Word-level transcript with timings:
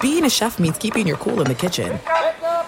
Being 0.00 0.24
a 0.24 0.30
chef 0.30 0.58
means 0.58 0.78
keeping 0.78 1.06
your 1.06 1.16
cool 1.16 1.40
in 1.40 1.46
the 1.46 1.54
kitchen. 1.54 1.98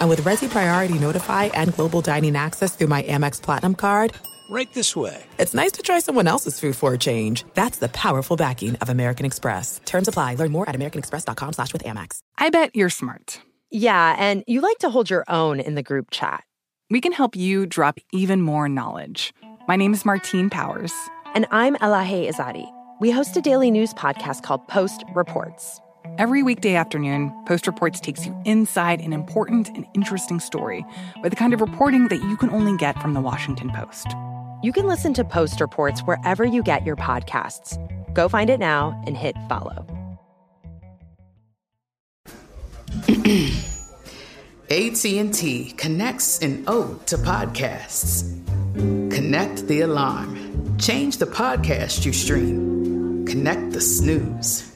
And 0.00 0.08
with 0.08 0.20
Resy 0.22 0.48
Priority 0.48 0.98
Notify 0.98 1.44
and 1.54 1.72
Global 1.74 2.00
Dining 2.00 2.36
Access 2.36 2.76
through 2.76 2.86
my 2.88 3.02
Amex 3.02 3.40
Platinum 3.40 3.74
card, 3.74 4.12
right 4.50 4.72
this 4.74 4.94
way. 4.94 5.22
It's 5.38 5.54
nice 5.54 5.72
to 5.72 5.82
try 5.82 5.98
someone 5.98 6.26
else's 6.26 6.60
food 6.60 6.76
for 6.76 6.92
a 6.94 6.98
change. 6.98 7.44
That's 7.54 7.78
the 7.78 7.88
powerful 7.88 8.36
backing 8.36 8.76
of 8.76 8.88
American 8.88 9.26
Express. 9.26 9.80
Terms 9.84 10.08
apply. 10.08 10.34
Learn 10.36 10.52
more 10.52 10.68
at 10.68 10.74
americanexpress.com 10.74 11.52
slash 11.54 11.72
with 11.72 11.84
Amex. 11.84 12.18
I 12.38 12.50
bet 12.50 12.74
you're 12.74 12.90
smart. 12.90 13.40
Yeah, 13.70 14.14
and 14.18 14.44
you 14.46 14.60
like 14.60 14.78
to 14.78 14.90
hold 14.90 15.10
your 15.10 15.24
own 15.28 15.58
in 15.58 15.74
the 15.74 15.82
group 15.82 16.10
chat. 16.10 16.44
We 16.90 17.00
can 17.00 17.12
help 17.12 17.34
you 17.34 17.66
drop 17.66 17.98
even 18.12 18.40
more 18.40 18.68
knowledge. 18.68 19.34
My 19.66 19.74
name 19.76 19.92
is 19.92 20.04
Martine 20.04 20.48
Powers. 20.48 20.92
And 21.34 21.46
I'm 21.50 21.74
Elahe 21.76 22.30
Izadi. 22.30 22.70
We 23.00 23.10
host 23.10 23.36
a 23.36 23.40
daily 23.40 23.70
news 23.70 23.92
podcast 23.92 24.42
called 24.42 24.66
Post 24.68 25.02
Reports. 25.14 25.80
Every 26.06 26.42
weekday 26.42 26.76
afternoon, 26.76 27.32
Post 27.46 27.66
Reports 27.66 28.00
takes 28.00 28.24
you 28.24 28.34
inside 28.44 29.00
an 29.00 29.12
important 29.12 29.68
and 29.68 29.84
interesting 29.94 30.40
story 30.40 30.84
with 31.22 31.30
the 31.30 31.36
kind 31.36 31.52
of 31.52 31.60
reporting 31.60 32.08
that 32.08 32.22
you 32.22 32.36
can 32.36 32.48
only 32.50 32.76
get 32.78 33.00
from 33.02 33.12
the 33.12 33.20
Washington 33.20 33.70
Post. 33.70 34.06
You 34.62 34.72
can 34.72 34.86
listen 34.86 35.12
to 35.14 35.24
Post 35.24 35.60
Reports 35.60 36.00
wherever 36.00 36.44
you 36.44 36.62
get 36.62 36.86
your 36.86 36.96
podcasts. 36.96 37.76
Go 38.14 38.28
find 38.28 38.48
it 38.50 38.60
now 38.60 38.98
and 39.06 39.16
hit 39.16 39.36
follow. 39.48 39.84
AT&T 44.70 45.74
connects 45.76 46.38
an 46.38 46.64
ode 46.66 47.06
to 47.08 47.16
podcasts. 47.18 48.32
Connect 49.12 49.66
the 49.66 49.82
alarm. 49.82 50.78
Change 50.78 51.18
the 51.18 51.26
podcast 51.26 52.06
you 52.06 52.12
stream. 52.12 53.26
Connect 53.26 53.72
the 53.72 53.80
snooze. 53.80 54.75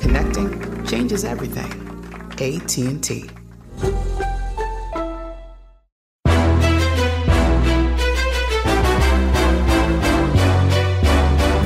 Connecting 0.00 0.86
changes 0.86 1.24
everything. 1.24 1.70
AT&T. 2.40 3.28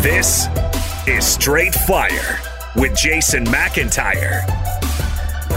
This 0.03 0.49
is 1.07 1.25
Straight 1.25 1.75
Fire 1.87 2.41
with 2.75 2.97
Jason 2.97 3.45
McIntyre. 3.45 4.43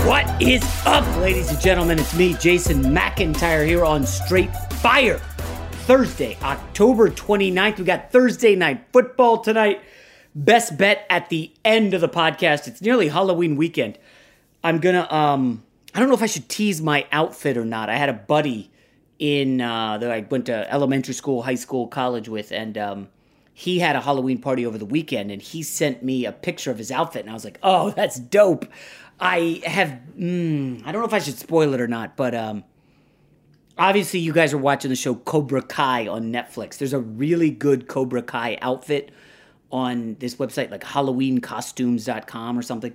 What 0.06 0.40
is 0.40 0.64
up, 0.86 1.04
ladies 1.18 1.50
and 1.50 1.60
gentlemen? 1.60 1.98
It's 1.98 2.16
me, 2.16 2.36
Jason 2.36 2.84
McIntyre, 2.84 3.66
here 3.66 3.84
on 3.84 4.06
Straight 4.06 4.54
Fire. 4.74 5.18
Thursday, 5.88 6.38
October 6.44 7.10
29th. 7.10 7.80
We 7.80 7.86
got 7.86 8.12
Thursday 8.12 8.56
night 8.56 8.86
football 8.94 9.40
tonight. 9.40 9.82
Best 10.38 10.78
bet 10.78 11.04
at 11.10 11.30
the 11.30 11.52
end 11.66 11.96
of 11.96 12.02
the 12.02 12.08
podcast. 12.08 12.68
It's 12.68 12.80
nearly 12.80 13.08
Halloween 13.08 13.56
weekend. 13.56 13.98
I'm 14.64 14.78
gonna 14.80 15.12
um 15.12 15.64
I 15.96 16.00
don't 16.00 16.10
know 16.10 16.14
if 16.14 16.22
I 16.22 16.28
should 16.28 16.48
tease 16.48 16.80
my 16.80 17.08
outfit 17.12 17.58
or 17.58 17.66
not. 17.66 17.90
I 17.90 17.96
had 17.96 18.08
a 18.08 18.14
buddy 18.14 18.70
in 19.18 19.62
uh 19.62 19.98
that 19.98 20.12
I 20.12 20.28
went 20.30 20.46
to 20.46 20.72
elementary 20.72 21.16
school, 21.16 21.42
high 21.42 21.56
school, 21.56 21.88
college 21.88 22.30
with, 22.30 22.52
and 22.52 22.78
um 22.78 23.08
he 23.52 23.80
had 23.80 23.96
a 23.96 24.02
Halloween 24.02 24.38
party 24.40 24.64
over 24.64 24.78
the 24.78 24.86
weekend 24.86 25.32
and 25.32 25.42
he 25.42 25.64
sent 25.64 26.04
me 26.04 26.24
a 26.26 26.32
picture 26.32 26.70
of 26.70 26.78
his 26.78 26.92
outfit 26.92 27.22
and 27.22 27.32
I 27.32 27.34
was 27.34 27.44
like, 27.44 27.58
"Oh, 27.64 27.90
that's 27.98 28.20
dope." 28.20 28.66
I 29.20 29.64
have 29.66 30.00
mm, 30.16 30.86
I 30.86 30.92
don't 30.92 31.02
know 31.02 31.08
if 31.08 31.16
I 31.16 31.20
should 31.20 31.40
spoil 31.40 31.74
it 31.74 31.82
or 31.82 31.88
not, 31.88 32.16
but 32.16 32.36
um 32.36 32.64
obviously 33.76 34.20
you 34.20 34.34
guys 34.34 34.54
are 34.54 34.60
watching 34.60 34.90
the 34.90 34.96
show 34.96 35.16
Cobra 35.16 35.64
Kai 35.64 36.08
on 36.08 36.32
Netflix. 36.32 36.78
There's 36.78 36.94
a 36.94 37.00
really 37.00 37.50
good 37.50 37.88
Cobra 37.88 38.22
Kai 38.22 38.60
outfit 38.62 39.12
on 39.72 40.16
this 40.20 40.36
website 40.36 40.72
like 40.72 40.84
halloweencostumes.com 40.84 42.58
or 42.58 42.62
something. 42.62 42.94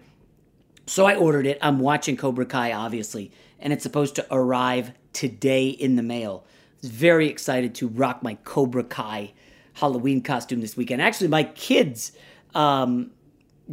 So 0.86 1.06
I 1.06 1.14
ordered 1.14 1.46
it. 1.46 1.58
I'm 1.62 1.78
watching 1.78 2.16
Cobra 2.16 2.46
Kai 2.46 2.72
obviously, 2.72 3.30
and 3.60 3.72
it's 3.72 3.82
supposed 3.82 4.16
to 4.16 4.26
arrive 4.30 4.92
today 5.12 5.68
in 5.68 5.96
the 5.96 6.02
mail. 6.02 6.44
I 6.46 6.50
was 6.82 6.90
very 6.90 7.28
excited 7.28 7.74
to 7.76 7.88
rock 7.88 8.22
my 8.22 8.34
Cobra 8.44 8.84
Kai 8.84 9.32
Halloween 9.74 10.22
costume 10.22 10.60
this 10.60 10.76
weekend. 10.76 11.00
Actually, 11.00 11.28
my 11.28 11.44
kids, 11.44 12.12
um, 12.54 13.10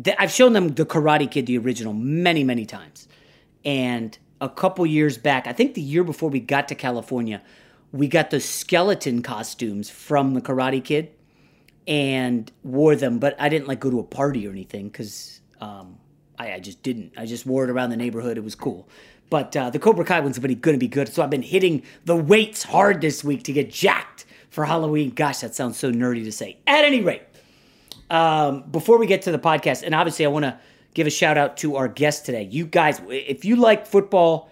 th- 0.02 0.16
I've 0.20 0.32
shown 0.32 0.54
them 0.54 0.70
the 0.70 0.86
Karate 0.86 1.30
Kid, 1.30 1.46
the 1.46 1.58
original, 1.58 1.94
many, 1.94 2.44
many 2.44 2.66
times. 2.66 3.08
And 3.66 4.18
a 4.40 4.50
couple 4.50 4.86
years 4.86 5.18
back, 5.18 5.48
I 5.48 5.54
think 5.54 5.74
the 5.74 5.82
year 5.82 6.04
before 6.04 6.30
we 6.30 6.40
got 6.40 6.68
to 6.70 6.76
California, 6.76 7.42
we 7.92 8.08
got 8.08 8.30
the 8.30 8.40
skeleton 8.40 9.22
costumes 9.22 9.90
from 9.90 10.34
the 10.34 10.42
Karate 10.42 10.84
Kid 10.84 11.12
and 11.90 12.50
wore 12.64 12.96
them. 12.96 13.18
But 13.20 13.36
I 13.42 13.50
didn't 13.50 13.68
like 13.68 13.82
go 13.82 13.90
to 13.90 14.00
a 14.00 14.04
party 14.04 14.48
or 14.48 14.52
anything 14.52 14.88
because 14.88 15.42
um, 15.60 15.98
I, 16.38 16.54
I, 16.54 16.60
just 16.60 16.82
didn't. 16.84 17.14
I 17.18 17.26
just 17.26 17.46
wore 17.46 17.66
it 17.66 17.70
around 17.70 17.90
the 17.90 17.98
neighborhood. 17.98 18.38
It 18.38 18.44
was 18.44 18.56
cool. 18.56 18.88
But 19.30 19.58
uh, 19.58 19.72
the 19.72 19.80
Cobra 19.80 20.06
Kai 20.06 20.22
one's 20.22 20.40
going 20.40 20.56
to 20.56 20.78
be 20.78 20.88
good. 20.88 21.10
So 21.10 21.24
I've 21.24 21.30
been 21.30 21.42
hitting 21.42 21.84
the 22.06 22.16
weights 22.16 22.64
hard 22.64 23.02
this 23.02 23.24
week 23.24 23.44
to 23.44 23.54
get 23.54 23.72
jacked 23.72 24.26
for 24.50 24.66
Halloween. 24.66 25.10
Gosh, 25.10 25.40
that 25.40 25.56
sounds 25.56 25.78
so 25.78 25.92
nerdy 25.92 26.24
to 26.24 26.32
say. 26.32 26.58
At 26.66 26.86
any 26.86 27.02
rate, 27.02 27.24
um, 28.10 28.64
before 28.72 28.98
we 28.98 29.08
get 29.08 29.24
to 29.24 29.32
the 29.32 29.40
podcast, 29.40 29.84
and 29.84 29.94
obviously 29.94 30.26
I 30.26 30.30
want 30.30 30.46
to 30.46 30.60
give 30.94 31.06
a 31.06 31.12
shout 31.12 31.38
out 31.38 31.58
to 31.58 31.76
our 31.76 31.88
guest 31.88 32.26
today. 32.26 32.44
You 32.44 32.66
guys, 32.66 33.02
if 33.10 33.46
you 33.46 33.56
like 33.56 33.86
football, 33.86 34.50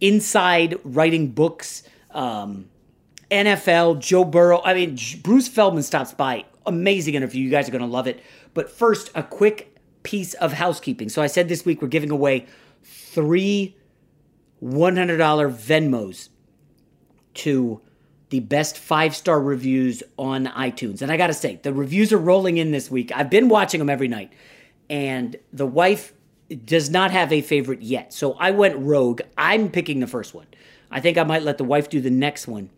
inside 0.00 0.78
writing 0.84 1.28
books, 1.28 1.82
um, 2.10 2.68
NFL, 3.30 4.00
Joe 4.00 4.24
Burrow, 4.24 4.60
I 4.62 4.74
mean, 4.74 4.98
Bruce 5.22 5.48
Feldman 5.48 5.82
stops 5.82 6.12
by. 6.12 6.44
Amazing 6.68 7.14
interview. 7.14 7.42
You 7.42 7.50
guys 7.50 7.68
are 7.68 7.72
going 7.72 7.82
to 7.82 7.88
love 7.88 8.06
it. 8.06 8.22
But 8.54 8.70
first, 8.70 9.10
a 9.14 9.22
quick 9.22 9.74
piece 10.02 10.34
of 10.34 10.52
housekeeping. 10.52 11.08
So 11.08 11.22
I 11.22 11.26
said 11.26 11.48
this 11.48 11.64
week 11.64 11.82
we're 11.82 11.88
giving 11.88 12.10
away 12.10 12.46
three 12.82 13.76
$100 14.62 15.16
Venmos 15.18 16.28
to 17.34 17.80
the 18.30 18.40
best 18.40 18.76
five 18.76 19.16
star 19.16 19.40
reviews 19.40 20.02
on 20.18 20.46
iTunes. 20.46 21.02
And 21.02 21.10
I 21.10 21.16
got 21.16 21.28
to 21.28 21.34
say, 21.34 21.58
the 21.62 21.72
reviews 21.72 22.12
are 22.12 22.18
rolling 22.18 22.58
in 22.58 22.72
this 22.72 22.90
week. 22.90 23.10
I've 23.14 23.30
been 23.30 23.48
watching 23.48 23.78
them 23.78 23.88
every 23.88 24.08
night. 24.08 24.32
And 24.90 25.36
the 25.52 25.66
wife 25.66 26.12
does 26.64 26.90
not 26.90 27.10
have 27.10 27.32
a 27.32 27.42
favorite 27.42 27.82
yet. 27.82 28.12
So 28.12 28.32
I 28.34 28.50
went 28.50 28.76
rogue. 28.76 29.20
I'm 29.36 29.70
picking 29.70 30.00
the 30.00 30.06
first 30.06 30.34
one. 30.34 30.46
I 30.90 31.00
think 31.00 31.18
I 31.18 31.24
might 31.24 31.42
let 31.42 31.58
the 31.58 31.64
wife 31.64 31.90
do 31.90 32.00
the 32.00 32.10
next 32.10 32.48
one. 32.48 32.70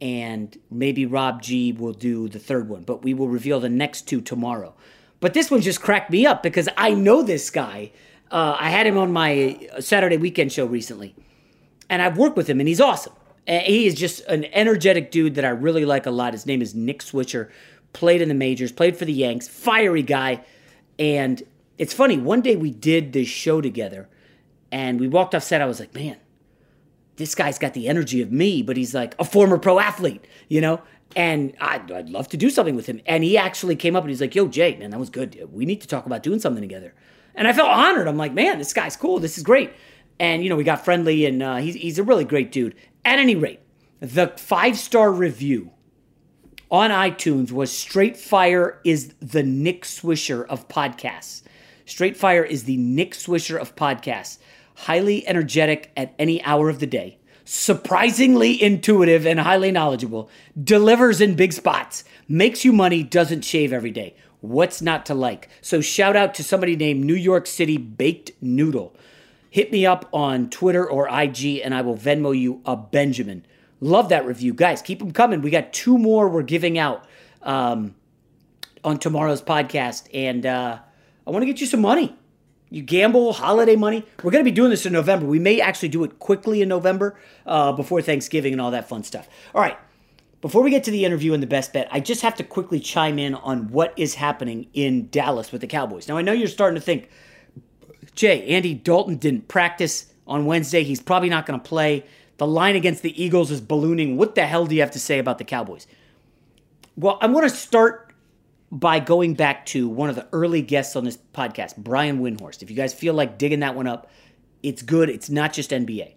And 0.00 0.56
maybe 0.70 1.06
Rob 1.06 1.42
G 1.42 1.72
will 1.72 1.92
do 1.94 2.28
the 2.28 2.38
third 2.38 2.68
one. 2.68 2.82
But 2.82 3.02
we 3.02 3.14
will 3.14 3.28
reveal 3.28 3.60
the 3.60 3.68
next 3.70 4.02
two 4.02 4.20
tomorrow. 4.20 4.74
But 5.20 5.32
this 5.34 5.50
one 5.50 5.62
just 5.62 5.80
cracked 5.80 6.10
me 6.10 6.26
up 6.26 6.42
because 6.42 6.68
I 6.76 6.92
know 6.94 7.22
this 7.22 7.48
guy. 7.50 7.92
Uh, 8.30 8.56
I 8.58 8.70
had 8.70 8.86
him 8.86 8.98
on 8.98 9.12
my 9.12 9.68
Saturday 9.80 10.16
weekend 10.18 10.52
show 10.52 10.66
recently. 10.66 11.14
and 11.88 12.02
I've 12.02 12.18
worked 12.18 12.36
with 12.36 12.48
him, 12.48 12.60
and 12.60 12.68
he's 12.68 12.80
awesome. 12.80 13.12
He 13.46 13.86
is 13.86 13.94
just 13.94 14.20
an 14.26 14.44
energetic 14.46 15.10
dude 15.10 15.36
that 15.36 15.44
I 15.44 15.50
really 15.50 15.84
like 15.84 16.06
a 16.06 16.10
lot. 16.10 16.32
His 16.32 16.46
name 16.46 16.60
is 16.62 16.74
Nick 16.74 17.00
Swisher. 17.00 17.48
Played 17.92 18.20
in 18.20 18.28
the 18.28 18.34
majors, 18.34 18.72
played 18.72 18.96
for 18.96 19.04
the 19.04 19.12
Yanks, 19.12 19.46
fiery 19.48 20.02
guy. 20.02 20.44
And 20.98 21.42
it's 21.78 21.94
funny, 21.94 22.18
one 22.18 22.40
day 22.40 22.56
we 22.56 22.70
did 22.70 23.12
this 23.12 23.28
show 23.28 23.60
together 23.60 24.08
and 24.72 24.98
we 24.98 25.08
walked 25.08 25.34
off 25.34 25.44
set. 25.44 25.62
I 25.62 25.66
was 25.66 25.78
like, 25.80 25.94
man, 25.94 26.16
this 27.16 27.34
guy's 27.34 27.58
got 27.58 27.74
the 27.74 27.88
energy 27.88 28.22
of 28.22 28.30
me, 28.30 28.62
but 28.62 28.76
he's 28.76 28.94
like 28.94 29.14
a 29.18 29.24
former 29.24 29.58
pro 29.58 29.78
athlete, 29.78 30.24
you 30.48 30.60
know? 30.60 30.80
And 31.14 31.54
I'd, 31.60 31.90
I'd 31.90 32.10
love 32.10 32.28
to 32.28 32.36
do 32.36 32.50
something 32.50 32.76
with 32.76 32.86
him. 32.86 33.00
And 33.06 33.24
he 33.24 33.38
actually 33.38 33.76
came 33.76 33.96
up 33.96 34.02
and 34.02 34.10
he's 34.10 34.20
like, 34.20 34.34
yo, 34.34 34.48
Jay, 34.48 34.76
man, 34.76 34.90
that 34.90 35.00
was 35.00 35.08
good. 35.08 35.48
We 35.50 35.64
need 35.64 35.80
to 35.80 35.88
talk 35.88 36.04
about 36.04 36.22
doing 36.22 36.40
something 36.40 36.62
together. 36.62 36.94
And 37.34 37.48
I 37.48 37.52
felt 37.52 37.70
honored. 37.70 38.08
I'm 38.08 38.16
like, 38.16 38.32
man, 38.32 38.58
this 38.58 38.72
guy's 38.72 38.96
cool. 38.96 39.18
This 39.18 39.38
is 39.38 39.44
great. 39.44 39.72
And, 40.18 40.42
you 40.42 40.48
know, 40.48 40.56
we 40.56 40.64
got 40.64 40.84
friendly 40.84 41.24
and 41.26 41.42
uh, 41.42 41.56
he's, 41.56 41.74
he's 41.74 41.98
a 41.98 42.02
really 42.02 42.24
great 42.24 42.52
dude. 42.52 42.74
At 43.04 43.18
any 43.18 43.34
rate, 43.34 43.60
the 44.00 44.28
five 44.36 44.76
star 44.76 45.12
review 45.12 45.72
on 46.70 46.90
iTunes 46.90 47.52
was 47.52 47.70
Straight 47.70 48.16
Fire 48.16 48.80
is 48.84 49.14
the 49.20 49.42
Nick 49.42 49.84
Swisher 49.84 50.46
of 50.46 50.68
podcasts. 50.68 51.42
Straight 51.84 52.16
Fire 52.16 52.42
is 52.42 52.64
the 52.64 52.76
Nick 52.76 53.12
Swisher 53.12 53.58
of 53.58 53.76
podcasts. 53.76 54.38
Highly 54.76 55.26
energetic 55.26 55.90
at 55.96 56.14
any 56.18 56.42
hour 56.44 56.68
of 56.68 56.80
the 56.80 56.86
day, 56.86 57.18
surprisingly 57.44 58.62
intuitive 58.62 59.26
and 59.26 59.40
highly 59.40 59.70
knowledgeable, 59.70 60.30
delivers 60.62 61.20
in 61.20 61.34
big 61.34 61.52
spots, 61.52 62.04
makes 62.28 62.64
you 62.64 62.72
money, 62.72 63.02
doesn't 63.02 63.44
shave 63.44 63.72
every 63.72 63.90
day. 63.90 64.14
What's 64.40 64.82
not 64.82 65.06
to 65.06 65.14
like? 65.14 65.48
So, 65.60 65.80
shout 65.80 66.14
out 66.14 66.34
to 66.34 66.44
somebody 66.44 66.76
named 66.76 67.04
New 67.04 67.14
York 67.14 67.46
City 67.46 67.78
Baked 67.78 68.30
Noodle. 68.40 68.94
Hit 69.50 69.72
me 69.72 69.86
up 69.86 70.08
on 70.12 70.50
Twitter 70.50 70.88
or 70.88 71.08
IG 71.08 71.60
and 71.64 71.74
I 71.74 71.80
will 71.80 71.96
Venmo 71.96 72.38
you 72.38 72.60
a 72.66 72.76
Benjamin. 72.76 73.44
Love 73.80 74.10
that 74.10 74.26
review. 74.26 74.52
Guys, 74.52 74.82
keep 74.82 74.98
them 74.98 75.12
coming. 75.12 75.40
We 75.40 75.50
got 75.50 75.72
two 75.72 75.96
more 75.96 76.28
we're 76.28 76.42
giving 76.42 76.78
out 76.78 77.06
um, 77.42 77.94
on 78.84 78.98
tomorrow's 78.98 79.40
podcast. 79.40 80.08
And 80.12 80.44
uh, 80.44 80.78
I 81.26 81.30
want 81.30 81.42
to 81.42 81.46
get 81.46 81.60
you 81.60 81.66
some 81.66 81.80
money. 81.80 82.14
You 82.68 82.82
gamble, 82.82 83.32
holiday 83.32 83.76
money. 83.76 84.04
We're 84.22 84.32
going 84.32 84.44
to 84.44 84.50
be 84.50 84.54
doing 84.54 84.70
this 84.70 84.86
in 84.86 84.92
November. 84.92 85.26
We 85.26 85.38
may 85.38 85.60
actually 85.60 85.88
do 85.88 86.02
it 86.04 86.18
quickly 86.18 86.62
in 86.62 86.68
November 86.68 87.18
uh, 87.46 87.72
before 87.72 88.02
Thanksgiving 88.02 88.52
and 88.52 88.60
all 88.60 88.72
that 88.72 88.88
fun 88.88 89.04
stuff. 89.04 89.28
All 89.54 89.60
right. 89.60 89.78
Before 90.40 90.62
we 90.62 90.70
get 90.70 90.84
to 90.84 90.90
the 90.90 91.04
interview 91.04 91.32
and 91.32 91.42
the 91.42 91.46
best 91.46 91.72
bet, 91.72 91.88
I 91.90 92.00
just 92.00 92.22
have 92.22 92.34
to 92.36 92.44
quickly 92.44 92.78
chime 92.78 93.18
in 93.18 93.34
on 93.34 93.68
what 93.68 93.94
is 93.96 94.14
happening 94.14 94.66
in 94.74 95.08
Dallas 95.10 95.50
with 95.50 95.60
the 95.60 95.66
Cowboys. 95.66 96.08
Now, 96.08 96.18
I 96.18 96.22
know 96.22 96.32
you're 96.32 96.48
starting 96.48 96.74
to 96.74 96.80
think, 96.80 97.08
Jay, 98.14 98.46
Andy 98.46 98.74
Dalton 98.74 99.16
didn't 99.16 99.48
practice 99.48 100.12
on 100.26 100.44
Wednesday. 100.44 100.82
He's 100.82 101.00
probably 101.00 101.28
not 101.28 101.46
going 101.46 101.58
to 101.58 101.68
play. 101.68 102.04
The 102.38 102.46
line 102.46 102.76
against 102.76 103.02
the 103.02 103.22
Eagles 103.22 103.50
is 103.50 103.60
ballooning. 103.60 104.16
What 104.16 104.34
the 104.34 104.46
hell 104.46 104.66
do 104.66 104.74
you 104.74 104.82
have 104.82 104.90
to 104.92 105.00
say 105.00 105.18
about 105.18 105.38
the 105.38 105.44
Cowboys? 105.44 105.86
Well, 106.96 107.18
I 107.20 107.26
want 107.26 107.48
to 107.48 107.54
start 107.54 108.05
by 108.70 108.98
going 108.98 109.34
back 109.34 109.66
to 109.66 109.88
one 109.88 110.08
of 110.08 110.16
the 110.16 110.26
early 110.32 110.62
guests 110.62 110.96
on 110.96 111.04
this 111.04 111.18
podcast, 111.34 111.76
Brian 111.76 112.20
Windhorst. 112.20 112.62
If 112.62 112.70
you 112.70 112.76
guys 112.76 112.92
feel 112.92 113.14
like 113.14 113.38
digging 113.38 113.60
that 113.60 113.74
one 113.74 113.86
up, 113.86 114.10
it's 114.62 114.82
good. 114.82 115.08
It's 115.08 115.30
not 115.30 115.52
just 115.52 115.70
NBA. 115.70 116.14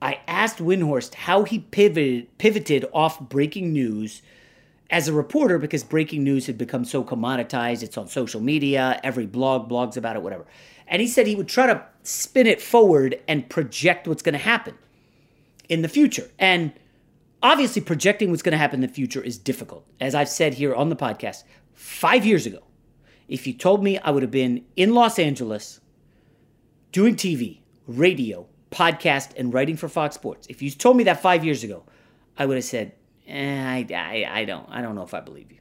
I 0.00 0.20
asked 0.26 0.58
Windhorst 0.58 1.14
how 1.14 1.44
he 1.44 1.60
pivoted 1.60 2.36
pivoted 2.38 2.86
off 2.92 3.20
breaking 3.20 3.72
news 3.72 4.22
as 4.90 5.08
a 5.08 5.12
reporter 5.12 5.58
because 5.58 5.84
breaking 5.84 6.22
news 6.24 6.46
had 6.46 6.58
become 6.58 6.84
so 6.84 7.02
commoditized. 7.04 7.82
It's 7.82 7.96
on 7.96 8.08
social 8.08 8.40
media, 8.40 9.00
every 9.02 9.26
blog 9.26 9.70
blogs 9.70 9.96
about 9.96 10.16
it, 10.16 10.22
whatever. 10.22 10.44
And 10.86 11.00
he 11.00 11.08
said 11.08 11.26
he 11.26 11.34
would 11.34 11.48
try 11.48 11.66
to 11.66 11.84
spin 12.02 12.46
it 12.46 12.60
forward 12.60 13.18
and 13.26 13.48
project 13.48 14.06
what's 14.06 14.22
going 14.22 14.34
to 14.34 14.38
happen 14.38 14.76
in 15.68 15.82
the 15.82 15.88
future. 15.88 16.28
And 16.38 16.72
obviously, 17.42 17.82
projecting 17.82 18.30
what's 18.30 18.42
going 18.42 18.52
to 18.52 18.58
happen 18.58 18.82
in 18.82 18.88
the 18.88 18.94
future 18.94 19.22
is 19.22 19.38
difficult. 19.38 19.86
As 20.00 20.14
I've 20.14 20.28
said 20.28 20.54
here 20.54 20.74
on 20.74 20.88
the 20.88 20.96
podcast, 20.96 21.44
five 21.74 22.24
years 22.24 22.46
ago, 22.46 22.60
if 23.28 23.46
you 23.46 23.52
told 23.52 23.82
me 23.82 23.98
I 23.98 24.10
would 24.10 24.22
have 24.22 24.30
been 24.30 24.64
in 24.76 24.94
Los 24.94 25.18
Angeles 25.18 25.80
doing 26.90 27.16
TV, 27.16 27.60
radio, 27.86 28.46
podcast, 28.70 29.30
and 29.36 29.52
writing 29.52 29.76
for 29.76 29.88
Fox 29.88 30.14
Sports, 30.14 30.46
if 30.50 30.62
you 30.62 30.70
told 30.70 30.96
me 30.96 31.04
that 31.04 31.22
five 31.22 31.44
years 31.44 31.64
ago, 31.64 31.84
I 32.36 32.46
would 32.46 32.56
have 32.56 32.64
said, 32.64 32.92
eh, 33.26 33.62
I, 33.62 33.86
I, 33.94 34.40
I 34.40 34.44
don't, 34.44 34.68
I 34.68 34.82
don't 34.82 34.94
know 34.94 35.02
if 35.02 35.14
I 35.14 35.20
believe 35.20 35.50
you. 35.52 35.58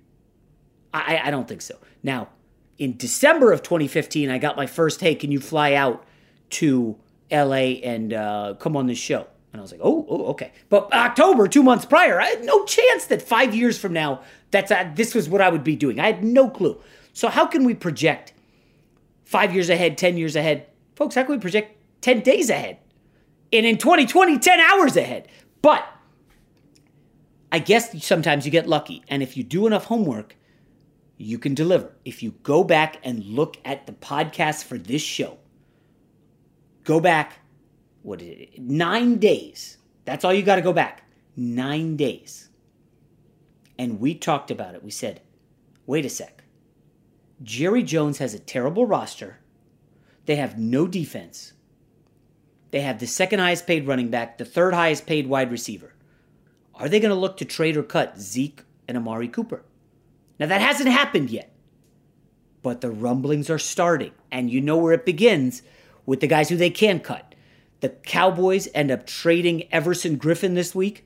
I, 0.93 1.21
I 1.25 1.31
don't 1.31 1.47
think 1.47 1.61
so. 1.61 1.77
Now, 2.03 2.29
in 2.77 2.97
December 2.97 3.51
of 3.51 3.63
2015, 3.63 4.29
I 4.29 4.37
got 4.37 4.57
my 4.57 4.65
first, 4.65 5.01
hey, 5.01 5.15
can 5.15 5.31
you 5.31 5.39
fly 5.39 5.73
out 5.73 6.05
to 6.51 6.97
LA 7.31 7.79
and 7.83 8.11
uh, 8.13 8.55
come 8.59 8.75
on 8.75 8.87
this 8.87 8.97
show? 8.97 9.27
And 9.51 9.59
I 9.59 9.61
was 9.61 9.71
like, 9.71 9.81
oh, 9.83 10.05
oh, 10.09 10.25
okay. 10.27 10.51
But 10.69 10.93
October, 10.93 11.47
two 11.47 11.63
months 11.63 11.85
prior, 11.85 12.21
I 12.21 12.27
had 12.27 12.43
no 12.45 12.63
chance 12.65 13.05
that 13.07 13.21
five 13.21 13.53
years 13.53 13.77
from 13.77 13.91
now, 13.93 14.21
that's 14.49 14.71
this 14.95 15.13
was 15.13 15.27
what 15.27 15.41
I 15.41 15.49
would 15.49 15.63
be 15.63 15.75
doing. 15.75 15.99
I 15.99 16.07
had 16.07 16.23
no 16.23 16.49
clue. 16.49 16.79
So 17.13 17.27
how 17.27 17.45
can 17.45 17.65
we 17.65 17.73
project 17.73 18.33
five 19.25 19.53
years 19.53 19.69
ahead, 19.69 19.97
10 19.97 20.17
years 20.17 20.35
ahead? 20.35 20.67
Folks, 20.95 21.15
how 21.15 21.23
can 21.23 21.33
we 21.33 21.39
project 21.39 21.77
10 22.01 22.21
days 22.21 22.49
ahead? 22.49 22.77
And 23.51 23.65
in 23.65 23.77
2020, 23.77 24.39
10 24.39 24.59
hours 24.59 24.95
ahead. 24.95 25.27
But 25.61 25.85
I 27.51 27.59
guess 27.59 28.03
sometimes 28.03 28.45
you 28.45 28.51
get 28.51 28.67
lucky. 28.67 29.03
And 29.09 29.21
if 29.21 29.35
you 29.35 29.43
do 29.43 29.67
enough 29.67 29.85
homework, 29.85 30.37
you 31.17 31.37
can 31.37 31.53
deliver. 31.53 31.91
If 32.05 32.23
you 32.23 32.31
go 32.43 32.63
back 32.63 32.99
and 33.03 33.23
look 33.23 33.57
at 33.65 33.85
the 33.85 33.93
podcast 33.93 34.63
for 34.63 34.77
this 34.77 35.01
show, 35.01 35.37
go 36.85 37.01
back, 37.01 37.40
what 38.03 38.21
is 38.21 38.27
it, 38.27 38.59
nine 38.59 39.17
days. 39.17 39.77
That's 40.05 40.25
all 40.25 40.33
you 40.33 40.43
got 40.43 40.55
to 40.55 40.61
go 40.61 40.73
back. 40.73 41.03
Nine 41.35 41.95
days. 41.95 42.49
And 43.77 43.99
we 43.99 44.15
talked 44.15 44.51
about 44.51 44.75
it. 44.75 44.83
We 44.83 44.91
said, 44.91 45.21
wait 45.85 46.05
a 46.05 46.09
sec. 46.09 46.43
Jerry 47.43 47.83
Jones 47.83 48.19
has 48.19 48.33
a 48.33 48.39
terrible 48.39 48.85
roster. 48.85 49.39
They 50.25 50.35
have 50.35 50.59
no 50.59 50.87
defense. 50.87 51.53
They 52.71 52.81
have 52.81 52.99
the 52.99 53.07
second 53.07 53.39
highest 53.39 53.67
paid 53.67 53.87
running 53.87 54.09
back, 54.09 54.37
the 54.37 54.45
third 54.45 54.73
highest 54.73 55.05
paid 55.05 55.27
wide 55.27 55.51
receiver. 55.51 55.93
Are 56.75 56.87
they 56.87 56.99
going 56.99 57.13
to 57.13 57.19
look 57.19 57.37
to 57.37 57.45
trade 57.45 57.75
or 57.77 57.83
cut 57.83 58.19
Zeke 58.19 58.63
and 58.87 58.97
Amari 58.97 59.27
Cooper? 59.27 59.63
Now, 60.39 60.47
that 60.47 60.61
hasn't 60.61 60.89
happened 60.89 61.29
yet, 61.29 61.53
but 62.61 62.81
the 62.81 62.89
rumblings 62.89 63.49
are 63.49 63.59
starting. 63.59 64.11
And 64.31 64.49
you 64.49 64.61
know 64.61 64.77
where 64.77 64.93
it 64.93 65.05
begins 65.05 65.61
with 66.05 66.19
the 66.21 66.27
guys 66.27 66.49
who 66.49 66.55
they 66.55 66.69
can 66.69 66.99
cut. 66.99 67.30
The 67.81 67.89
Cowboys 67.89 68.67
end 68.73 68.91
up 68.91 69.05
trading 69.05 69.71
Everson 69.71 70.17
Griffen 70.17 70.55
this 70.55 70.73
week, 70.73 71.05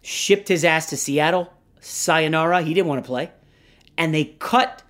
shipped 0.00 0.48
his 0.48 0.64
ass 0.64 0.86
to 0.90 0.96
Seattle. 0.96 1.52
Sayonara, 1.80 2.62
he 2.62 2.72
didn't 2.72 2.88
want 2.88 3.02
to 3.04 3.06
play. 3.06 3.30
And 3.96 4.14
they 4.14 4.36
cut 4.38 4.82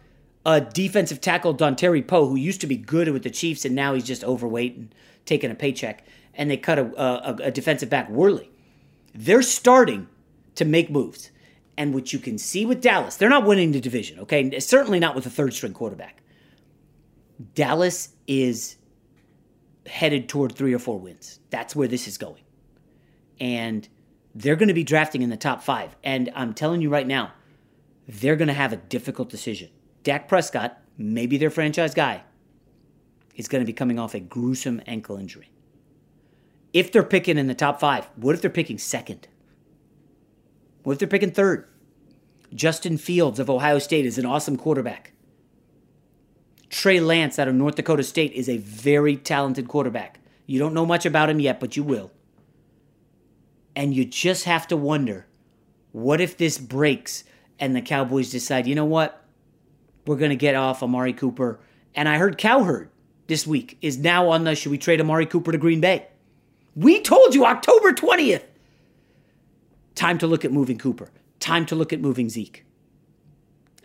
a 0.45 0.61
defensive 0.61 1.21
tackle, 1.21 1.55
Dontari 1.55 2.07
Poe, 2.07 2.29
who 2.29 2.37
used 2.37 2.61
to 2.61 2.67
be 2.67 2.77
good 2.77 3.09
with 3.09 3.23
the 3.23 3.31
Chiefs, 3.31 3.65
and 3.65 3.75
now 3.75 3.95
he's 3.95 4.05
just 4.05 4.23
overweight 4.23 4.77
and 4.77 4.95
taking 5.25 5.51
a 5.51 5.55
paycheck. 5.55 6.05
And 6.35 6.51
they 6.51 6.57
cut 6.57 6.79
a, 6.79 7.03
a, 7.03 7.35
a 7.45 7.51
defensive 7.51 7.91
back, 7.91 8.09
Worley. 8.11 8.51
They're 9.15 9.43
starting 9.43 10.09
to 10.55 10.65
make 10.65 10.91
moves. 10.91 11.31
And 11.77 11.95
what 11.95 12.13
you 12.13 12.19
can 12.19 12.39
see 12.39 12.67
with 12.67 12.81
Dallas, 12.81 13.17
they're 13.17 13.29
not 13.29 13.47
winning 13.47 13.73
the 13.73 13.81
division, 13.81 14.19
okay? 14.21 14.59
Certainly 14.61 14.99
not 14.99 15.15
with 15.15 15.27
a 15.27 15.31
third 15.31 15.55
string 15.55 15.73
quarterback. 15.73 16.23
Dallas 17.55 18.11
is 18.27 18.77
headed 19.89 20.29
toward 20.29 20.55
three 20.55 20.75
or 20.75 20.79
four 20.79 20.99
wins. 20.99 21.41
That's 21.51 21.75
where 21.75 21.89
this 21.89 22.07
is 22.07 22.19
going. 22.19 22.43
And 23.41 23.89
they're 24.35 24.57
going 24.57 24.69
to 24.69 24.75
be 24.75 24.85
drafting 24.85 25.23
in 25.23 25.31
the 25.31 25.37
top 25.37 25.63
five. 25.63 25.97
And 26.05 26.31
I'm 26.35 26.55
telling 26.55 26.81
you 26.81 26.91
right 26.91 27.07
now, 27.07 27.33
they're 28.07 28.37
going 28.37 28.49
to 28.49 28.55
have 28.55 28.73
a 28.73 28.77
difficult 28.77 29.29
decision. 29.29 29.71
Dak 30.03 30.29
Prescott, 30.29 30.81
maybe 30.97 31.37
their 31.37 31.51
franchise 31.51 31.95
guy, 31.95 32.23
is 33.35 33.49
going 33.49 33.63
to 33.63 33.67
be 33.67 33.73
coming 33.73 33.99
off 33.99 34.15
a 34.15 34.21
gruesome 34.21 34.81
ankle 34.87 35.17
injury. 35.17 35.51
If 36.73 36.93
they're 36.93 37.03
picking 37.03 37.39
in 37.39 37.47
the 37.47 37.55
top 37.55 37.81
five, 37.81 38.09
what 38.17 38.35
if 38.35 38.43
they're 38.43 38.51
picking 38.51 38.79
second? 38.79 39.29
What 40.83 40.93
if 40.95 40.99
they're 40.99 41.09
picking 41.09 41.31
third? 41.31 41.69
Justin 42.55 42.97
Fields 42.97 43.39
of 43.39 43.51
Ohio 43.51 43.79
State 43.79 44.07
is 44.07 44.19
an 44.19 44.27
awesome 44.27 44.57
quarterback. 44.57 45.13
Trey 46.71 47.01
Lance 47.01 47.39
out 47.39 47.49
of 47.49 47.55
North 47.55 47.77
Dakota 47.77 48.03
State 48.03 48.33
is 48.33 48.49
a 48.49 48.59
very 48.59 49.17
talented 49.17 49.69
quarterback. 49.69 50.21
You 50.47 50.59
don't 50.59 50.75
know 50.75 50.87
much 50.87 51.07
about 51.07 51.31
him 51.31 51.41
yet, 51.41 51.61
but 51.61 51.77
you 51.77 51.83
will. 51.83 52.11
And 53.75 53.95
you 53.95 54.05
just 54.05 54.45
have 54.45 54.67
to 54.69 54.77
wonder 54.77 55.27
what 55.93 56.21
if 56.21 56.37
this 56.37 56.59
breaks 56.59 57.25
and 57.59 57.75
the 57.75 57.81
Cowboys 57.81 58.31
decide, 58.31 58.67
you 58.67 58.75
know 58.75 58.85
what? 58.85 59.25
We're 60.07 60.17
going 60.17 60.31
to 60.31 60.37
get 60.37 60.55
off 60.55 60.83
Amari 60.83 61.13
Cooper. 61.13 61.61
And 61.95 62.09
I 62.09 62.19
heard 62.19 62.39
Cowherd 62.39 62.91
this 63.27 63.47
week 63.47 63.79
is 63.83 63.99
now 63.99 64.29
on 64.29 64.45
the 64.45 64.55
should 64.55 64.73
we 64.73 64.79
trade 64.79 65.01
Amari 65.01 65.27
Cooper 65.27 65.53
to 65.53 65.59
Green 65.59 65.81
Bay? 65.81 66.07
We 66.75 67.01
told 67.01 67.35
you 67.35 67.45
October 67.45 67.93
20th. 67.93 68.45
Time 69.95 70.19
to 70.19 70.27
look 70.27 70.45
at 70.45 70.53
moving 70.53 70.79
Cooper. 70.79 71.11
Time 71.41 71.67
to 71.67 71.75
look 71.75 71.93
at 71.93 72.01
moving 72.01 72.29
Zeke. 72.29 72.65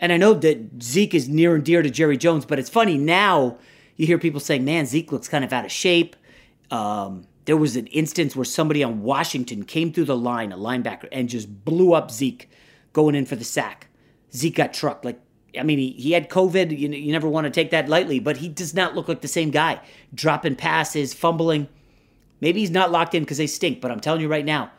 And 0.04 0.12
I 0.12 0.18
know 0.18 0.34
that 0.34 0.84
Zeke 0.84 1.14
is 1.14 1.30
near 1.30 1.56
and 1.56 1.64
dear 1.64 1.82
to 1.82 1.90
Jerry 1.90 2.18
Jones, 2.18 2.46
but 2.46 2.60
it's 2.60 2.70
funny 2.70 2.98
now 2.98 3.58
you 3.96 4.06
hear 4.06 4.18
people 4.18 4.42
saying, 4.42 4.66
man, 4.66 4.86
Zeke 4.86 5.14
looks 5.14 5.30
kind 5.30 5.46
of 5.46 5.54
out 5.54 5.64
of 5.64 5.72
shape. 5.72 6.18
Um, 6.70 7.26
there 7.46 7.56
was 7.56 7.78
an 7.78 7.88
instance 7.88 8.36
where 8.36 8.44
somebody 8.44 8.84
on 8.84 9.02
Washington 9.02 9.64
came 9.64 9.94
through 9.94 10.04
the 10.04 10.18
line, 10.18 10.52
a 10.52 10.58
linebacker, 10.58 11.08
and 11.14 11.30
just 11.30 11.64
blew 11.64 11.94
up 11.94 12.12
Zeke 12.12 12.50
going 12.92 13.16
in 13.16 13.26
for 13.26 13.38
the 13.38 13.46
sack. 13.46 13.88
Zeke 14.36 14.56
got 14.56 14.74
trucked. 14.74 15.06
Like, 15.06 15.22
I 15.58 15.64
mean, 15.64 15.80
he, 15.80 15.92
he 15.92 16.12
had 16.12 16.30
COVID. 16.30 16.78
You, 16.78 16.90
you 16.90 17.14
never 17.14 17.30
want 17.30 17.46
to 17.46 17.50
take 17.52 17.72
that 17.72 17.88
lightly, 17.88 18.20
but 18.20 18.36
he 18.36 18.50
does 18.50 18.74
not 18.74 18.96
look 18.96 19.08
like 19.08 19.22
the 19.22 19.30
same 19.30 19.52
guy. 19.52 19.80
Dropping 20.14 20.58
passes, 20.58 21.14
fumbling. 21.14 21.70
Maybe 22.42 22.60
he's 22.60 22.72
not 22.72 22.92
locked 22.92 23.16
in 23.16 23.24
because 23.24 23.38
they 23.38 23.48
stink, 23.48 23.80
but 23.80 23.90
I'm 23.90 24.02
telling 24.02 24.20
you 24.20 24.28
right 24.28 24.44
now, 24.44 24.70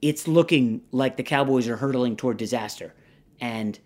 it's 0.00 0.28
looking 0.28 0.82
like 0.92 1.16
the 1.16 1.24
Cowboys 1.24 1.66
are 1.66 1.78
hurtling 1.78 2.14
toward 2.14 2.36
disaster. 2.36 2.94
And 3.40 3.80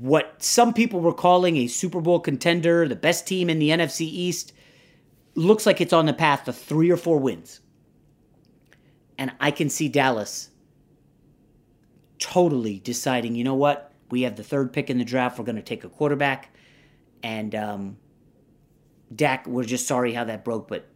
what 0.00 0.42
some 0.42 0.72
people 0.72 1.00
were 1.00 1.12
calling 1.12 1.56
a 1.56 1.66
Super 1.66 2.00
Bowl 2.00 2.20
contender, 2.20 2.88
the 2.88 2.96
best 2.96 3.26
team 3.26 3.50
in 3.50 3.58
the 3.58 3.70
NFC 3.70 4.02
East, 4.02 4.52
looks 5.34 5.66
like 5.66 5.80
it's 5.80 5.92
on 5.92 6.06
the 6.06 6.12
path 6.12 6.44
to 6.44 6.52
three 6.52 6.90
or 6.90 6.96
four 6.96 7.18
wins. 7.18 7.60
And 9.18 9.32
I 9.40 9.50
can 9.50 9.68
see 9.68 9.88
Dallas 9.88 10.50
totally 12.18 12.78
deciding, 12.80 13.34
you 13.34 13.44
know 13.44 13.54
what? 13.54 13.92
We 14.10 14.22
have 14.22 14.36
the 14.36 14.42
third 14.42 14.72
pick 14.72 14.90
in 14.90 14.98
the 14.98 15.04
draft. 15.04 15.38
We're 15.38 15.44
going 15.44 15.56
to 15.56 15.62
take 15.62 15.84
a 15.84 15.88
quarterback. 15.88 16.54
And 17.22 17.54
um, 17.54 17.96
Dak, 19.14 19.46
we're 19.46 19.64
just 19.64 19.86
sorry 19.86 20.12
how 20.12 20.24
that 20.24 20.44
broke, 20.44 20.68
but 20.68 20.88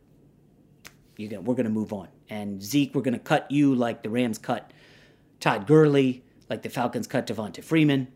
gonna, 1.18 1.40
we're 1.40 1.54
going 1.54 1.64
to 1.64 1.70
move 1.70 1.92
on. 1.92 2.08
And 2.28 2.62
Zeke, 2.62 2.94
we're 2.94 3.02
going 3.02 3.14
to 3.14 3.20
cut 3.20 3.50
you 3.50 3.74
like 3.74 4.02
the 4.02 4.10
Rams 4.10 4.38
cut 4.38 4.72
Todd 5.40 5.66
Gurley, 5.66 6.24
like 6.50 6.62
the 6.62 6.68
Falcons 6.68 7.06
cut 7.06 7.26
Devonta 7.26 7.62
Freeman, 7.62 8.08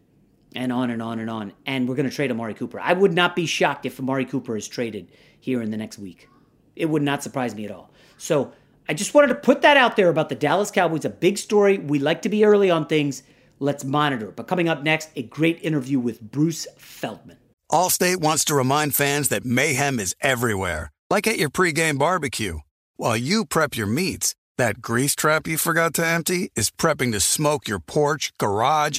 and 0.54 0.73
on 0.73 0.90
and 0.90 1.02
on 1.02 1.18
and 1.18 1.30
on. 1.30 1.52
And 1.66 1.88
we're 1.88 1.94
going 1.94 2.09
to 2.09 2.14
trade 2.14 2.30
Amari 2.30 2.54
Cooper. 2.54 2.80
I 2.80 2.92
would 2.92 3.12
not 3.12 3.37
be 3.37 3.47
shocked 3.47 3.87
if 3.87 3.99
Amari 3.99 4.25
Cooper 4.25 4.56
is 4.56 4.68
traded 4.68 5.11
here 5.40 5.62
in 5.62 5.71
the 5.71 5.76
next 5.76 5.99
week. 5.99 6.28
It 6.76 6.87
would 6.87 7.02
not 7.02 7.23
surprise 7.23 7.54
me 7.54 7.64
at 7.64 7.71
all. 7.71 7.90
So 8.18 8.52
I 8.88 8.94
just 8.94 9.14
wanted 9.14 9.28
to 9.28 9.35
put 9.37 9.62
that 9.62 9.76
out 9.76 9.97
there 9.97 10.09
about 10.09 10.28
the 10.28 10.35
Dallas 10.35 10.71
Cowboys. 10.71 11.04
A 11.04 11.11
big 11.11 11.38
story. 11.38 11.78
We 11.78 11.99
like 11.99 12.23
to 12.23 12.28
be 12.28 12.44
early 12.44 12.71
on 12.71 12.87
things. 12.87 13.23
Let's 13.59 13.85
monitor. 13.85 14.32
But 14.32 14.49
coming 14.49 14.68
up 14.68 14.82
next, 14.82 15.11
a 15.16 15.23
great 15.23 15.59
interview 15.62 15.99
with 15.99 16.21
Bruce 16.21 16.66
Feldman. 16.76 17.38
Allstate 17.71 18.16
wants 18.16 18.44
to 18.47 18.54
remind 18.54 18.94
fans 18.94 19.28
that 19.28 19.44
mayhem 19.44 19.99
is 19.99 20.14
everywhere, 20.21 20.90
like 21.09 21.26
at 21.26 21.38
your 21.38 21.49
pregame 21.49 21.99
barbecue. 21.99 22.59
While 22.97 23.16
you 23.16 23.47
prep 23.47 23.76
your 23.76 23.87
meats, 23.87 24.35
that 24.59 24.82
grease 24.82 25.14
trap 25.14 25.47
you 25.47 25.56
forgot 25.56 25.94
to 25.94 26.06
empty 26.06 26.50
is 26.54 26.71
prepping 26.71 27.12
to 27.12 27.21
smoke 27.21 27.66
your 27.66 27.78
porch, 27.78 28.30
garage, 28.38 28.99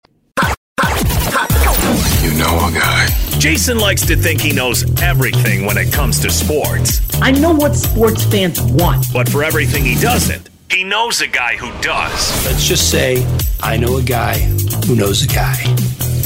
You 1.21 2.33
know 2.37 2.55
a 2.67 2.71
guy. 2.73 3.07
Jason 3.37 3.77
likes 3.77 4.05
to 4.05 4.15
think 4.15 4.41
he 4.41 4.51
knows 4.51 4.83
everything 5.01 5.65
when 5.65 5.77
it 5.77 5.91
comes 5.93 6.19
to 6.19 6.29
sports. 6.29 7.01
I 7.21 7.31
know 7.31 7.51
what 7.53 7.75
sports 7.75 8.23
fans 8.23 8.59
want. 8.61 9.05
But 9.13 9.29
for 9.29 9.43
everything 9.43 9.83
he 9.83 9.99
doesn't, 10.01 10.49
he 10.71 10.83
knows 10.83 11.21
a 11.21 11.27
guy 11.27 11.57
who 11.57 11.71
does. 11.81 12.45
Let's 12.45 12.67
just 12.67 12.89
say 12.89 13.25
I 13.61 13.77
know 13.77 13.97
a 13.97 14.03
guy 14.03 14.39
who 14.87 14.95
knows 14.95 15.23
a 15.23 15.27
guy 15.27 15.55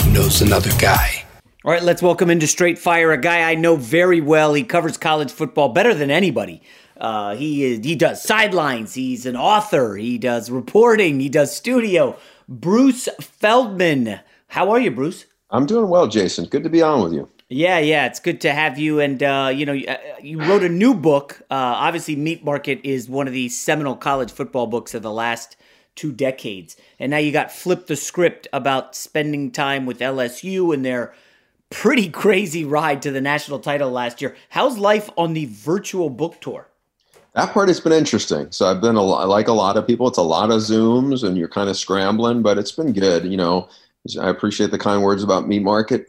who 0.04 0.12
knows 0.12 0.42
another 0.42 0.72
guy. 0.80 1.24
All 1.66 1.72
right, 1.72 1.84
let's 1.84 2.02
welcome 2.02 2.30
into 2.30 2.48
Straight 2.48 2.78
Fire 2.78 3.12
a 3.12 3.18
guy 3.18 3.50
I 3.50 3.56
know 3.56 3.76
very 3.76 4.22
well. 4.22 4.54
He 4.54 4.64
covers 4.64 4.98
college 4.98 5.32
football 5.32 5.70
better 5.70 5.94
than 5.94 6.12
anybody. 6.12 6.62
Uh, 6.96 7.36
he 7.36 7.64
is, 7.66 7.86
he 7.86 7.96
does 7.96 8.22
sidelines. 8.22 8.94
He's 8.94 9.26
an 9.26 9.36
author. 9.36 9.96
He 9.98 10.18
does 10.18 10.50
reporting. 10.50 11.20
He 11.20 11.28
does 11.28 11.54
studio. 11.54 12.18
Bruce 12.48 13.10
Feldman. 13.20 14.20
How 14.56 14.72
are 14.72 14.80
you, 14.80 14.90
Bruce? 14.90 15.26
I'm 15.50 15.66
doing 15.66 15.90
well, 15.90 16.08
Jason. 16.08 16.46
Good 16.46 16.64
to 16.64 16.70
be 16.70 16.82
on 16.82 17.04
with 17.04 17.12
you. 17.12 17.30
Yeah, 17.50 17.78
yeah, 17.80 18.06
it's 18.06 18.22
good 18.22 18.40
to 18.40 18.54
have 18.54 18.80
you. 18.80 19.02
And 19.02 19.22
uh, 19.22 19.52
you 19.54 19.66
know, 19.66 19.74
you, 19.74 19.86
uh, 19.86 19.98
you 20.22 20.40
wrote 20.40 20.64
a 20.64 20.70
new 20.70 20.94
book. 20.94 21.42
Uh, 21.52 21.76
obviously, 21.76 22.16
Meat 22.16 22.42
Market 22.46 22.80
is 22.86 23.10
one 23.10 23.28
of 23.28 23.34
the 23.34 23.50
seminal 23.50 23.98
college 23.98 24.32
football 24.32 24.66
books 24.66 24.94
of 24.94 25.04
the 25.04 25.12
last 25.12 25.58
two 25.96 26.14
decades. 26.14 26.78
And 27.00 27.10
now 27.10 27.18
you 27.18 27.34
got 27.34 27.52
Flip 27.52 27.86
the 27.86 27.98
Script 27.98 28.48
about 28.54 28.96
spending 28.96 29.52
time 29.52 29.86
with 29.86 30.00
LSU 30.00 30.74
and 30.74 30.86
their 30.86 31.14
pretty 31.70 32.08
crazy 32.24 32.64
ride 32.64 33.02
to 33.02 33.12
the 33.12 33.20
national 33.20 33.60
title 33.60 33.92
last 33.92 34.22
year. 34.22 34.38
How's 34.48 34.78
life 34.78 35.10
on 35.18 35.34
the 35.34 35.48
virtual 35.48 36.10
book 36.10 36.40
tour? 36.40 36.70
That 37.34 37.52
part 37.52 37.68
has 37.68 37.82
been 37.82 37.92
interesting. 37.92 38.50
So 38.52 38.68
I've 38.68 38.80
been 38.80 38.96
a 38.96 39.02
lot, 39.02 39.28
like 39.28 39.50
a 39.50 39.54
lot 39.54 39.76
of 39.76 39.86
people. 39.86 40.08
It's 40.08 40.18
a 40.18 40.22
lot 40.22 40.50
of 40.50 40.62
zooms, 40.62 41.28
and 41.28 41.38
you're 41.38 41.50
kind 41.50 41.70
of 41.70 41.76
scrambling, 41.76 42.42
but 42.42 42.58
it's 42.58 42.72
been 42.72 42.94
good. 42.94 43.26
You 43.26 43.36
know, 43.36 43.68
I 44.22 44.30
appreciate 44.30 44.72
the 44.72 44.78
kind 44.78 45.02
words 45.02 45.24
about 45.24 45.48
Meat 45.48 45.64
Market. 45.64 46.06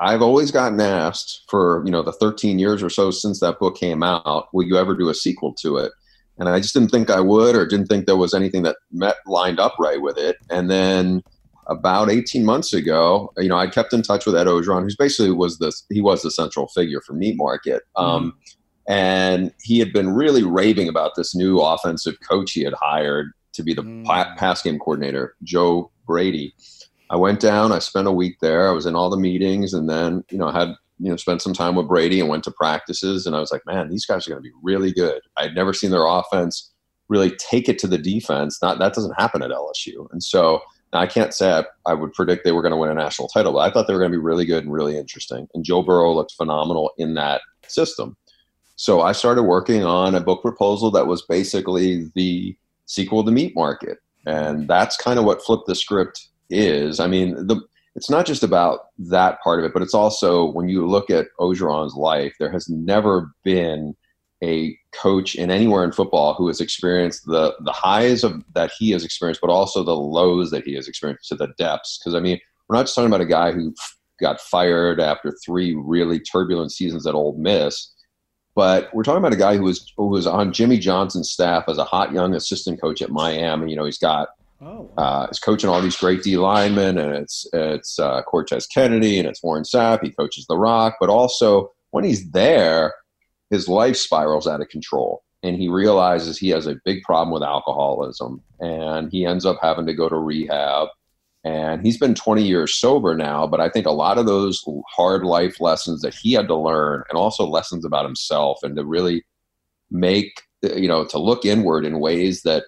I've 0.00 0.20
always 0.22 0.50
gotten 0.50 0.80
asked 0.80 1.44
for 1.48 1.82
you 1.84 1.90
know 1.90 2.02
the 2.02 2.12
13 2.12 2.58
years 2.58 2.82
or 2.82 2.90
so 2.90 3.10
since 3.10 3.40
that 3.40 3.58
book 3.58 3.76
came 3.76 4.02
out, 4.02 4.48
will 4.52 4.66
you 4.66 4.76
ever 4.76 4.94
do 4.94 5.08
a 5.08 5.14
sequel 5.14 5.54
to 5.54 5.78
it? 5.78 5.92
And 6.38 6.48
I 6.48 6.60
just 6.60 6.74
didn't 6.74 6.90
think 6.90 7.10
I 7.10 7.20
would, 7.20 7.56
or 7.56 7.66
didn't 7.66 7.86
think 7.86 8.06
there 8.06 8.16
was 8.16 8.34
anything 8.34 8.62
that 8.62 8.76
met 8.92 9.16
lined 9.26 9.58
up 9.58 9.74
right 9.78 10.00
with 10.00 10.16
it. 10.18 10.36
And 10.50 10.70
then 10.70 11.22
about 11.66 12.10
18 12.10 12.44
months 12.44 12.72
ago, 12.72 13.32
you 13.36 13.48
know, 13.48 13.56
I 13.56 13.66
kept 13.66 13.92
in 13.92 14.02
touch 14.02 14.24
with 14.24 14.36
Ed 14.36 14.46
Orgeron, 14.46 14.82
who's 14.82 14.96
basically 14.96 15.32
was 15.32 15.58
the 15.58 15.72
he 15.90 16.00
was 16.00 16.22
the 16.22 16.30
central 16.30 16.68
figure 16.68 17.00
for 17.00 17.14
Meat 17.14 17.36
Market. 17.36 17.82
Um, 17.96 18.32
mm-hmm. 18.32 18.92
And 18.92 19.52
he 19.62 19.78
had 19.78 19.92
been 19.92 20.10
really 20.10 20.42
raving 20.42 20.88
about 20.88 21.14
this 21.14 21.34
new 21.34 21.60
offensive 21.60 22.16
coach 22.26 22.52
he 22.52 22.62
had 22.62 22.72
hired 22.80 23.32
to 23.52 23.62
be 23.62 23.74
the 23.74 23.82
mm-hmm. 23.82 24.36
pass 24.36 24.62
game 24.62 24.78
coordinator, 24.78 25.34
Joe 25.42 25.90
Brady. 26.06 26.54
I 27.10 27.16
went 27.16 27.40
down. 27.40 27.72
I 27.72 27.78
spent 27.78 28.06
a 28.06 28.12
week 28.12 28.38
there. 28.40 28.68
I 28.68 28.72
was 28.72 28.86
in 28.86 28.94
all 28.94 29.10
the 29.10 29.16
meetings, 29.16 29.74
and 29.74 29.88
then 29.88 30.24
you 30.30 30.38
know 30.38 30.50
had 30.50 30.74
you 30.98 31.10
know 31.10 31.16
spent 31.16 31.42
some 31.42 31.54
time 31.54 31.74
with 31.74 31.88
Brady 31.88 32.20
and 32.20 32.28
went 32.28 32.44
to 32.44 32.50
practices. 32.50 33.26
And 33.26 33.34
I 33.34 33.40
was 33.40 33.52
like, 33.52 33.64
man, 33.66 33.88
these 33.88 34.06
guys 34.06 34.26
are 34.26 34.30
going 34.30 34.42
to 34.42 34.48
be 34.48 34.54
really 34.62 34.92
good. 34.92 35.20
I'd 35.36 35.54
never 35.54 35.72
seen 35.72 35.90
their 35.90 36.06
offense 36.06 36.70
really 37.08 37.34
take 37.36 37.68
it 37.68 37.78
to 37.78 37.86
the 37.86 37.98
defense. 37.98 38.60
Not 38.60 38.78
that 38.78 38.94
doesn't 38.94 39.18
happen 39.18 39.42
at 39.42 39.50
LSU, 39.50 40.10
and 40.12 40.22
so. 40.22 40.60
Now, 40.90 41.00
I 41.00 41.06
can't 41.06 41.34
say 41.34 41.52
I, 41.52 41.64
I 41.84 41.92
would 41.92 42.14
predict 42.14 42.44
they 42.44 42.52
were 42.52 42.62
going 42.62 42.72
to 42.72 42.78
win 42.78 42.88
a 42.88 42.94
national 42.94 43.28
title, 43.28 43.52
but 43.52 43.58
I 43.58 43.70
thought 43.70 43.86
they 43.86 43.92
were 43.92 43.98
going 43.98 44.10
to 44.10 44.16
be 44.16 44.24
really 44.24 44.46
good 44.46 44.64
and 44.64 44.72
really 44.72 44.96
interesting. 44.96 45.46
And 45.52 45.62
Joe 45.62 45.82
Burrow 45.82 46.14
looked 46.14 46.32
phenomenal 46.32 46.92
in 46.96 47.12
that 47.12 47.42
system. 47.66 48.16
So 48.76 49.02
I 49.02 49.12
started 49.12 49.42
working 49.42 49.84
on 49.84 50.14
a 50.14 50.20
book 50.20 50.40
proposal 50.40 50.90
that 50.92 51.06
was 51.06 51.20
basically 51.20 52.10
the 52.14 52.56
sequel 52.86 53.22
to 53.22 53.30
Meat 53.30 53.54
Market. 53.54 53.98
And 54.24 54.68
that's 54.68 54.96
kind 54.96 55.18
of 55.18 55.24
what 55.24 55.42
flipped 55.42 55.66
the 55.66 55.74
Script 55.74 56.28
is. 56.50 57.00
I 57.00 57.06
mean, 57.06 57.46
the 57.46 57.60
it's 57.94 58.10
not 58.10 58.26
just 58.26 58.44
about 58.44 58.80
that 58.98 59.40
part 59.42 59.58
of 59.58 59.64
it, 59.64 59.72
but 59.72 59.82
it's 59.82 59.94
also 59.94 60.52
when 60.52 60.68
you 60.68 60.86
look 60.86 61.10
at 61.10 61.26
Orgeron's 61.40 61.96
life, 61.96 62.32
there 62.38 62.52
has 62.52 62.68
never 62.68 63.32
been 63.42 63.96
a 64.42 64.78
coach 64.92 65.34
in 65.34 65.50
anywhere 65.50 65.82
in 65.82 65.90
football 65.90 66.34
who 66.34 66.46
has 66.46 66.60
experienced 66.60 67.26
the 67.26 67.54
the 67.64 67.72
highs 67.72 68.22
of 68.22 68.44
that 68.54 68.70
he 68.78 68.90
has 68.92 69.04
experienced, 69.04 69.40
but 69.40 69.50
also 69.50 69.82
the 69.82 69.96
lows 69.96 70.50
that 70.50 70.64
he 70.64 70.74
has 70.74 70.86
experienced 70.86 71.28
to 71.28 71.34
the 71.34 71.48
depths. 71.58 71.98
Because 71.98 72.14
I 72.14 72.20
mean, 72.20 72.38
we're 72.68 72.76
not 72.76 72.84
just 72.84 72.94
talking 72.94 73.08
about 73.08 73.20
a 73.20 73.26
guy 73.26 73.52
who 73.52 73.74
got 74.20 74.40
fired 74.40 75.00
after 75.00 75.32
three 75.44 75.74
really 75.74 76.20
turbulent 76.20 76.72
seasons 76.72 77.06
at 77.06 77.14
Ole 77.14 77.36
Miss, 77.36 77.92
but 78.54 78.92
we're 78.94 79.02
talking 79.02 79.18
about 79.18 79.32
a 79.32 79.36
guy 79.36 79.56
who 79.56 79.64
was 79.64 79.92
who 79.96 80.06
was 80.06 80.26
on 80.26 80.52
Jimmy 80.52 80.78
Johnson's 80.78 81.30
staff 81.30 81.64
as 81.68 81.78
a 81.78 81.84
hot 81.84 82.12
young 82.12 82.34
assistant 82.34 82.80
coach 82.80 83.02
at 83.02 83.10
Miami. 83.10 83.70
You 83.70 83.76
know, 83.76 83.84
he's 83.84 83.98
got 83.98 84.28
Oh, 84.60 84.90
uh, 84.96 85.26
he's 85.28 85.38
coaching 85.38 85.70
all 85.70 85.80
these 85.80 85.96
great 85.96 86.22
D 86.22 86.36
linemen, 86.36 86.98
and 86.98 87.14
it's 87.14 87.46
it's 87.52 87.98
uh, 87.98 88.22
Cortez 88.22 88.66
Kennedy 88.66 89.18
and 89.18 89.28
it's 89.28 89.42
Warren 89.42 89.62
Sapp. 89.62 90.02
He 90.02 90.10
coaches 90.10 90.46
The 90.48 90.58
Rock, 90.58 90.96
but 91.00 91.08
also 91.08 91.70
when 91.90 92.04
he's 92.04 92.30
there, 92.32 92.94
his 93.50 93.68
life 93.68 93.96
spirals 93.96 94.48
out 94.48 94.60
of 94.60 94.68
control, 94.68 95.22
and 95.44 95.56
he 95.56 95.68
realizes 95.68 96.38
he 96.38 96.48
has 96.48 96.66
a 96.66 96.80
big 96.84 97.02
problem 97.04 97.32
with 97.32 97.44
alcoholism, 97.44 98.42
and 98.58 99.12
he 99.12 99.24
ends 99.24 99.46
up 99.46 99.58
having 99.62 99.86
to 99.86 99.94
go 99.94 100.08
to 100.08 100.16
rehab. 100.16 100.88
And 101.44 101.86
he's 101.86 101.98
been 101.98 102.16
20 102.16 102.42
years 102.42 102.74
sober 102.74 103.16
now, 103.16 103.46
but 103.46 103.60
I 103.60 103.68
think 103.68 103.86
a 103.86 103.92
lot 103.92 104.18
of 104.18 104.26
those 104.26 104.62
hard 104.88 105.22
life 105.22 105.60
lessons 105.60 106.02
that 106.02 106.14
he 106.14 106.32
had 106.32 106.48
to 106.48 106.56
learn, 106.56 107.04
and 107.08 107.16
also 107.16 107.46
lessons 107.46 107.84
about 107.84 108.04
himself, 108.04 108.58
and 108.64 108.74
to 108.76 108.84
really 108.84 109.22
make 109.90 110.42
you 110.62 110.88
know 110.88 111.04
to 111.04 111.18
look 111.18 111.44
inward 111.44 111.86
in 111.86 112.00
ways 112.00 112.42
that 112.42 112.64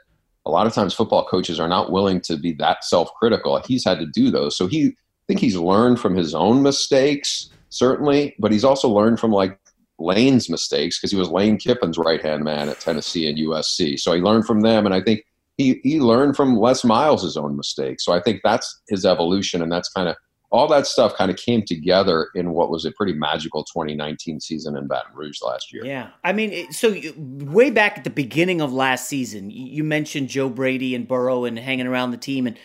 a 0.47 0.51
lot 0.51 0.67
of 0.67 0.73
times 0.73 0.95
football 0.95 1.27
coaches 1.27 1.61
are 1.61 1.69
not 1.69 1.93
willing 1.93 2.21
to 2.23 2.37
be 2.37 2.53
that 2.55 2.85
self-critical. 2.85 3.63
He's 3.67 3.85
had 3.85 3.99
to 3.99 4.07
do 4.07 4.31
those. 4.31 4.57
So 4.57 4.67
he 4.67 4.89
I 4.89 5.33
think 5.33 5.41
he's 5.41 5.57
learned 5.57 6.01
from 6.01 6.17
his 6.17 6.35
own 6.35 6.63
mistakes, 6.63 7.51
certainly, 7.69 8.35
but 8.39 8.51
he's 8.51 8.65
also 8.65 8.89
learned 8.89 9.21
from 9.21 9.31
like 9.31 9.59
Lane's 10.01 10.49
mistakes 10.49 10.99
because 10.99 11.13
he 11.13 11.17
was 11.17 11.29
Lane 11.29 11.57
Kiffin's 11.57 11.99
right 11.99 12.21
hand 12.21 12.43
man 12.43 12.69
at 12.69 12.81
Tennessee 12.81 13.29
and 13.29 13.39
USC. 13.39 13.99
So 13.99 14.13
he 14.13 14.21
learned 14.21 14.47
from 14.47 14.63
them, 14.63 14.87
and 14.87 14.95
I 14.95 15.01
think 15.01 15.25
he 15.57 15.81
he 15.85 16.01
learned 16.01 16.37
from 16.37 16.57
Les 16.57 16.85
Miles' 16.85 17.37
own 17.37 17.57
mistakes. 17.57 18.05
So 18.05 18.13
I 18.13 18.21
think 18.21 18.41
that's 18.43 18.81
his 18.89 19.05
evolution, 19.05 19.63
and 19.63 19.71
that's 19.71 19.91
kind 19.91 20.09
of 20.09 20.17
all 20.51 20.67
that 20.67 20.87
stuff 20.87 21.15
kind 21.15 21.31
of 21.31 21.37
came 21.37 21.63
together 21.63 22.29
in 22.35 22.51
what 22.53 22.71
was 22.71 22.85
a 22.85 22.91
pretty 22.91 23.13
magical 23.13 23.63
2019 23.65 24.41
season 24.41 24.77
in 24.77 24.89
Baton 24.89 25.15
Rouge 25.15 25.41
last 25.43 25.73
year. 25.73 25.85
Yeah. 25.85 26.11
I 26.25 26.33
mean, 26.33 26.73
so 26.73 26.97
way 27.17 27.71
back 27.71 27.99
at 27.99 28.05
the 28.05 28.11
beginning 28.11 28.61
of 28.61 28.73
last 28.73 29.09
season, 29.09 29.51
you 29.51 29.85
mentioned 29.85 30.29
Joe 30.29 30.49
Brady 30.49 30.95
and 30.95 31.07
Burrow 31.07 31.45
and 31.45 31.57
hanging 31.57 31.87
around 31.87 32.11
the 32.11 32.17
team. 32.17 32.49
And 32.49 32.59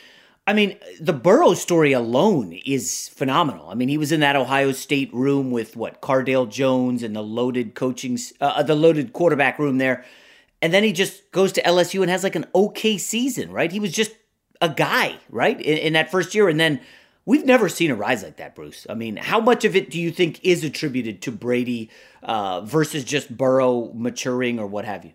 I 0.47 0.53
mean, 0.53 0.77
the 0.99 1.13
Burrow 1.13 1.53
story 1.53 1.91
alone 1.91 2.53
is 2.65 3.09
phenomenal. 3.09 3.69
I 3.69 3.75
mean, 3.75 3.89
he 3.89 3.99
was 3.99 4.11
in 4.11 4.19
that 4.21 4.35
Ohio 4.35 4.71
State 4.71 5.13
room 5.13 5.51
with 5.51 5.75
what, 5.75 6.01
Cardale 6.01 6.49
Jones 6.49 7.03
and 7.03 7.15
the 7.15 7.21
loaded 7.21 7.75
coaching, 7.75 8.17
uh, 8.41 8.63
the 8.63 8.75
loaded 8.75 9.13
quarterback 9.13 9.59
room 9.59 9.77
there. 9.77 10.03
And 10.59 10.73
then 10.73 10.83
he 10.83 10.91
just 10.91 11.31
goes 11.31 11.51
to 11.53 11.61
LSU 11.61 12.01
and 12.01 12.09
has 12.09 12.23
like 12.23 12.35
an 12.35 12.47
okay 12.55 12.97
season, 12.97 13.51
right? 13.51 13.71
He 13.71 13.79
was 13.79 13.91
just 13.91 14.11
a 14.59 14.69
guy, 14.69 15.17
right? 15.29 15.61
in, 15.61 15.77
in 15.77 15.93
that 15.93 16.09
first 16.09 16.33
year. 16.33 16.49
And 16.49 16.59
then, 16.59 16.81
We've 17.25 17.45
never 17.45 17.69
seen 17.69 17.89
a 17.89 17.95
rise 17.95 18.23
like 18.23 18.37
that, 18.37 18.55
Bruce. 18.55 18.85
I 18.87 18.93
mean, 18.93 19.17
how 19.17 19.39
much 19.39 19.65
of 19.65 19.75
it 19.75 19.89
do 19.89 19.99
you 19.99 20.11
think 20.11 20.39
is 20.43 20.63
attributed 20.63 21.23
to 21.23 21.31
Brady 21.31 21.89
uh, 22.21 22.61
versus 22.61 23.03
just 23.03 23.35
Burrow 23.35 23.91
maturing 23.95 24.59
or 24.59 24.67
what 24.67 24.85
have 24.85 25.05
you? 25.05 25.13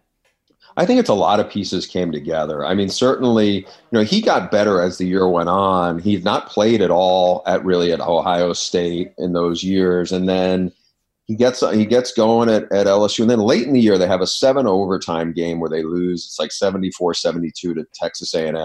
I 0.77 0.87
think 0.87 1.01
it's 1.01 1.09
a 1.09 1.15
lot 1.15 1.41
of 1.41 1.51
pieces 1.51 1.87
came 1.87 2.13
together. 2.13 2.65
I 2.65 2.75
mean, 2.75 2.89
certainly, 2.89 3.59
you 3.59 3.67
know, 3.93 4.03
he 4.03 4.21
got 4.21 4.51
better 4.51 4.81
as 4.81 4.99
the 4.99 5.07
year 5.07 5.29
went 5.29 5.49
on. 5.49 5.99
He's 5.99 6.25
not 6.25 6.49
played 6.49 6.81
at 6.81 6.91
all 6.91 7.43
at 7.47 7.65
really 7.65 7.93
at 7.93 8.01
Ohio 8.01 8.53
State 8.53 9.13
in 9.19 9.33
those 9.33 9.63
years, 9.65 10.13
and 10.13 10.29
then 10.29 10.73
he 11.27 11.35
gets 11.35 11.61
he 11.73 11.85
gets 11.85 12.13
going 12.13 12.49
at, 12.49 12.65
at 12.73 12.87
LSU, 12.87 13.21
and 13.21 13.31
then 13.31 13.41
late 13.41 13.67
in 13.67 13.73
the 13.73 13.81
year 13.81 13.99
they 13.99 14.07
have 14.07 14.21
a 14.21 14.27
seven 14.27 14.67
overtime 14.67 15.33
game 15.33 15.61
where 15.61 15.71
they 15.71 15.83
lose. 15.83 16.25
It's 16.25 16.39
like 16.39 16.51
74-72 16.51 17.53
to 17.55 17.87
Texas 17.95 18.35
A&M, 18.35 18.57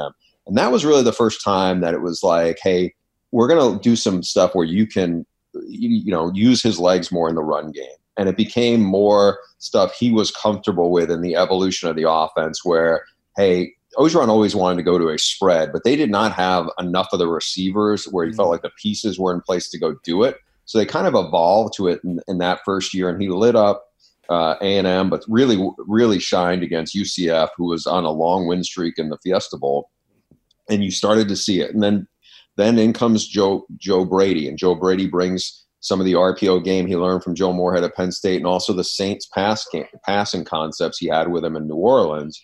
and 0.48 0.58
that 0.58 0.72
was 0.72 0.86
really 0.86 1.04
the 1.04 1.12
first 1.12 1.44
time 1.44 1.82
that 1.82 1.94
it 1.94 2.02
was 2.02 2.24
like, 2.24 2.60
hey, 2.62 2.94
we're 3.36 3.50
going 3.50 3.74
to 3.74 3.84
do 3.84 3.98
some 3.98 4.24
stuff 4.24 4.56
where 4.56 4.66
you 4.66 4.88
can, 4.88 5.26
you, 5.68 6.10
know, 6.10 6.32
use 6.34 6.64
his 6.64 6.80
legs 6.80 7.12
more 7.12 7.28
in 7.28 7.36
the 7.36 7.44
run 7.44 7.70
game. 7.70 7.86
And 8.18 8.30
it 8.30 8.38
became 8.38 8.82
more 8.82 9.40
stuff 9.58 9.94
he 9.94 10.10
was 10.10 10.32
comfortable 10.32 10.90
with 10.90 11.12
in 11.12 11.20
the 11.20 11.36
evolution 11.36 11.90
of 11.90 11.98
the 11.98 12.10
offense 12.10 12.64
where, 12.64 13.04
hey, 13.36 13.74
Orgeron 13.98 14.30
always 14.30 14.56
wanted 14.56 14.78
to 14.78 14.84
go 14.84 14.98
to 14.98 15.10
a 15.10 15.20
spread, 15.20 15.74
but 15.74 15.84
they 15.84 15.98
did 15.98 16.10
not 16.10 16.32
have 16.32 16.70
enough 16.80 17.10
of 17.12 17.20
the 17.20 17.28
receivers 17.28 18.06
where 18.06 18.26
he 18.26 18.32
felt 18.32 18.46
mm-hmm. 18.46 18.52
like 18.54 18.62
the 18.62 18.72
pieces 18.82 19.20
were 19.20 19.34
in 19.34 19.42
place 19.42 19.70
to 19.70 19.78
go 19.78 19.98
do 20.06 20.24
it. 20.24 20.38
So 20.64 20.78
they 20.78 20.86
kind 20.86 21.06
of 21.06 21.14
evolved 21.14 21.74
to 21.76 21.90
it 21.90 22.00
in, 22.06 22.22
in 22.30 22.38
that 22.38 22.62
first 22.64 22.94
year, 22.94 23.10
and 23.10 23.22
he 23.22 23.28
lit 23.28 23.58
up 23.58 23.84
uh, 24.30 24.56
A&M, 24.62 25.10
but 25.10 25.26
really, 25.28 25.62
really 25.80 26.20
shined 26.20 26.64
against 26.64 26.96
UCF, 26.96 27.50
who 27.58 27.66
was 27.66 27.86
on 27.86 28.06
a 28.06 28.12
long 28.12 28.48
win 28.48 28.64
streak 28.64 28.98
in 28.98 29.10
the 29.10 29.18
Fiesta 29.18 29.58
Bowl. 29.58 29.90
And 30.70 30.86
you 30.86 30.90
started 30.90 31.28
to 31.28 31.36
see 31.36 31.60
it. 31.60 31.74
And 31.74 31.84
then 31.84 32.08
then 32.58 32.78
in 32.80 32.94
comes 32.94 33.28
Joe 33.28 33.66
Joe 33.78 34.06
Brady, 34.06 34.48
and 34.48 34.58
Joe 34.58 34.76
Brady 34.76 35.08
brings 35.08 35.66
some 35.82 36.00
of 36.00 36.06
the 36.06 36.14
RPO 36.14 36.64
game 36.64 36.88
he 36.88 36.96
learned 36.96 37.24
from 37.24 37.36
Joe 37.36 37.54
Moorhead 37.54 37.84
at 37.84 37.96
Penn 37.96 38.12
State, 38.12 38.38
and 38.38 38.48
also 38.48 38.74
the 38.74 38.84
Saints 38.84 39.28
pass 39.28 39.68
game, 39.72 39.86
passing 40.04 40.44
concepts 40.44 40.98
he 40.98 41.08
had 41.08 41.32
with 41.32 41.46
him 41.46 41.56
in 41.56 41.68
New 41.68 41.76
Orleans. 41.76 42.42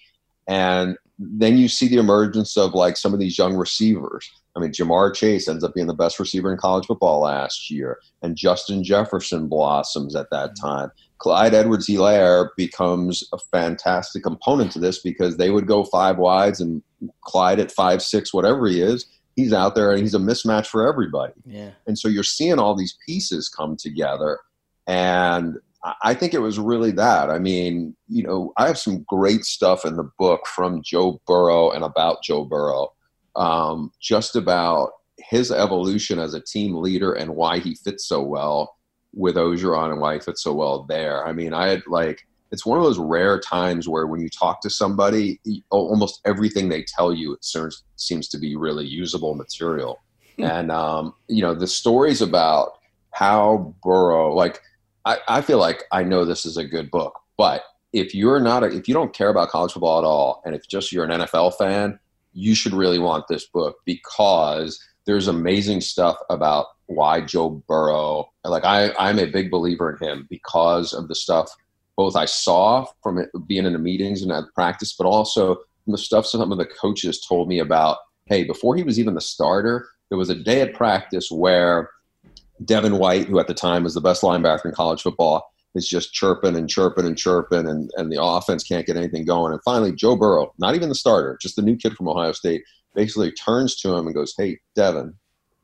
And 0.47 0.95
then 1.17 1.57
you 1.57 1.67
see 1.67 1.87
the 1.87 1.97
emergence 1.97 2.57
of 2.57 2.73
like 2.73 2.97
some 2.97 3.13
of 3.13 3.19
these 3.19 3.37
young 3.37 3.55
receivers. 3.55 4.29
I 4.55 4.59
mean, 4.59 4.71
Ja'Marr 4.71 5.15
Chase 5.15 5.47
ends 5.47 5.63
up 5.63 5.73
being 5.73 5.87
the 5.87 5.93
best 5.93 6.19
receiver 6.19 6.51
in 6.51 6.57
college 6.57 6.85
football 6.85 7.21
last 7.21 7.71
year, 7.71 7.99
and 8.21 8.35
Justin 8.35 8.83
Jefferson 8.83 9.47
blossoms 9.47 10.15
at 10.15 10.29
that 10.31 10.51
mm-hmm. 10.51 10.67
time. 10.67 10.91
Clyde 11.19 11.53
Edwards 11.53 11.87
Helaire 11.87 12.49
becomes 12.57 13.23
a 13.31 13.37
fantastic 13.51 14.23
component 14.23 14.71
to 14.71 14.79
this 14.79 14.99
because 14.99 15.37
they 15.37 15.51
would 15.51 15.67
go 15.67 15.83
five 15.83 16.17
wides 16.17 16.61
and 16.61 16.81
Clyde 17.23 17.59
at 17.59 17.71
five, 17.71 18.01
six, 18.01 18.33
whatever 18.33 18.67
he 18.67 18.81
is, 18.81 19.05
he's 19.35 19.53
out 19.53 19.75
there 19.75 19.91
and 19.91 20.01
he's 20.01 20.13
a 20.13 20.19
mismatch 20.19 20.67
for 20.67 20.87
everybody. 20.87 21.33
Yeah. 21.45 21.71
And 21.87 21.97
so 21.97 22.07
you're 22.07 22.23
seeing 22.23 22.59
all 22.59 22.75
these 22.75 22.97
pieces 23.05 23.49
come 23.49 23.75
together. 23.75 24.39
And 24.87 25.57
I 26.03 26.13
think 26.13 26.33
it 26.33 26.39
was 26.39 26.59
really 26.59 26.91
that. 26.91 27.29
I 27.29 27.39
mean, 27.39 27.95
you 28.07 28.23
know, 28.23 28.53
I 28.57 28.67
have 28.67 28.77
some 28.77 29.03
great 29.07 29.45
stuff 29.45 29.83
in 29.85 29.95
the 29.95 30.09
book 30.19 30.45
from 30.47 30.83
Joe 30.83 31.19
Burrow 31.25 31.71
and 31.71 31.83
about 31.83 32.23
Joe 32.23 32.45
Burrow, 32.45 32.93
um, 33.35 33.91
just 33.99 34.35
about 34.35 34.91
his 35.17 35.51
evolution 35.51 36.19
as 36.19 36.33
a 36.33 36.41
team 36.41 36.75
leader 36.75 37.13
and 37.13 37.35
why 37.35 37.59
he 37.59 37.75
fits 37.75 38.05
so 38.05 38.21
well 38.21 38.75
with 39.13 39.35
Orgeron 39.35 39.91
and 39.91 39.99
why 39.99 40.15
he 40.15 40.19
fits 40.19 40.43
so 40.43 40.53
well 40.53 40.83
there. 40.87 41.25
I 41.25 41.33
mean, 41.33 41.53
I 41.53 41.67
had 41.67 41.81
like 41.87 42.27
it's 42.51 42.65
one 42.65 42.77
of 42.77 42.83
those 42.83 42.99
rare 42.99 43.39
times 43.39 43.87
where 43.87 44.07
when 44.07 44.21
you 44.21 44.29
talk 44.29 44.61
to 44.61 44.69
somebody, 44.69 45.39
almost 45.69 46.19
everything 46.25 46.69
they 46.69 46.83
tell 46.83 47.13
you 47.13 47.33
it 47.33 47.45
seems 47.45 48.27
to 48.27 48.37
be 48.37 48.55
really 48.55 48.85
usable 48.85 49.35
material. 49.35 49.99
Hmm. 50.37 50.43
and 50.43 50.71
um, 50.71 51.13
you 51.27 51.41
know, 51.41 51.53
the 51.53 51.67
stories 51.67 52.21
about 52.21 52.73
how 53.11 53.75
Burrow, 53.83 54.33
like, 54.33 54.61
I, 55.05 55.17
I 55.27 55.41
feel 55.41 55.57
like 55.57 55.83
I 55.91 56.03
know 56.03 56.25
this 56.25 56.45
is 56.45 56.57
a 56.57 56.63
good 56.63 56.89
book, 56.91 57.19
but 57.37 57.63
if 57.91 58.15
you're 58.15 58.39
not, 58.39 58.63
a, 58.63 58.67
if 58.67 58.87
you 58.87 58.93
don't 58.93 59.13
care 59.13 59.29
about 59.29 59.49
college 59.49 59.73
football 59.73 59.99
at 59.99 60.05
all, 60.05 60.41
and 60.45 60.55
if 60.55 60.67
just 60.67 60.91
you're 60.91 61.03
an 61.03 61.21
NFL 61.21 61.55
fan, 61.57 61.99
you 62.33 62.55
should 62.55 62.73
really 62.73 62.99
want 62.99 63.27
this 63.27 63.45
book 63.47 63.77
because 63.85 64.81
there's 65.05 65.27
amazing 65.27 65.81
stuff 65.81 66.17
about 66.29 66.67
why 66.85 67.21
Joe 67.21 67.61
Burrow, 67.67 68.29
like 68.45 68.63
I, 68.63 68.93
I'm 68.97 69.19
a 69.19 69.25
big 69.25 69.51
believer 69.51 69.91
in 69.91 70.07
him 70.07 70.27
because 70.29 70.93
of 70.93 71.07
the 71.07 71.15
stuff 71.15 71.49
both 71.97 72.15
I 72.15 72.25
saw 72.25 72.85
from 73.03 73.17
it, 73.17 73.29
being 73.47 73.65
in 73.65 73.73
the 73.73 73.79
meetings 73.79 74.21
and 74.21 74.31
at 74.31 74.45
practice, 74.53 74.93
but 74.97 75.07
also 75.07 75.57
the 75.87 75.97
stuff 75.97 76.25
some 76.25 76.51
of 76.51 76.57
the 76.57 76.65
coaches 76.65 77.19
told 77.19 77.47
me 77.47 77.59
about. 77.59 77.97
Hey, 78.25 78.43
before 78.43 78.75
he 78.75 78.83
was 78.83 78.99
even 78.99 79.13
the 79.13 79.21
starter, 79.21 79.87
there 80.09 80.17
was 80.17 80.29
a 80.29 80.35
day 80.35 80.61
at 80.61 80.73
practice 80.73 81.29
where 81.31 81.89
Devin 82.63 82.97
White, 82.97 83.27
who 83.27 83.39
at 83.39 83.47
the 83.47 83.53
time 83.53 83.83
was 83.83 83.93
the 83.93 84.01
best 84.01 84.21
linebacker 84.21 84.65
in 84.65 84.71
college 84.71 85.01
football, 85.01 85.51
is 85.73 85.87
just 85.87 86.13
chirping 86.13 86.55
and 86.55 86.69
chirping 86.69 87.05
and 87.05 87.17
chirping, 87.17 87.67
and, 87.67 87.89
and 87.97 88.11
the 88.11 88.21
offense 88.21 88.63
can't 88.63 88.85
get 88.85 88.97
anything 88.97 89.25
going. 89.25 89.53
And 89.53 89.61
finally, 89.63 89.93
Joe 89.93 90.15
Burrow, 90.15 90.53
not 90.59 90.75
even 90.75 90.89
the 90.89 90.95
starter, 90.95 91.37
just 91.41 91.55
the 91.55 91.61
new 91.61 91.75
kid 91.75 91.93
from 91.93 92.09
Ohio 92.09 92.33
State, 92.33 92.63
basically 92.93 93.31
turns 93.31 93.75
to 93.77 93.95
him 93.95 94.05
and 94.05 94.15
goes, 94.15 94.33
Hey, 94.37 94.59
Devin, 94.75 95.15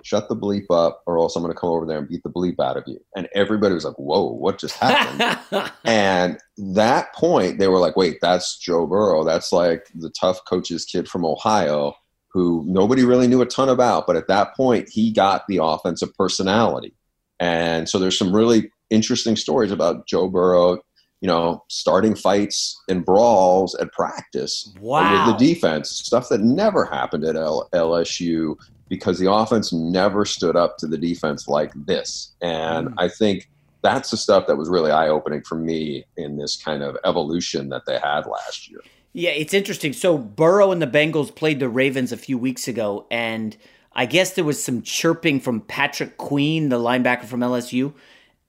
shut 0.03 0.29
the 0.29 0.35
bleep 0.35 0.65
up 0.69 1.01
or 1.05 1.17
else 1.17 1.35
I'm 1.35 1.43
going 1.43 1.53
to 1.53 1.59
come 1.59 1.69
over 1.69 1.85
there 1.85 1.97
and 1.97 2.07
beat 2.07 2.23
the 2.23 2.29
bleep 2.29 2.59
out 2.59 2.77
of 2.77 2.83
you. 2.87 2.99
And 3.15 3.27
everybody 3.33 3.73
was 3.73 3.85
like, 3.85 3.95
whoa, 3.95 4.31
what 4.31 4.59
just 4.59 4.77
happened? 4.77 5.71
and 5.85 6.37
that 6.57 7.13
point, 7.13 7.59
they 7.59 7.67
were 7.67 7.79
like, 7.79 7.97
wait, 7.97 8.19
that's 8.21 8.57
Joe 8.57 8.85
Burrow. 8.85 9.23
That's 9.23 9.51
like 9.51 9.87
the 9.95 10.11
tough 10.11 10.39
coach's 10.45 10.85
kid 10.85 11.07
from 11.07 11.25
Ohio 11.25 11.93
who 12.29 12.63
nobody 12.67 13.03
really 13.03 13.27
knew 13.27 13.41
a 13.41 13.47
ton 13.47 13.67
about. 13.69 14.05
But 14.05 14.15
at 14.15 14.27
that 14.27 14.55
point, 14.55 14.89
he 14.89 15.11
got 15.11 15.47
the 15.47 15.59
offensive 15.61 16.13
personality. 16.13 16.93
And 17.39 17.89
so 17.89 17.97
there's 17.97 18.17
some 18.17 18.35
really 18.35 18.71
interesting 18.89 19.35
stories 19.35 19.71
about 19.71 20.07
Joe 20.07 20.27
Burrow, 20.27 20.79
you 21.21 21.27
know, 21.27 21.63
starting 21.69 22.15
fights 22.15 22.79
and 22.89 23.03
brawls 23.03 23.75
at 23.75 23.91
practice 23.91 24.71
wow. 24.79 25.27
with 25.27 25.39
the 25.39 25.45
defense, 25.45 25.89
stuff 25.89 26.29
that 26.29 26.41
never 26.41 26.85
happened 26.85 27.23
at 27.23 27.35
L- 27.35 27.69
LSU 27.73 28.55
because 28.89 29.19
the 29.19 29.31
offense 29.31 29.73
never 29.73 30.25
stood 30.25 30.55
up 30.55 30.77
to 30.77 30.87
the 30.87 30.97
defense 30.97 31.47
like 31.47 31.71
this. 31.85 32.33
And 32.41 32.89
mm. 32.89 32.93
I 32.97 33.09
think 33.09 33.49
that's 33.81 34.11
the 34.11 34.17
stuff 34.17 34.47
that 34.47 34.57
was 34.57 34.69
really 34.69 34.91
eye 34.91 35.09
opening 35.09 35.41
for 35.41 35.55
me 35.55 36.05
in 36.15 36.37
this 36.37 36.55
kind 36.55 36.83
of 36.83 36.97
evolution 37.05 37.69
that 37.69 37.85
they 37.85 37.99
had 37.99 38.25
last 38.25 38.69
year. 38.69 38.79
Yeah, 39.13 39.31
it's 39.31 39.53
interesting. 39.53 39.93
So 39.93 40.17
Burrow 40.17 40.71
and 40.71 40.81
the 40.81 40.87
Bengals 40.87 41.33
played 41.33 41.59
the 41.59 41.69
Ravens 41.69 42.11
a 42.11 42.17
few 42.17 42.37
weeks 42.37 42.67
ago, 42.67 43.07
and 43.09 43.57
I 43.93 44.05
guess 44.05 44.33
there 44.33 44.43
was 44.43 44.63
some 44.63 44.81
chirping 44.81 45.39
from 45.39 45.61
Patrick 45.61 46.17
Queen, 46.17 46.69
the 46.69 46.77
linebacker 46.77 47.25
from 47.25 47.39
LSU. 47.39 47.93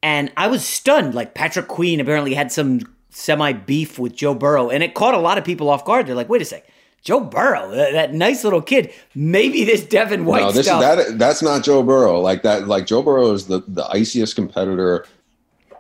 And 0.03 0.31
I 0.37 0.47
was 0.47 0.65
stunned. 0.65 1.15
Like 1.15 1.35
Patrick 1.35 1.69
Queen 1.69 2.01
apparently 2.01 2.35
had 2.35 2.53
some 2.53 2.81
semi 3.11 3.53
beef 3.53 3.99
with 3.99 4.15
Joe 4.15 4.35
Burrow, 4.35 4.69
and 4.69 4.83
it 4.83 4.95
caught 4.95 5.15
a 5.15 5.19
lot 5.19 5.39
of 5.39 5.45
people 5.45 5.71
off 5.71 5.85
guard. 5.85 6.07
They're 6.07 6.15
like, 6.15 6.29
wait 6.29 6.43
a 6.43 6.45
sec 6.45 6.69
Joe 7.03 7.21
Burrow, 7.21 7.71
that, 7.71 7.93
that, 7.93 8.15
nice 8.15 8.45
little 8.45 8.61
kid. 8.61 8.93
Maybe 9.15 9.65
this 9.65 9.85
Devin 9.85 10.25
White 10.25 10.43
no, 10.43 10.53
this 10.53 10.67
stuff. 10.67 10.81
that, 10.81 11.19
that's 11.19 11.43
not 11.43 11.65
Joe 11.65 11.83
Burrow. 11.83 12.21
Like 12.21 12.43
that, 12.43 12.69
like 12.69 12.87
Joe 12.87 13.03
Burrow 13.03 13.33
is 13.33 13.47
the, 13.47 13.63
the 13.69 13.87
iciest 13.87 14.35
competitor 14.35 15.07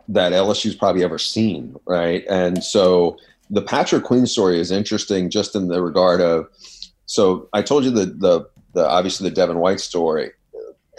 that 0.08 0.32
LSU's 0.32 0.74
probably 0.74 1.04
ever 1.04 1.18
seen, 1.18 1.76
right? 1.86 2.24
And 2.30 2.64
so 2.64 3.18
the 3.50 3.62
Patrick 3.62 4.04
Queen 4.04 4.26
story 4.26 4.58
is 4.58 4.70
interesting 4.70 5.28
just 5.30 5.54
in 5.54 5.68
the 5.68 5.82
regard 5.82 6.20
of 6.20 6.48
so 7.08 7.48
I 7.52 7.62
told 7.62 7.84
you 7.84 7.90
the 7.90 8.06
the, 8.06 8.48
the 8.74 8.88
obviously 8.88 9.28
the 9.28 9.34
Devin 9.34 9.58
White 9.58 9.80
story. 9.80 10.30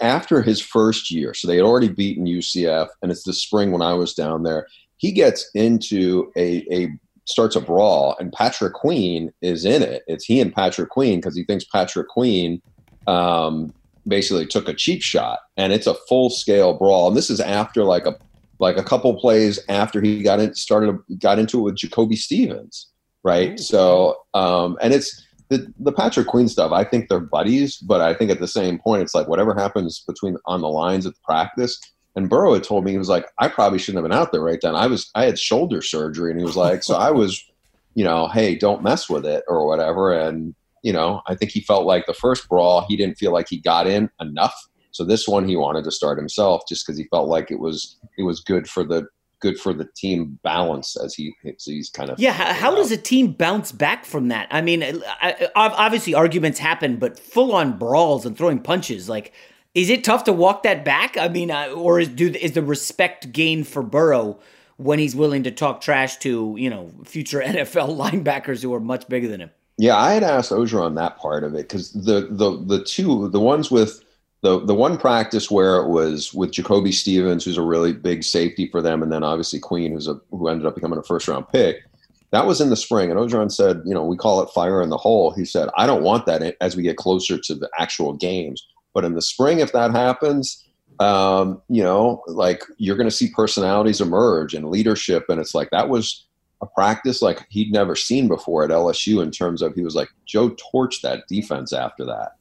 After 0.00 0.40
his 0.40 0.60
first 0.60 1.10
year, 1.10 1.34
so 1.34 1.46
they 1.46 1.56
had 1.56 1.64
already 1.64 1.88
beaten 1.88 2.24
UCF, 2.24 2.88
and 3.02 3.12
it's 3.12 3.22
the 3.22 3.34
spring 3.34 3.70
when 3.70 3.82
I 3.82 3.92
was 3.92 4.14
down 4.14 4.44
there. 4.44 4.66
He 4.96 5.12
gets 5.12 5.50
into 5.54 6.32
a, 6.36 6.64
a 6.74 6.88
starts 7.24 7.56
a 7.56 7.60
brawl, 7.60 8.16
and 8.18 8.32
Patrick 8.32 8.74
Queen 8.74 9.32
is 9.42 9.64
in 9.64 9.82
it. 9.82 10.02
It's 10.06 10.24
he 10.24 10.40
and 10.40 10.54
Patrick 10.54 10.90
Queen 10.90 11.18
because 11.18 11.36
he 11.36 11.44
thinks 11.44 11.64
Patrick 11.64 12.08
Queen 12.08 12.60
um, 13.06 13.72
basically 14.06 14.46
took 14.46 14.68
a 14.68 14.74
cheap 14.74 15.02
shot, 15.02 15.40
and 15.56 15.72
it's 15.72 15.86
a 15.86 15.94
full 16.08 16.30
scale 16.30 16.74
brawl. 16.74 17.08
And 17.08 17.16
this 17.16 17.30
is 17.30 17.40
after 17.40 17.84
like 17.84 18.06
a 18.06 18.16
like 18.58 18.76
a 18.76 18.82
couple 18.82 19.18
plays 19.18 19.58
after 19.68 20.00
he 20.00 20.22
got 20.22 20.40
in 20.40 20.54
started 20.54 20.98
got 21.18 21.38
into 21.38 21.58
it 21.60 21.62
with 21.62 21.76
Jacoby 21.76 22.16
Stevens, 22.16 22.90
right? 23.22 23.58
So 23.58 24.16
um, 24.34 24.76
and 24.80 24.92
it's 24.92 25.26
the, 25.48 25.72
the 25.80 25.92
Patrick 25.92 26.28
Queen 26.28 26.48
stuff. 26.48 26.72
I 26.72 26.84
think 26.84 27.08
they're 27.08 27.20
buddies, 27.20 27.76
but 27.76 28.00
I 28.00 28.14
think 28.14 28.30
at 28.30 28.38
the 28.38 28.48
same 28.48 28.78
point, 28.78 29.02
it's 29.02 29.14
like 29.14 29.28
whatever 29.28 29.54
happens 29.54 30.04
between 30.06 30.36
on 30.46 30.60
the 30.60 30.68
lines 30.68 31.06
of 31.06 31.20
practice 31.22 31.78
and 32.16 32.28
Burrow 32.28 32.54
had 32.54 32.64
told 32.64 32.84
me 32.84 32.92
he 32.92 32.98
was 32.98 33.08
like, 33.08 33.26
I 33.38 33.48
probably 33.48 33.78
shouldn't 33.78 34.02
have 34.02 34.10
been 34.10 34.18
out 34.18 34.32
there 34.32 34.42
right 34.42 34.58
then. 34.60 34.74
I 34.74 34.86
was 34.86 35.10
I 35.14 35.24
had 35.24 35.38
shoulder 35.38 35.82
surgery, 35.82 36.30
and 36.30 36.40
he 36.40 36.44
was 36.44 36.56
like, 36.56 36.82
so 36.82 36.96
I 36.96 37.10
was, 37.10 37.42
you 37.94 38.04
know, 38.04 38.28
hey, 38.28 38.54
don't 38.54 38.82
mess 38.82 39.08
with 39.08 39.24
it 39.26 39.44
or 39.48 39.66
whatever. 39.66 40.12
And 40.12 40.54
you 40.82 40.92
know, 40.92 41.20
I 41.26 41.34
think 41.34 41.52
he 41.52 41.60
felt 41.60 41.84
like 41.84 42.06
the 42.06 42.14
first 42.14 42.48
brawl 42.48 42.84
he 42.88 42.96
didn't 42.96 43.18
feel 43.18 43.32
like 43.32 43.48
he 43.48 43.58
got 43.58 43.86
in 43.86 44.10
enough. 44.20 44.54
So 44.92 45.04
this 45.04 45.28
one 45.28 45.46
he 45.46 45.56
wanted 45.56 45.84
to 45.84 45.90
start 45.90 46.18
himself 46.18 46.62
just 46.68 46.84
because 46.84 46.98
he 46.98 47.06
felt 47.10 47.28
like 47.28 47.50
it 47.50 47.60
was 47.60 47.96
it 48.18 48.22
was 48.22 48.40
good 48.40 48.68
for 48.68 48.82
the 48.82 49.06
good 49.40 49.58
for 49.58 49.72
the 49.72 49.88
team 49.96 50.38
balance 50.42 50.96
as 50.96 51.14
he 51.14 51.34
as 51.46 51.64
he's 51.64 51.90
kind 51.90 52.10
of 52.10 52.18
yeah. 52.18 52.32
How, 52.32 52.52
how 52.52 52.74
does 52.74 52.90
a 52.90 52.96
team 52.96 53.32
bounce 53.32 53.72
back 53.72 54.04
from 54.04 54.28
that? 54.28 54.48
I 54.50 54.60
mean, 54.60 54.82
I, 55.22 55.48
obviously 55.54 56.14
arguments 56.14 56.58
happen, 56.58 56.96
but 56.96 57.18
full 57.18 57.54
on 57.54 57.78
brawls 57.78 58.26
and 58.26 58.36
throwing 58.36 58.58
punches 58.58 59.08
like 59.08 59.32
is 59.74 59.88
it 59.88 60.04
tough 60.04 60.24
to 60.24 60.32
walk 60.32 60.62
that 60.64 60.84
back? 60.84 61.16
I 61.16 61.28
mean, 61.28 61.50
uh, 61.50 61.68
or 61.68 62.00
is 62.00 62.08
do 62.08 62.28
is 62.28 62.52
the 62.52 62.62
respect 62.62 63.32
gained 63.32 63.68
for 63.68 63.82
Burrow 63.82 64.38
when 64.76 64.98
he's 64.98 65.14
willing 65.14 65.42
to 65.44 65.50
talk 65.50 65.80
trash 65.80 66.16
to 66.18 66.54
you 66.58 66.70
know 66.70 66.90
future 67.04 67.40
NFL 67.44 67.96
linebackers 67.96 68.62
who 68.62 68.74
are 68.74 68.80
much 68.80 69.08
bigger 69.08 69.28
than 69.28 69.40
him? 69.40 69.50
Yeah, 69.78 69.96
I 69.96 70.12
had 70.12 70.22
asked 70.22 70.50
Orgeron 70.50 70.96
that 70.96 71.18
part 71.18 71.44
of 71.44 71.54
it 71.54 71.68
because 71.68 71.92
the 71.92 72.28
the 72.30 72.62
the 72.66 72.84
two 72.84 73.28
the 73.28 73.40
ones 73.40 73.70
with 73.70 74.02
the 74.42 74.64
the 74.64 74.74
one 74.74 74.98
practice 74.98 75.50
where 75.50 75.76
it 75.76 75.88
was 75.88 76.34
with 76.34 76.52
Jacoby 76.52 76.92
Stevens, 76.92 77.44
who's 77.44 77.58
a 77.58 77.62
really 77.62 77.92
big 77.92 78.24
safety 78.24 78.68
for 78.68 78.82
them, 78.82 79.02
and 79.02 79.12
then 79.12 79.22
obviously 79.22 79.60
Queen, 79.60 79.92
who's 79.92 80.08
a 80.08 80.20
who 80.30 80.48
ended 80.48 80.66
up 80.66 80.74
becoming 80.74 80.98
a 80.98 81.02
first 81.02 81.28
round 81.28 81.48
pick. 81.48 81.84
That 82.32 82.46
was 82.46 82.60
in 82.60 82.70
the 82.70 82.76
spring, 82.76 83.10
and 83.10 83.18
Orgeron 83.18 83.50
said, 83.50 83.82
you 83.84 83.92
know, 83.92 84.04
we 84.04 84.16
call 84.16 84.40
it 84.40 84.50
fire 84.50 84.80
in 84.82 84.90
the 84.90 84.96
hole. 84.96 85.32
He 85.32 85.44
said, 85.44 85.68
I 85.76 85.84
don't 85.84 86.04
want 86.04 86.26
that 86.26 86.56
as 86.60 86.76
we 86.76 86.84
get 86.84 86.96
closer 86.96 87.36
to 87.36 87.54
the 87.56 87.68
actual 87.76 88.12
games. 88.12 88.64
But 88.94 89.04
in 89.04 89.14
the 89.14 89.22
spring, 89.22 89.60
if 89.60 89.72
that 89.72 89.92
happens, 89.92 90.66
um, 91.00 91.62
you 91.68 91.82
know, 91.82 92.22
like 92.26 92.62
you're 92.76 92.96
going 92.96 93.08
to 93.08 93.14
see 93.14 93.30
personalities 93.34 94.00
emerge 94.00 94.54
and 94.54 94.68
leadership. 94.68 95.26
And 95.28 95.40
it's 95.40 95.54
like 95.54 95.70
that 95.70 95.88
was 95.88 96.26
a 96.62 96.66
practice 96.66 97.22
like 97.22 97.46
he'd 97.48 97.72
never 97.72 97.96
seen 97.96 98.28
before 98.28 98.64
at 98.64 98.70
LSU 98.70 99.22
in 99.22 99.30
terms 99.30 99.62
of 99.62 99.74
he 99.74 99.82
was 99.82 99.94
like, 99.94 100.08
Joe 100.26 100.50
torched 100.50 101.00
that 101.02 101.26
defense 101.28 101.72
after 101.72 102.04
that. 102.04 102.32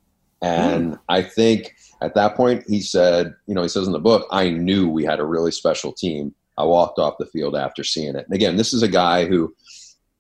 And 0.42 0.94
mm. 0.94 1.00
I 1.08 1.22
think 1.22 1.76
at 2.02 2.16
that 2.16 2.36
point, 2.36 2.64
he 2.68 2.82
said, 2.82 3.34
you 3.48 3.56
know, 3.56 3.62
he 3.62 3.70
says 3.70 3.88
in 3.88 3.94
the 3.94 4.00
book, 4.00 4.28
I 4.32 4.50
knew 4.50 4.90
we 4.90 5.06
had 5.06 5.20
a 5.20 5.26
really 5.26 5.52
special 5.52 5.94
team. 5.94 6.34
I 6.58 6.64
walked 6.64 7.00
off 7.00 7.18
the 7.18 7.26
field 7.26 7.56
after 7.56 7.84
seeing 7.84 8.16
it. 8.16 8.26
And 8.26 8.34
again, 8.34 8.58
this 8.58 8.74
is 8.74 8.84
a 8.84 8.88
guy 8.88 9.26
who, 9.26 9.54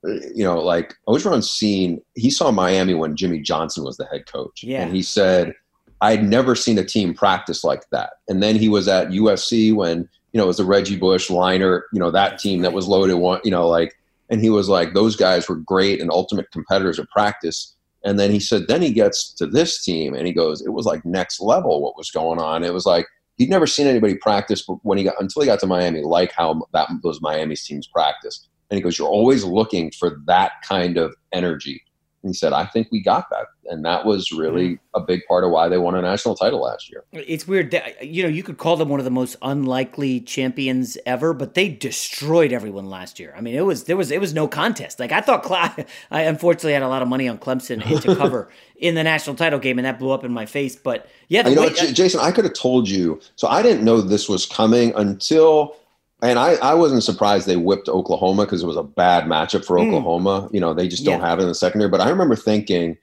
you 0.04 0.44
know, 0.46 0.60
like 0.60 0.96
Orgeron's 1.08 1.50
seen, 1.50 2.02
he 2.16 2.30
saw 2.30 2.52
Miami 2.52 2.94
when 2.94 3.18
Jimmy 3.18 3.40
Johnson 3.42 3.84
was 3.84 3.98
the 3.98 4.06
head 4.06 4.26
coach. 4.26 4.64
Yeah. 4.64 4.84
And 4.84 4.96
he 4.96 5.04
said, 5.04 5.54
I'd 6.02 6.24
never 6.24 6.56
seen 6.56 6.78
a 6.78 6.86
team 6.86 7.14
practice 7.14 7.64
like 7.64 7.84
that. 7.92 8.12
And 8.28 8.42
then 8.42 8.56
he 8.56 8.70
was 8.70 8.88
at 8.88 9.10
USC 9.10 9.74
when, 9.74 10.10
you 10.32 10.38
know, 10.38 10.46
it 10.46 10.48
was 10.48 10.58
the 10.58 10.66
Reggie 10.66 10.98
Bush 10.98 11.30
liner, 11.30 11.86
you 11.92 12.00
know, 12.00 12.12
that 12.12 12.40
team 12.40 12.62
that 12.62 12.74
was 12.74 12.88
loaded 12.88 13.16
one, 13.16 13.42
you 13.44 13.52
know, 13.52 13.68
like 13.68 13.98
And 14.30 14.42
he 14.42 14.50
was 14.50 14.70
like, 14.70 14.94
those 14.94 15.16
guys 15.16 15.50
were 15.50 15.56
great 15.56 16.00
and 16.00 16.12
ultimate 16.12 16.52
competitors 16.52 17.00
at 17.00 17.10
practice. 17.10 17.76
And 18.04 18.18
then 18.18 18.32
he 18.32 18.40
said, 18.40 18.68
then 18.68 18.82
he 18.82 18.94
gets 18.94 19.34
to 19.34 19.46
this 19.46 19.84
team 19.84 20.14
and 20.14 20.26
he 20.26 20.34
goes, 20.34 20.62
it 20.62 20.70
was 20.70 20.86
like 20.86 21.04
next 21.04 21.42
level 21.42 21.82
what 21.82 21.98
was 21.98 22.12
going 22.12 22.40
on. 22.40 22.64
It 22.64 22.74
was 22.74 22.86
like 22.86 23.08
he'd 23.36 23.50
never 23.50 23.68
seen 23.68 23.88
anybody 23.88 24.16
practice 24.16 24.62
but 24.62 24.78
when 24.84 24.98
he 24.98 25.04
got 25.04 25.20
until 25.20 25.42
he 25.42 25.48
got 25.48 25.60
to 25.62 25.68
Miami, 25.68 26.02
like 26.02 26.32
how 26.32 26.62
that 26.74 26.90
those 27.04 27.22
Miami 27.22 27.56
teams 27.56 27.88
practice. 27.88 28.48
And 28.70 28.78
he 28.78 28.84
goes, 28.84 29.00
you're 29.00 29.10
always 29.10 29.44
looking 29.44 29.92
for 29.92 30.18
that 30.28 30.52
kind 30.62 30.98
of 30.98 31.16
energy. 31.34 31.82
He 32.22 32.34
said, 32.34 32.54
I 32.54 32.66
think 32.66 32.90
we 32.92 33.02
got 33.02 33.30
that. 33.30 33.48
And 33.66 33.86
that 33.86 34.06
was 34.06 34.32
really 34.32 34.70
mm-hmm. 34.70 35.02
a 35.02 35.06
big 35.06 35.22
part 35.28 35.44
of 35.44 35.52
why 35.52 35.70
they 35.70 35.78
won 35.78 35.96
a 35.96 36.02
national 36.02 36.36
title 36.36 36.62
last 36.62 36.92
year. 36.92 37.04
It's 37.12 37.48
weird. 37.48 37.72
That, 37.72 38.06
you 38.06 38.24
know, 38.24 38.30
you 38.30 38.44
could 38.44 38.58
call 38.58 38.76
them 38.78 38.90
one 38.90 39.00
of 39.00 39.04
the 39.04 39.12
most 39.12 39.38
unlikely 39.42 40.22
champions 40.22 40.98
ever, 41.06 41.34
but 41.34 41.54
they 41.54 41.70
destroyed 41.70 42.52
everyone 42.52 42.90
last 42.90 43.20
year. 43.20 43.34
I 43.38 43.42
mean, 43.42 43.56
it 43.56 43.66
was, 43.66 43.86
there 43.86 43.96
was, 43.96 44.12
it 44.12 44.20
was 44.20 44.34
no 44.34 44.48
contest. 44.48 45.00
Like 45.00 45.12
I 45.12 45.22
thought, 45.22 45.50
I 46.12 46.22
unfortunately 46.22 46.74
had 46.74 46.84
a 46.84 46.88
lot 46.88 47.02
of 47.02 47.08
money 47.08 47.28
on 47.28 47.38
Clemson 47.38 48.02
to 48.02 48.16
cover 48.18 48.50
in 48.76 48.96
the 48.96 49.04
national 49.04 49.36
title 49.36 49.60
game, 49.60 49.78
and 49.78 49.86
that 49.86 50.00
blew 50.00 50.12
up 50.12 50.24
in 50.24 50.32
my 50.32 50.46
face. 50.46 50.76
But 50.76 51.08
yeah, 51.28 51.48
you 51.48 51.56
know, 51.56 51.64
way, 51.64 51.74
Jason, 51.74 52.20
I 52.20 52.32
could 52.32 52.46
have 52.46 52.54
told 52.54 52.90
you. 52.90 53.20
So 53.36 53.48
I 53.48 53.62
didn't 53.62 53.84
know 53.84 54.02
this 54.02 54.28
was 54.28 54.46
coming 54.46 54.94
until 54.96 55.76
and 56.22 56.38
I, 56.38 56.56
I 56.56 56.74
wasn't 56.74 57.04
surprised 57.04 57.48
they 57.48 57.56
whipped 57.56 57.88
Oklahoma 57.88 58.46
because 58.46 58.62
it 58.62 58.68
was 58.68 58.78
a 58.78 58.84
bad 58.84 59.26
matchup 59.26 59.66
for 59.66 59.78
mm. 59.78 59.88
Oklahoma. 59.88 60.50
You 60.52 60.60
know, 60.60 60.74
they 60.74 60.88
just 60.88 61.06
don't 61.06 61.22
yeah. 61.22 61.28
have 61.28 61.40
it 61.40 61.44
in 61.44 61.48
the 61.48 61.56
secondary. 61.56 61.90
But 61.90 62.02
I 62.02 62.10
remember 62.10 62.36
thinking 62.36 62.98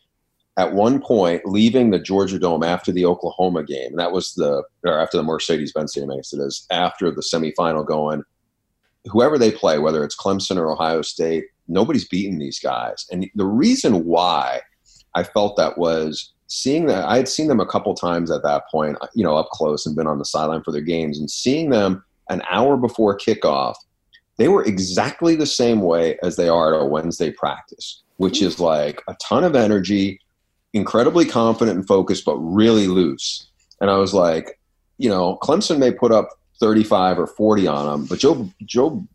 at 0.58 0.72
one 0.72 1.00
point, 1.00 1.44
leaving 1.44 1.90
the 1.90 1.98
Georgia 1.98 2.38
Dome 2.38 2.62
after 2.62 2.90
the 2.90 3.04
Oklahoma 3.04 3.62
game, 3.62 3.90
and 3.90 3.98
that 3.98 4.12
was 4.12 4.34
the, 4.34 4.62
or 4.84 4.98
after 4.98 5.16
the 5.16 5.22
Mercedes 5.22 5.72
Benz 5.72 5.92
Stadium, 5.92 6.12
I 6.12 6.16
guess 6.16 6.32
it 6.32 6.40
is, 6.40 6.66
after 6.70 7.10
the 7.10 7.22
semifinal 7.22 7.86
going, 7.86 8.22
whoever 9.06 9.38
they 9.38 9.50
play, 9.50 9.78
whether 9.78 10.02
it's 10.02 10.16
Clemson 10.16 10.56
or 10.56 10.70
Ohio 10.70 11.02
State, 11.02 11.44
nobody's 11.68 12.08
beating 12.08 12.38
these 12.38 12.58
guys. 12.58 13.06
And 13.10 13.28
the 13.34 13.44
reason 13.44 14.04
why 14.04 14.60
I 15.14 15.24
felt 15.24 15.56
that 15.56 15.76
was 15.76 16.32
seeing 16.48 16.86
that 16.86 17.04
I 17.04 17.16
had 17.16 17.28
seen 17.28 17.48
them 17.48 17.60
a 17.60 17.66
couple 17.66 17.94
times 17.94 18.30
at 18.30 18.42
that 18.42 18.64
point, 18.70 18.96
you 19.14 19.24
know, 19.24 19.36
up 19.36 19.48
close 19.50 19.84
and 19.84 19.96
been 19.96 20.06
on 20.06 20.18
the 20.18 20.24
sideline 20.24 20.62
for 20.62 20.72
their 20.72 20.80
games 20.80 21.18
and 21.18 21.30
seeing 21.30 21.70
them 21.70 22.04
an 22.28 22.42
hour 22.50 22.76
before 22.76 23.16
kickoff, 23.16 23.74
they 24.36 24.48
were 24.48 24.64
exactly 24.64 25.34
the 25.34 25.46
same 25.46 25.80
way 25.80 26.18
as 26.22 26.36
they 26.36 26.48
are 26.48 26.74
at 26.74 26.82
a 26.82 26.86
Wednesday 26.86 27.30
practice, 27.30 28.02
which 28.16 28.42
is 28.42 28.60
like 28.60 29.02
a 29.08 29.16
ton 29.22 29.44
of 29.44 29.56
energy, 29.56 30.20
incredibly 30.72 31.24
confident 31.24 31.78
and 31.78 31.86
focused, 31.86 32.24
but 32.24 32.36
really 32.36 32.86
loose. 32.86 33.48
And 33.80 33.90
I 33.90 33.96
was 33.96 34.12
like, 34.12 34.58
you 34.98 35.08
know, 35.08 35.38
Clemson 35.42 35.78
may 35.78 35.92
put 35.92 36.12
up 36.12 36.28
35 36.60 37.18
or 37.18 37.26
40 37.26 37.66
on 37.66 37.86
them, 37.86 38.06
but 38.06 38.18
Joe 38.18 38.50
Joe 38.64 39.06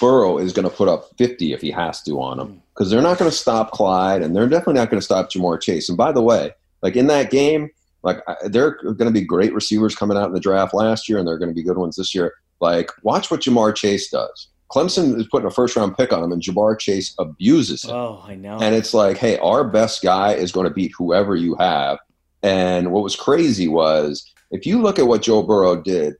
Burrow 0.00 0.38
is 0.38 0.52
going 0.52 0.68
to 0.68 0.74
put 0.74 0.88
up 0.88 1.10
50 1.18 1.52
if 1.52 1.60
he 1.60 1.70
has 1.70 2.02
to 2.02 2.20
on 2.20 2.38
them 2.38 2.62
because 2.74 2.88
mm. 2.88 2.92
they're 2.92 3.02
not 3.02 3.18
going 3.18 3.30
to 3.30 3.36
stop 3.36 3.70
Clyde 3.70 4.22
and 4.22 4.34
they're 4.34 4.48
definitely 4.48 4.74
not 4.74 4.90
going 4.90 5.00
to 5.00 5.04
stop 5.04 5.30
Ja'Marr 5.30 5.60
Chase. 5.60 5.88
And 5.88 5.98
by 5.98 6.12
the 6.12 6.22
way, 6.22 6.50
like 6.82 6.96
in 6.96 7.06
that 7.06 7.30
game, 7.30 7.70
like 8.04 8.22
there 8.44 8.66
are 8.66 8.94
going 8.94 9.06
to 9.06 9.10
be 9.10 9.24
great 9.24 9.54
receivers 9.54 9.96
coming 9.96 10.16
out 10.16 10.28
in 10.28 10.34
the 10.34 10.40
draft 10.40 10.74
last 10.74 11.08
year, 11.08 11.18
and 11.18 11.26
they're 11.26 11.38
going 11.38 11.48
to 11.48 11.54
be 11.54 11.62
good 11.62 11.78
ones 11.78 11.96
this 11.96 12.14
year. 12.14 12.34
Like 12.60 12.90
watch 13.02 13.30
what 13.30 13.40
Ja'Marr 13.40 13.74
Chase 13.74 14.10
does. 14.10 14.48
Clemson 14.70 15.18
is 15.18 15.26
putting 15.28 15.46
a 15.46 15.50
first 15.50 15.74
round 15.74 15.96
pick 15.96 16.12
on 16.12 16.22
him, 16.22 16.32
and 16.32 16.42
Ja'Marr 16.42 16.78
Chase 16.78 17.14
abuses 17.18 17.84
him. 17.84 17.92
Oh, 17.92 18.22
I 18.24 18.34
know. 18.34 18.58
And 18.60 18.74
it's 18.74 18.94
like, 18.94 19.16
hey, 19.16 19.38
our 19.38 19.64
best 19.64 20.02
guy 20.02 20.34
is 20.34 20.52
going 20.52 20.68
to 20.68 20.72
beat 20.72 20.92
whoever 20.96 21.34
you 21.34 21.56
have. 21.56 21.98
And 22.42 22.92
what 22.92 23.02
was 23.02 23.16
crazy 23.16 23.68
was 23.68 24.30
if 24.50 24.66
you 24.66 24.80
look 24.82 24.98
at 24.98 25.06
what 25.06 25.22
Joe 25.22 25.42
Burrow 25.42 25.80
did 25.80 26.14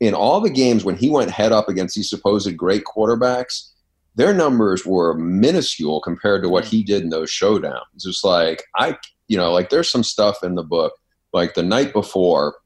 in 0.00 0.14
all 0.14 0.40
the 0.40 0.50
games 0.50 0.84
when 0.84 0.96
he 0.96 1.08
went 1.08 1.30
head 1.30 1.52
up 1.52 1.68
against 1.68 1.94
these 1.94 2.10
supposed 2.10 2.56
great 2.56 2.84
quarterbacks, 2.84 3.70
their 4.16 4.34
numbers 4.34 4.84
were 4.84 5.14
minuscule 5.14 6.00
compared 6.00 6.42
to 6.42 6.48
what 6.48 6.64
he 6.64 6.82
did 6.82 7.02
in 7.02 7.10
those 7.10 7.30
showdowns. 7.30 7.82
It's 7.94 8.24
like 8.24 8.64
I, 8.76 8.96
you 9.28 9.36
know, 9.36 9.52
like 9.52 9.70
there's 9.70 9.90
some 9.90 10.02
stuff 10.02 10.42
in 10.42 10.56
the 10.56 10.64
book 10.64 10.94
like 11.32 11.54
the 11.54 11.62
night 11.62 11.92
before 11.92 12.56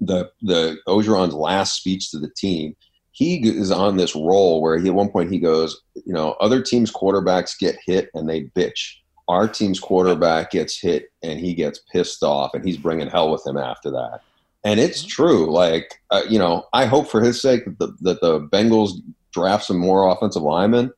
the 0.00 0.30
the 0.42 0.78
Orgeron's 0.86 1.34
last 1.34 1.76
speech 1.76 2.10
to 2.10 2.18
the 2.18 2.30
team, 2.36 2.74
he 3.12 3.36
is 3.46 3.70
on 3.70 3.96
this 3.96 4.14
roll 4.14 4.62
where 4.62 4.78
he 4.78 4.88
at 4.88 4.94
one 4.94 5.10
point 5.10 5.30
he 5.32 5.38
goes, 5.38 5.82
you 5.94 6.12
know, 6.12 6.32
other 6.40 6.62
teams' 6.62 6.92
quarterbacks 6.92 7.58
get 7.58 7.76
hit 7.84 8.08
and 8.14 8.28
they 8.28 8.44
bitch. 8.56 8.96
Our 9.28 9.46
team's 9.46 9.78
quarterback 9.78 10.50
gets 10.50 10.80
hit 10.80 11.10
and 11.22 11.38
he 11.38 11.54
gets 11.54 11.80
pissed 11.92 12.22
off, 12.22 12.52
and 12.54 12.64
he's 12.64 12.76
bringing 12.76 13.08
hell 13.08 13.30
with 13.30 13.46
him 13.46 13.56
after 13.56 13.90
that. 13.90 14.20
And 14.64 14.80
it's 14.80 15.00
mm-hmm. 15.00 15.08
true. 15.08 15.52
Like, 15.52 15.94
uh, 16.10 16.22
you 16.28 16.38
know, 16.38 16.66
I 16.72 16.86
hope 16.86 17.08
for 17.08 17.22
his 17.22 17.40
sake 17.40 17.64
that 17.64 17.78
the, 17.78 17.96
that 18.00 18.20
the 18.20 18.40
Bengals 18.40 18.92
draft 19.32 19.64
some 19.64 19.78
more 19.78 20.10
offensive 20.10 20.42
linemen 20.42 20.92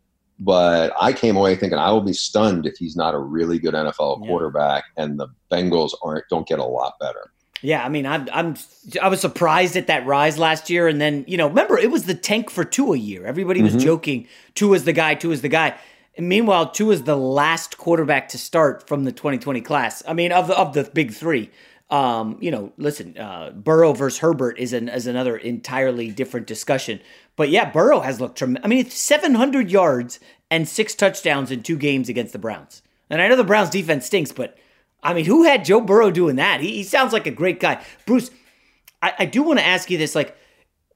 but 0.45 0.93
I 1.01 1.13
came 1.13 1.37
away 1.37 1.55
thinking 1.57 1.79
I 1.79 1.91
will 1.93 2.01
be 2.01 2.13
stunned 2.13 2.67
if 2.67 2.77
he's 2.77 2.97
not 2.97 3.15
a 3.15 3.19
really 3.19 3.59
good 3.59 3.75
NFL 3.75 4.21
yeah. 4.21 4.27
quarterback, 4.27 4.85
and 4.97 5.19
the 5.19 5.29
Bengals 5.51 5.93
aren't 6.03 6.25
don't 6.29 6.47
get 6.47 6.59
a 6.59 6.65
lot 6.65 6.99
better. 7.01 7.33
Yeah, 7.63 7.85
I 7.85 7.89
mean, 7.89 8.07
I'm, 8.07 8.29
I'm, 8.33 8.57
I 9.01 9.09
was 9.09 9.21
surprised 9.21 9.77
at 9.77 9.87
that 9.87 10.05
rise 10.05 10.37
last 10.37 10.69
year, 10.69 10.89
and 10.89 11.01
then 11.01 11.25
you 11.29 11.37
know, 11.37 11.47
remember 11.47 11.79
it 11.79 11.91
was 11.91 12.05
the 12.05 12.15
tank 12.15 12.51
for 12.51 12.65
Tua 12.65 12.97
year. 12.97 13.25
Everybody 13.25 13.63
was 13.63 13.73
mm-hmm. 13.73 13.85
joking, 13.85 14.27
Tua's 14.55 14.85
the 14.85 14.93
guy, 14.93 15.15
two 15.15 15.31
is 15.31 15.43
the 15.43 15.49
guy. 15.49 15.77
And 16.17 16.29
meanwhile, 16.29 16.71
is 16.79 17.05
the 17.05 17.17
last 17.17 17.79
quarterback 17.79 18.29
to 18.31 18.39
start 18.39 18.87
from 18.87 19.05
the 19.05 19.13
2020 19.13 19.63
class. 19.63 20.03
I 20.07 20.13
mean, 20.13 20.31
of 20.31 20.49
the 20.49 20.59
of 20.59 20.75
the 20.75 20.85
big 20.85 21.13
three. 21.13 21.51
Um, 21.93 22.39
you 22.41 22.51
know, 22.51 22.73
listen, 22.79 23.19
uh, 23.19 23.51
Burrow 23.51 23.93
versus 23.93 24.19
Herbert 24.21 24.59
is 24.59 24.73
an 24.73 24.89
is 24.89 25.07
another 25.07 25.37
entirely 25.37 26.11
different 26.11 26.47
discussion. 26.47 27.01
But 27.37 27.51
yeah, 27.51 27.71
Burrow 27.71 28.01
has 28.01 28.19
looked 28.19 28.39
tremendous. 28.39 28.65
I 28.65 28.69
mean, 28.69 28.79
it's 28.79 28.99
700 28.99 29.71
yards 29.71 30.19
and 30.51 30.67
six 30.67 30.95
touchdowns 30.95 31.51
in 31.51 31.63
two 31.63 31.77
games 31.77 32.09
against 32.09 32.33
the 32.33 32.39
Browns. 32.39 32.83
And 33.11 33.21
I 33.21 33.29
know 33.29 33.37
the 33.37 33.45
Browns 33.45 33.69
defense 33.69 34.07
stinks, 34.07 34.33
but 34.33 34.57
I 35.03 35.13
mean, 35.13 35.27
who 35.27 35.45
had 35.45 35.67
Joe 35.67 35.83
Burrow 35.83 36.11
doing 36.11 36.37
that? 36.37 36.63
He, 36.63 36.77
he 36.77 36.83
sounds 36.83 37.13
like 37.13 37.27
a 37.27 37.31
great 37.31 37.61
guy. 37.61 37.85
Bruce, 38.07 38.31
I, 39.03 39.13
I 39.21 39.25
do 39.27 39.43
want 39.43 39.59
to 39.59 39.67
ask 39.67 39.91
you 39.91 39.99
this. 39.99 40.15
Like, 40.15 40.35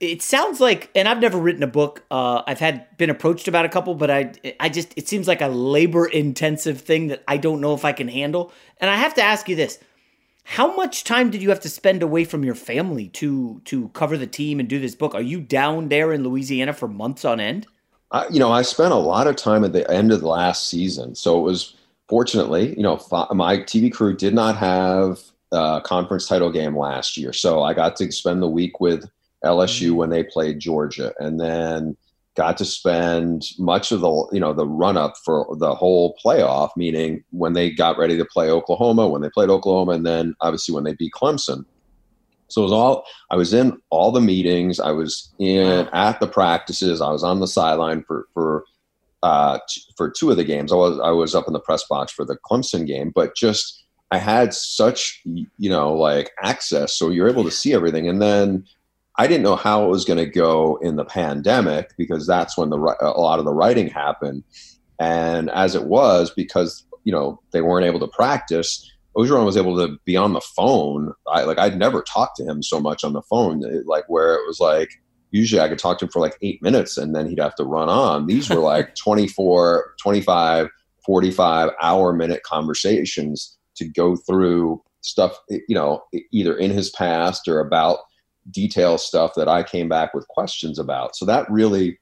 it 0.01 0.23
sounds 0.23 0.61
like, 0.61 0.91
and 0.95 1.09
I've 1.09 1.21
never 1.21 1.39
written 1.39 1.63
a 1.63 1.67
book. 1.67 2.05
Uh, 2.11 2.43
I've 2.47 2.59
had 2.59 2.97
been 2.97 3.11
approached 3.11 3.49
about 3.49 3.65
a 3.65 3.69
couple, 3.69 3.95
but 3.95 4.11
I, 4.11 4.33
I 4.61 4.71
just, 4.71 4.95
it 4.97 5.09
seems 5.09 5.29
like 5.29 5.43
a 5.43 5.49
labor 5.49 6.07
intensive 6.07 6.81
thing 6.81 7.09
that 7.09 7.23
I 7.29 7.37
don't 7.37 7.61
know 7.61 7.75
if 7.75 7.85
I 7.85 7.93
can 7.93 8.09
handle. 8.09 8.53
And 8.79 8.91
I 8.91 8.97
have 8.97 9.15
to 9.15 9.23
ask 9.23 9.49
you 9.49 9.57
this: 9.57 9.79
how 10.49 10.73
much 10.77 11.03
time 11.03 11.31
did 11.31 11.43
you 11.43 11.49
have 11.49 11.59
to 11.59 11.69
spend 11.69 12.05
away 12.05 12.25
from 12.25 12.45
your 12.45 12.55
family 12.55 13.09
to 13.09 13.61
to 13.65 13.89
cover 13.89 14.17
the 14.17 14.29
team 14.29 14.61
and 14.61 14.69
do 14.69 14.79
this 14.79 14.95
book? 14.95 15.13
Are 15.13 15.21
you 15.21 15.41
down 15.41 15.89
there 15.89 16.13
in 16.13 16.23
Louisiana 16.23 16.73
for 16.73 16.87
months 16.87 17.25
on 17.25 17.41
end? 17.41 17.67
I, 18.13 18.29
you 18.29 18.39
know, 18.39 18.53
I 18.53 18.63
spent 18.63 18.93
a 18.93 18.97
lot 18.97 19.27
of 19.27 19.35
time 19.35 19.65
at 19.65 19.73
the 19.73 19.91
end 19.91 20.13
of 20.13 20.21
the 20.21 20.29
last 20.29 20.71
season, 20.71 21.17
so 21.17 21.37
it 21.41 21.43
was 21.43 21.75
fortunately, 22.09 22.77
you 22.77 22.85
know, 22.85 23.01
my 23.33 23.59
TV 23.59 23.93
crew 23.93 24.17
did 24.17 24.35
not 24.35 24.57
have 24.57 25.19
a 25.51 25.83
conference 25.85 26.29
title 26.29 26.53
game 26.53 26.79
last 26.79 27.17
year, 27.17 27.33
so 27.33 27.65
I 27.65 27.75
got 27.75 27.97
to 27.97 28.13
spend 28.13 28.41
the 28.41 28.49
week 28.49 28.79
with 28.79 29.11
LSU 29.45 29.89
mm-hmm. 29.89 29.97
when 29.97 30.11
they 30.11 30.23
played 30.23 30.61
Georgia, 30.61 31.13
and 31.19 31.41
then 31.41 31.97
got 32.37 32.57
to 32.59 32.65
spend 32.65 33.45
much 33.59 33.91
of 33.91 34.01
the 34.01 34.29
you 34.31 34.39
know 34.39 34.53
the 34.53 34.67
run 34.67 34.97
up 34.97 35.15
for 35.25 35.47
the 35.59 35.75
whole 35.75 36.17
playoff 36.25 36.71
meaning 36.77 37.25
when 37.31 37.55
they 37.55 37.71
got 37.71 37.99
ready 37.99 38.17
to 38.17 38.25
play 38.27 38.51
oklahoma 38.51 39.09
when 39.09 39.23
they 39.23 39.31
played 39.31 39.49
oklahoma 39.49 39.93
and 39.93 40.07
then 40.07 40.35
obviously 40.41 40.75
when 40.75 40.85
they 40.85 40.95
beat 40.95 41.13
clemson. 41.13 41.65
So 42.49 42.61
it 42.61 42.65
was 42.65 42.73
all 42.73 43.05
i 43.31 43.37
was 43.37 43.53
in 43.53 43.77
all 43.91 44.13
the 44.13 44.21
meetings. 44.21 44.79
I 44.79 44.93
was 44.93 45.33
in 45.39 45.89
at 45.93 46.21
the 46.21 46.29
practices. 46.29 47.01
I 47.01 47.11
was 47.11 47.25
on 47.25 47.41
the 47.41 47.49
sideline 47.49 48.05
for 48.05 48.27
for 48.33 48.65
uh, 49.23 49.59
for 49.97 50.09
two 50.11 50.31
of 50.31 50.37
the 50.37 50.45
games. 50.45 50.73
I 50.73 50.77
was 50.77 51.01
i 51.01 51.11
was 51.11 51.35
up 51.35 51.49
in 51.49 51.55
the 51.55 51.61
press 51.61 51.85
box 51.85 52.13
for 52.13 52.25
the 52.25 52.37
clemson 52.49 52.87
game 52.87 53.11
but 53.15 53.35
just 53.35 53.85
i 54.13 54.19
had 54.19 54.55
such 54.55 55.21
you 55.25 55.71
know 55.71 55.93
like 55.93 56.31
access 56.41 56.97
so 56.97 57.11
you're 57.11 57.29
able 57.29 57.45
to 57.45 57.51
see 57.51 57.75
everything. 57.75 58.09
And 58.09 58.23
then 58.23 58.65
I 59.19 59.27
didn't 59.27 59.45
know 59.45 59.57
how 59.57 59.85
it 59.85 59.89
was 59.89 60.05
going 60.05 60.19
to 60.19 60.31
go 60.31 60.79
in 60.83 60.97
the 60.97 61.05
pandemic 61.05 61.93
because 61.97 62.27
that's 62.27 62.57
when 62.59 62.71
the 62.71 62.77
a 62.77 63.21
lot 63.21 63.39
of 63.39 63.45
the 63.45 63.55
writing 63.55 63.89
happened. 63.89 64.45
And 65.01 65.51
as 65.51 65.75
it 65.75 65.85
was, 65.85 66.31
because 66.31 66.85
you 67.05 67.13
know 67.13 67.41
they 67.53 67.63
weren't 67.63 67.87
able 67.87 68.01
to 68.01 68.09
practice, 68.09 68.91
Orgeron 69.17 69.47
was 69.47 69.57
able 69.57 69.77
to 69.77 69.99
be 70.05 70.17
on 70.17 70.35
the 70.35 70.41
phone. 70.41 71.13
I 71.27 71.45
like 71.45 71.59
I'd 71.59 71.79
never 71.79 72.03
talked 72.03 72.37
to 72.37 72.45
him 72.45 72.63
so 72.63 72.79
much 72.79 73.03
on 73.05 73.15
the 73.15 73.23
phone, 73.23 73.65
eh, 73.65 73.81
like 73.87 74.05
where 74.09 74.35
it 74.35 74.47
was 74.47 74.61
like 74.61 74.91
usually 75.31 75.61
I 75.61 75.69
could 75.69 75.79
talk 75.79 75.99
to 75.99 76.05
him 76.05 76.11
for 76.11 76.21
like 76.21 76.37
eight 76.43 76.63
minutes 76.63 76.97
and 76.97 77.15
then 77.15 77.29
he'd 77.29 77.41
have 77.41 77.55
to 77.57 77.65
run 77.65 77.89
on. 77.89 78.27
These 78.27 78.49
were 78.51 78.57
like 78.57 78.95
24, 79.03 79.95
25, 80.01 80.69
45 81.05 81.71
hour 81.83 82.13
minute 82.13 82.43
conversations 82.43 83.57
to 83.77 83.87
go 83.87 84.17
through 84.17 84.83
stuff, 85.01 85.39
eh, 85.51 85.59
you 85.69 85.75
know, 85.75 86.03
either 86.33 86.57
in 86.57 86.71
his 86.71 86.91
past 86.91 87.49
or 87.49 87.61
about 87.61 87.99
detail 88.51 88.99
stuff 88.99 89.33
that 89.37 89.49
I 89.49 89.63
came 89.63 89.89
back 89.89 90.15
with 90.15 90.29
questions 90.29 90.79
about. 90.79 91.17
So 91.17 91.25
that 91.27 91.51
really 91.51 91.99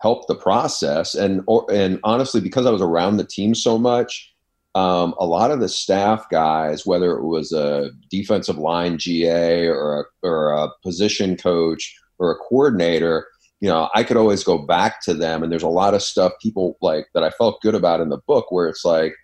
helped 0.00 0.28
the 0.28 0.34
process. 0.34 1.14
And 1.14 1.42
or, 1.46 1.66
and 1.72 1.98
honestly, 2.04 2.40
because 2.40 2.66
I 2.66 2.70
was 2.70 2.82
around 2.82 3.16
the 3.16 3.24
team 3.24 3.54
so 3.54 3.78
much, 3.78 4.32
um, 4.74 5.14
a 5.18 5.26
lot 5.26 5.50
of 5.50 5.60
the 5.60 5.68
staff 5.68 6.26
guys, 6.30 6.86
whether 6.86 7.16
it 7.16 7.24
was 7.24 7.52
a 7.52 7.90
defensive 8.10 8.58
line 8.58 8.98
GA 8.98 9.66
or 9.66 10.00
a, 10.00 10.26
or 10.26 10.52
a 10.52 10.68
position 10.82 11.36
coach 11.36 11.96
or 12.18 12.30
a 12.30 12.36
coordinator, 12.36 13.26
you 13.60 13.68
know, 13.68 13.88
I 13.94 14.04
could 14.04 14.16
always 14.16 14.44
go 14.44 14.58
back 14.58 15.02
to 15.02 15.14
them. 15.14 15.42
And 15.42 15.50
there's 15.50 15.62
a 15.62 15.68
lot 15.68 15.94
of 15.94 16.02
stuff 16.02 16.32
people 16.40 16.76
like 16.80 17.06
that 17.14 17.24
I 17.24 17.30
felt 17.30 17.60
good 17.60 17.74
about 17.74 18.00
in 18.00 18.08
the 18.08 18.18
book 18.18 18.52
where 18.52 18.68
it's 18.68 18.84
like, 18.84 19.14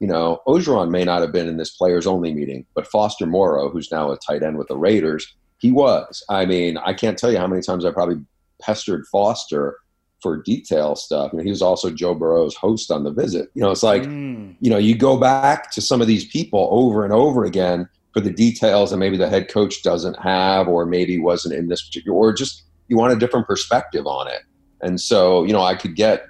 you 0.00 0.06
know, 0.06 0.40
Orgeron 0.46 0.90
may 0.90 1.04
not 1.04 1.20
have 1.22 1.32
been 1.32 1.48
in 1.48 1.56
this 1.56 1.70
players 1.70 2.06
only 2.06 2.34
meeting, 2.34 2.66
but 2.74 2.86
Foster 2.86 3.26
Moreau, 3.26 3.70
who's 3.70 3.92
now 3.92 4.10
a 4.10 4.18
tight 4.18 4.42
end 4.42 4.58
with 4.58 4.68
the 4.68 4.76
Raiders, 4.76 5.34
he 5.60 5.70
was. 5.70 6.24
I 6.28 6.46
mean, 6.46 6.78
I 6.78 6.94
can't 6.94 7.16
tell 7.16 7.30
you 7.30 7.38
how 7.38 7.46
many 7.46 7.62
times 7.62 7.84
I 7.84 7.92
probably 7.92 8.24
pestered 8.60 9.06
Foster 9.06 9.78
for 10.22 10.42
detail 10.42 10.96
stuff. 10.96 11.32
And 11.32 11.40
he 11.42 11.50
was 11.50 11.62
also 11.62 11.90
Joe 11.90 12.14
Burrow's 12.14 12.54
host 12.54 12.90
on 12.90 13.04
the 13.04 13.10
visit. 13.10 13.50
You 13.54 13.62
know, 13.62 13.70
it's 13.70 13.82
like, 13.82 14.02
mm. 14.02 14.54
you 14.60 14.70
know, 14.70 14.78
you 14.78 14.96
go 14.96 15.18
back 15.18 15.70
to 15.72 15.80
some 15.80 16.00
of 16.00 16.06
these 16.06 16.26
people 16.26 16.68
over 16.70 17.04
and 17.04 17.12
over 17.12 17.44
again 17.44 17.88
for 18.12 18.20
the 18.20 18.30
details 18.30 18.90
that 18.90 18.96
maybe 18.96 19.16
the 19.16 19.28
head 19.28 19.48
coach 19.48 19.82
doesn't 19.82 20.18
have, 20.18 20.66
or 20.66 20.84
maybe 20.84 21.18
wasn't 21.18 21.54
in 21.54 21.68
this 21.68 21.86
particular, 21.86 22.16
or 22.18 22.32
just 22.32 22.64
you 22.88 22.96
want 22.96 23.12
a 23.12 23.16
different 23.16 23.46
perspective 23.46 24.06
on 24.06 24.28
it. 24.28 24.42
And 24.82 25.00
so, 25.00 25.44
you 25.44 25.52
know, 25.52 25.62
I 25.62 25.74
could 25.74 25.94
get 25.94 26.24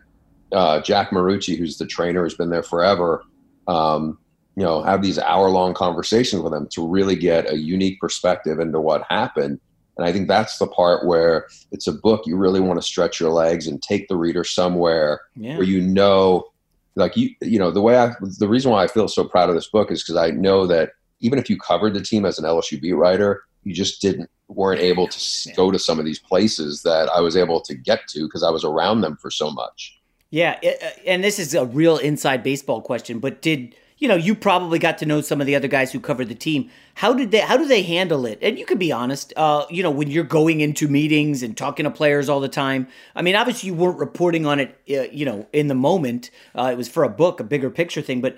uh, 0.53 0.81
Jack 0.83 1.11
Marucci, 1.11 1.57
who's 1.57 1.79
the 1.79 1.87
trainer, 1.87 2.23
who's 2.23 2.35
been 2.35 2.51
there 2.51 2.63
forever. 2.63 3.23
Um, 3.67 4.19
you 4.57 4.65
know, 4.65 4.83
have 4.83 5.03
these 5.03 5.19
hour 5.19 5.51
long 5.51 5.75
conversations 5.75 6.43
with 6.43 6.53
them 6.53 6.69
to 6.73 6.87
really 6.87 7.17
get 7.17 7.51
a 7.51 7.57
unique 7.57 8.01
perspective 8.01 8.59
into 8.59 8.81
what 8.81 9.05
happened. 9.09 9.61
And 9.97 10.07
I 10.07 10.13
think 10.13 10.29
that's 10.29 10.59
the 10.59 10.67
part 10.67 11.07
where 11.07 11.47
it's 11.73 11.87
a 11.87 11.93
book 11.93 12.27
you 12.27 12.37
really 12.37 12.61
want 12.61 12.81
to 12.81 12.87
stretch 12.87 13.21
your 13.21 13.31
legs 13.31 13.67
and 13.67 13.83
take 13.83 14.09
the 14.09 14.17
reader 14.17 14.45
somewhere 14.45 15.21
yeah. 15.37 15.57
where 15.57 15.67
you 15.67 15.81
know, 15.81 16.51
like 16.95 17.17
you, 17.17 17.31
you 17.41 17.59
know, 17.59 17.71
the 17.71 17.83
way 17.83 17.99
I, 17.99 18.13
the 18.39 18.49
reason 18.49 18.71
why 18.71 18.83
I 18.83 18.87
feel 18.87 19.09
so 19.09 19.25
proud 19.25 19.49
of 19.49 19.55
this 19.55 19.69
book 19.69 19.91
is 19.91 20.03
because 20.03 20.17
I 20.17 20.31
know 20.31 20.67
that 20.67 20.93
even 21.21 21.39
if 21.39 21.51
you 21.51 21.59
covered 21.59 21.95
the 21.95 22.01
team 22.01 22.25
as 22.25 22.39
an 22.39 22.45
LSU 22.45 22.81
beat 22.81 22.93
writer, 22.93 23.45
you 23.65 23.75
just 23.75 24.01
didn't 24.01 24.31
weren't 24.49 24.81
able 24.81 25.07
to 25.07 25.49
yeah. 25.49 25.55
go 25.55 25.71
to 25.71 25.79
some 25.79 25.99
of 25.99 26.05
these 26.05 26.19
places 26.19 26.83
that 26.83 27.09
I 27.15 27.21
was 27.21 27.37
able 27.37 27.61
to 27.61 27.75
get 27.75 28.09
to 28.09 28.25
because 28.25 28.43
I 28.43 28.51
was 28.51 28.65
around 28.65 29.03
them 29.03 29.17
for 29.17 29.31
so 29.31 29.51
much. 29.51 29.99
Yeah, 30.31 30.59
uh, 30.63 30.87
and 31.07 31.25
this 31.25 31.39
is 31.39 31.55
a 31.55 31.65
real 31.65 31.99
inside 31.99 32.43
baseball 32.43 32.81
question, 32.81 33.19
but 33.19 33.43
did 33.43 33.75
you 34.01 34.09
know 34.09 34.17
you 34.17 34.35
probably 34.35 34.79
got 34.79 34.99
to 34.99 35.07
know 35.07 35.21
some 35.21 35.41
of 35.41 35.47
the 35.47 35.55
other 35.55 35.69
guys 35.69 35.93
who 35.93 36.01
covered 36.01 36.29
the 36.29 36.35
team? 36.35 36.71
How 36.95 37.15
did 37.15 37.31
they 37.31 37.41
how 37.41 37.57
do 37.57 37.67
they 37.67 37.83
handle 37.83 38.27
it? 38.27 38.39
And 38.43 38.59
you 38.59 38.67
can 38.67 38.79
be 38.79 38.91
honest, 38.91 39.33
uh, 39.37 39.67
you 39.71 39.83
know, 39.83 39.91
when 39.91 40.11
you're 40.11 40.25
going 40.25 40.61
into 40.61 40.89
meetings 40.89 41.43
and 41.43 41.57
talking 41.57 41.85
to 41.85 41.91
players 41.91 42.29
all 42.29 42.41
the 42.41 42.49
time. 42.49 42.89
I 43.15 43.23
mean, 43.23 43.37
obviously 43.37 43.69
you 43.69 43.75
weren't 43.75 43.99
reporting 43.99 44.47
on 44.47 44.59
it, 44.59 44.81
uh, 44.91 45.03
you 45.13 45.25
know, 45.25 45.47
in 45.53 45.69
the 45.69 45.75
moment. 45.75 46.31
Uh, 46.55 46.71
it 46.73 46.77
was 46.77 46.89
for 46.89 47.05
a 47.05 47.09
book, 47.09 47.39
a 47.39 47.45
bigger 47.45 47.71
picture 47.71 48.03
thing, 48.03 48.21
but 48.21 48.37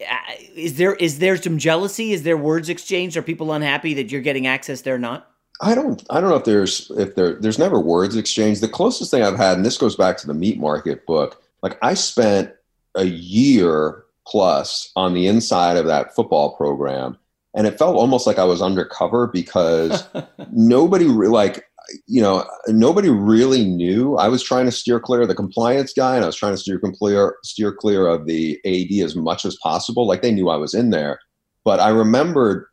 uh, 0.00 0.14
is 0.54 0.76
there 0.76 0.94
is 0.94 1.18
there 1.18 1.36
some 1.36 1.58
jealousy? 1.58 2.12
Is 2.12 2.22
there 2.22 2.36
words 2.36 2.68
exchanged? 2.68 3.16
Are 3.16 3.22
people 3.22 3.52
unhappy 3.52 3.94
that 3.94 4.12
you're 4.12 4.20
getting 4.20 4.46
access 4.46 4.82
there 4.82 4.98
not? 4.98 5.30
I 5.60 5.74
don't 5.74 6.04
I 6.10 6.20
don't 6.20 6.30
know 6.30 6.36
if 6.36 6.44
there's 6.44 6.90
if 6.96 7.14
there 7.14 7.34
there's 7.40 7.58
never 7.58 7.80
words 7.80 8.14
exchanged. 8.14 8.60
The 8.60 8.68
closest 8.68 9.10
thing 9.10 9.22
I've 9.22 9.38
had, 9.38 9.56
and 9.56 9.64
this 9.64 9.78
goes 9.78 9.96
back 9.96 10.18
to 10.18 10.26
the 10.26 10.34
meat 10.34 10.58
market 10.58 11.06
book, 11.06 11.42
like 11.62 11.78
I 11.82 11.94
spent 11.94 12.52
a 12.94 13.04
year 13.04 14.04
plus 14.28 14.90
on 14.96 15.14
the 15.14 15.26
inside 15.26 15.76
of 15.76 15.86
that 15.86 16.14
football 16.14 16.56
program. 16.56 17.16
And 17.54 17.66
it 17.66 17.78
felt 17.78 17.96
almost 17.96 18.26
like 18.26 18.38
I 18.38 18.44
was 18.44 18.62
undercover 18.62 19.26
because 19.26 20.06
nobody 20.52 21.06
like 21.06 21.64
you 22.06 22.20
know, 22.20 22.46
nobody 22.68 23.08
really 23.08 23.64
knew. 23.64 24.16
I 24.16 24.28
was 24.28 24.42
trying 24.42 24.66
to 24.66 24.72
steer 24.72 25.00
clear 25.00 25.22
of 25.22 25.28
the 25.28 25.34
compliance 25.34 25.92
guy, 25.92 26.16
and 26.16 26.24
I 26.24 26.26
was 26.26 26.36
trying 26.36 26.52
to 26.52 26.58
steer 26.58 26.78
clear 26.78 27.36
steer 27.44 27.72
clear 27.72 28.06
of 28.06 28.26
the 28.26 28.60
AD 28.64 29.04
as 29.04 29.16
much 29.16 29.44
as 29.44 29.56
possible. 29.62 30.06
Like 30.06 30.22
they 30.22 30.32
knew 30.32 30.50
I 30.50 30.56
was 30.56 30.74
in 30.74 30.90
there, 30.90 31.18
but 31.64 31.80
I 31.80 31.88
remembered 31.88 32.66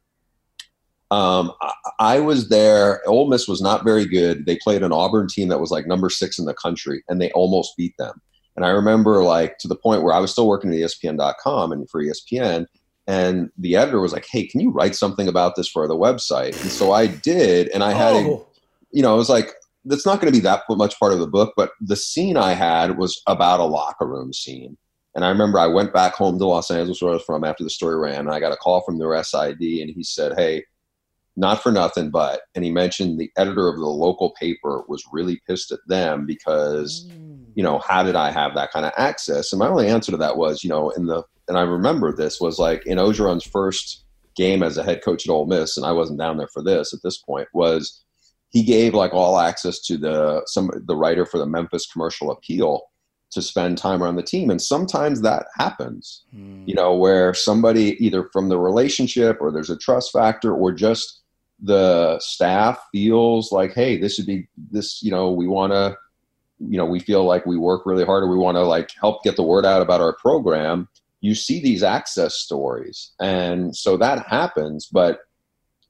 um, 1.12 1.54
I, 1.62 1.74
I, 2.00 2.20
was 2.20 2.50
there. 2.50 3.08
Ole 3.08 3.30
Miss 3.30 3.48
was 3.48 3.62
not 3.62 3.86
very 3.86 4.06
good. 4.06 4.46
They 4.46 4.58
played 4.58 4.84
an 4.84 4.92
Auburn 4.92 5.28
team 5.28 5.50
that 5.50 5.60
was 5.60 5.72
like 5.72 5.88
number 5.88 6.10
six 6.10 6.40
in 6.40 6.46
the 6.46 6.54
country, 6.54 7.04
and 7.08 7.22
they 7.22 7.32
almost 7.32 7.78
beat 7.78 7.94
them. 7.98 8.22
And 8.56 8.66
I 8.66 8.70
remember 8.70 9.24
like 9.24 9.58
to 9.60 9.68
the 9.68 9.76
point 9.76 10.04
where 10.04 10.14
I 10.14 10.20
was 10.20 10.32
still 10.32 10.48
working 10.48 10.72
at 10.72 10.78
ESPN.com 10.78 11.72
and 11.72 11.90
for 11.90 12.02
ESPN, 12.02 12.68
and 13.08 13.50
the 13.58 13.76
editor 13.76 14.02
was 14.02 14.14
like, 14.14 14.26
"Hey, 14.30 14.48
can 14.48 14.62
you 14.62 14.72
write 14.72 14.96
something 14.96 15.28
about 15.28 15.56
this 15.56 15.68
for 15.68 15.88
the 15.88 15.96
website?" 15.96 16.60
And 16.62 16.72
so 16.72 16.92
I 16.92 17.08
did, 17.08 17.70
and 17.70 17.84
I 17.84 17.92
had 17.92 18.14
oh. 18.14 18.48
a 18.52 18.56
you 18.96 19.02
know, 19.02 19.14
I 19.14 19.18
was 19.18 19.30
like 19.30 19.54
that's 19.84 20.06
not 20.06 20.20
going 20.20 20.34
to 20.34 20.38
be 20.38 20.44
that 20.44 20.64
much 20.70 21.00
part 21.00 21.14
of 21.14 21.20
the 21.20 21.28
book, 21.28 21.54
but 21.56 21.72
the 21.80 21.96
scene 21.96 22.38
I 22.38 22.54
had 22.54 22.98
was 22.98 23.22
about 23.28 23.60
a 23.60 23.66
locker 23.66 24.08
room 24.08 24.34
scene. 24.34 24.78
And 25.14 25.24
I 25.24 25.30
remember 25.30 25.60
I 25.60 25.68
went 25.68 25.94
back 25.94 26.14
home 26.14 26.40
to 26.40 26.46
Los 26.46 26.72
Angeles, 26.72 27.02
where 27.02 27.12
I 27.12 27.14
was 27.14 27.24
from, 27.24 27.44
after 27.44 27.64
the 27.64 27.70
story 27.70 27.98
ran, 27.98 28.22
and 28.22 28.32
I 28.32 28.40
got 28.40 28.52
a 28.52 28.58
call 28.58 28.82
from 28.82 28.98
their 28.98 29.22
SID, 29.24 29.62
and 29.62 29.90
he 29.90 30.04
said, 30.04 30.34
"Hey, 30.38 30.64
not 31.38 31.62
for 31.62 31.72
nothing, 31.72 32.10
but," 32.10 32.42
and 32.56 32.66
he 32.66 32.72
mentioned 32.72 33.20
the 33.20 33.32
editor 33.38 33.68
of 33.68 33.78
the 33.78 33.86
local 33.86 34.32
paper 34.32 34.84
was 34.88 35.06
really 35.12 35.42
pissed 35.48 35.72
at 35.72 35.80
them 35.88 36.26
because, 36.26 37.08
mm. 37.10 37.35
You 37.56 37.64
know, 37.64 37.80
how 37.80 38.04
did 38.04 38.16
I 38.16 38.32
have 38.32 38.54
that 38.56 38.72
kind 38.72 38.86
of 38.86 38.92
access? 38.98 39.52
And 39.52 39.60
my 39.60 39.68
only 39.68 39.88
answer 39.88 40.12
to 40.12 40.18
that 40.18 40.38
was, 40.38 40.64
you 40.64 40.70
know, 40.70 40.92
in 40.92 41.08
the 41.08 41.24
and 41.48 41.58
I 41.58 41.62
remember 41.62 42.12
this 42.12 42.40
was 42.40 42.60
like 42.60 42.86
in 42.86 42.98
Orgeron's 42.98 43.46
first 43.46 44.04
game 44.36 44.62
as 44.62 44.78
a 44.78 44.84
head 44.84 45.04
coach 45.04 45.28
at 45.28 45.32
Ole 45.32 45.46
Miss, 45.46 45.78
and 45.78 45.86
I 45.86 45.92
wasn't 45.92 46.20
down 46.20 46.38
there 46.38 46.50
for 46.50 46.62
this 46.62 46.94
at 46.94 47.00
this 47.04 47.18
point 47.18 47.48
was 47.54 48.04
he 48.50 48.64
gave 48.64 48.94
like 48.94 49.14
all 49.14 49.40
access 49.40 49.80
to 49.82 49.98
the 49.98 50.42
some 50.46 50.70
the 50.86 50.96
writer 50.96 51.26
for 51.26 51.38
the 51.38 51.46
Memphis 51.46 51.88
Commercial 51.92 52.32
Appeal 52.32 52.82
to 53.32 53.42
spend 53.42 53.78
time 53.78 54.02
around 54.02 54.16
the 54.16 54.24
team 54.24 54.50
and 54.50 54.62
sometimes 54.62 55.22
that 55.22 55.48
happens 55.58 56.24
mm. 56.34 56.66
you 56.66 56.74
know 56.74 56.96
where 56.96 57.34
somebody 57.34 57.98
either 58.04 58.30
from 58.32 58.48
the 58.48 58.58
relationship 58.58 59.38
or 59.42 59.52
there's 59.52 59.72
a 59.72 59.78
trust 59.78 60.14
factor 60.14 60.54
or 60.54 60.72
just 60.72 61.22
the 61.62 62.18
staff 62.20 62.80
feels 62.94 63.52
like 63.52 63.74
hey 63.74 63.98
this 63.98 64.18
would 64.18 64.28
be 64.28 64.48
this 64.72 65.02
you 65.04 65.12
know 65.12 65.32
we 65.32 65.48
want 65.48 65.74
to 65.74 65.98
you 66.60 66.78
know 66.78 66.86
we 66.86 67.00
feel 67.00 67.26
like 67.26 67.46
we 67.46 67.58
work 67.58 67.86
really 67.86 68.06
hard 68.06 68.24
or 68.24 68.30
we 68.30 68.38
want 68.38 68.56
to 68.56 68.64
like 68.64 68.90
help 69.00 69.24
get 69.24 69.36
the 69.36 69.44
word 69.44 69.66
out 69.66 69.82
about 69.82 70.02
our 70.02 70.16
program 70.16 70.88
you 71.22 71.36
see 71.36 71.62
these 71.62 71.84
access 71.84 72.36
stories 72.36 73.14
and 73.20 73.76
so 73.76 73.98
that 73.98 74.26
happens 74.28 74.88
but 74.92 75.20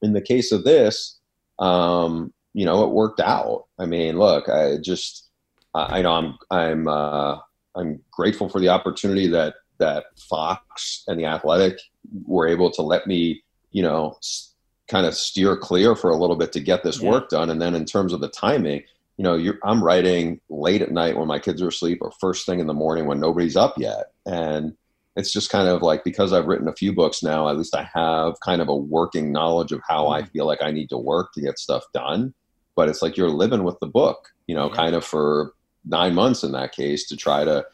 in 0.01 0.13
the 0.13 0.21
case 0.21 0.51
of 0.51 0.63
this 0.63 1.19
um, 1.59 2.33
you 2.55 2.65
know, 2.65 2.83
it 2.85 2.91
worked 2.91 3.19
out. 3.19 3.65
I 3.77 3.85
mean, 3.85 4.17
look, 4.17 4.49
I 4.49 4.77
just, 4.81 5.29
I, 5.73 5.99
I 5.99 6.01
know 6.01 6.13
I'm, 6.13 6.37
I'm, 6.49 6.87
uh, 6.87 7.37
I'm 7.75 7.99
grateful 8.11 8.47
for 8.47 8.61
the 8.61 8.69
opportunity 8.69 9.27
that 9.27 9.55
that 9.77 10.05
Fox 10.17 11.03
and 11.07 11.19
the 11.19 11.25
Athletic 11.25 11.77
were 12.25 12.47
able 12.47 12.71
to 12.71 12.81
let 12.81 13.07
me, 13.07 13.43
you 13.71 13.83
know, 13.83 14.15
s- 14.19 14.53
kind 14.87 15.05
of 15.05 15.13
steer 15.13 15.57
clear 15.57 15.95
for 15.95 16.11
a 16.11 16.15
little 16.15 16.37
bit 16.37 16.53
to 16.53 16.61
get 16.61 16.81
this 16.81 17.01
yeah. 17.01 17.09
work 17.09 17.27
done. 17.27 17.49
And 17.49 17.61
then 17.61 17.75
in 17.75 17.83
terms 17.83 18.13
of 18.13 18.21
the 18.21 18.29
timing, 18.29 18.83
you 19.17 19.23
know, 19.23 19.53
I'm 19.63 19.83
writing 19.83 20.41
late 20.49 20.81
at 20.81 20.91
night 20.91 21.17
when 21.17 21.27
my 21.27 21.39
kids 21.39 21.61
are 21.61 21.69
asleep, 21.69 21.99
or 22.01 22.11
first 22.19 22.45
thing 22.45 22.59
in 22.59 22.67
the 22.67 22.73
morning 22.73 23.05
when 23.05 23.19
nobody's 23.19 23.55
up 23.55 23.75
yet, 23.77 24.11
and 24.25 24.73
it's 25.15 25.31
just 25.31 25.49
kind 25.49 25.69
of 25.69 25.81
like 25.81 26.03
because 26.03 26.33
I've 26.33 26.47
written 26.47 26.67
a 26.67 26.75
few 26.75 26.91
books 26.91 27.23
now, 27.23 27.47
at 27.47 27.57
least 27.57 27.75
I 27.75 27.89
have 27.93 28.33
kind 28.43 28.61
of 28.61 28.67
a 28.67 28.75
working 28.75 29.31
knowledge 29.31 29.71
of 29.71 29.81
how 29.87 30.09
I 30.09 30.23
mm. 30.23 30.29
feel 30.31 30.45
like 30.45 30.61
I 30.61 30.71
need 30.71 30.89
to 30.89 30.97
work 30.97 31.31
to 31.33 31.41
get 31.41 31.57
stuff 31.57 31.83
done 31.93 32.33
but 32.75 32.89
it's 32.89 33.01
like 33.01 33.17
you're 33.17 33.29
living 33.29 33.63
with 33.63 33.79
the 33.79 33.87
book, 33.87 34.33
you 34.47 34.55
know, 34.55 34.69
yeah. 34.69 34.75
kind 34.75 34.95
of 34.95 35.03
for 35.03 35.53
nine 35.85 36.13
months 36.13 36.43
in 36.43 36.51
that 36.51 36.73
case 36.73 37.07
to 37.07 37.15
try 37.15 37.43
to 37.43 37.65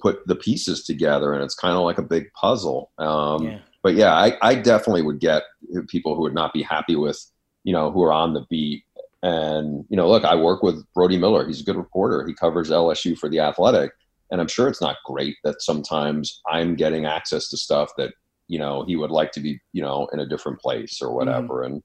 put 0.00 0.26
the 0.26 0.36
pieces 0.36 0.84
together. 0.84 1.32
And 1.32 1.42
it's 1.42 1.54
kind 1.54 1.76
of 1.76 1.82
like 1.82 1.98
a 1.98 2.02
big 2.02 2.32
puzzle. 2.34 2.90
Um, 2.98 3.44
yeah. 3.44 3.58
But 3.82 3.94
yeah, 3.94 4.14
I, 4.14 4.36
I 4.40 4.54
definitely 4.54 5.02
would 5.02 5.20
get 5.20 5.42
people 5.88 6.14
who 6.14 6.22
would 6.22 6.34
not 6.34 6.52
be 6.52 6.62
happy 6.62 6.96
with, 6.96 7.22
you 7.64 7.72
know, 7.72 7.90
who 7.90 8.02
are 8.02 8.12
on 8.12 8.32
the 8.32 8.46
beat. 8.48 8.84
And, 9.24 9.84
you 9.88 9.96
know, 9.96 10.08
look, 10.08 10.24
I 10.24 10.34
work 10.34 10.62
with 10.62 10.84
Brody 10.94 11.16
Miller. 11.16 11.46
He's 11.46 11.60
a 11.60 11.64
good 11.64 11.76
reporter. 11.76 12.26
He 12.26 12.34
covers 12.34 12.70
LSU 12.70 13.16
for 13.16 13.28
The 13.28 13.40
Athletic. 13.40 13.92
And 14.30 14.40
I'm 14.40 14.48
sure 14.48 14.68
it's 14.68 14.82
not 14.82 14.96
great 15.04 15.36
that 15.44 15.62
sometimes 15.62 16.42
I'm 16.48 16.76
getting 16.76 17.06
access 17.06 17.48
to 17.50 17.56
stuff 17.56 17.90
that, 17.96 18.12
you 18.48 18.58
know, 18.58 18.84
he 18.86 18.96
would 18.96 19.10
like 19.10 19.32
to 19.32 19.40
be, 19.40 19.60
you 19.72 19.82
know, 19.82 20.08
in 20.12 20.20
a 20.20 20.26
different 20.26 20.60
place 20.60 21.00
or 21.00 21.14
whatever. 21.14 21.62
Mm-hmm. 21.62 21.74
And, 21.74 21.82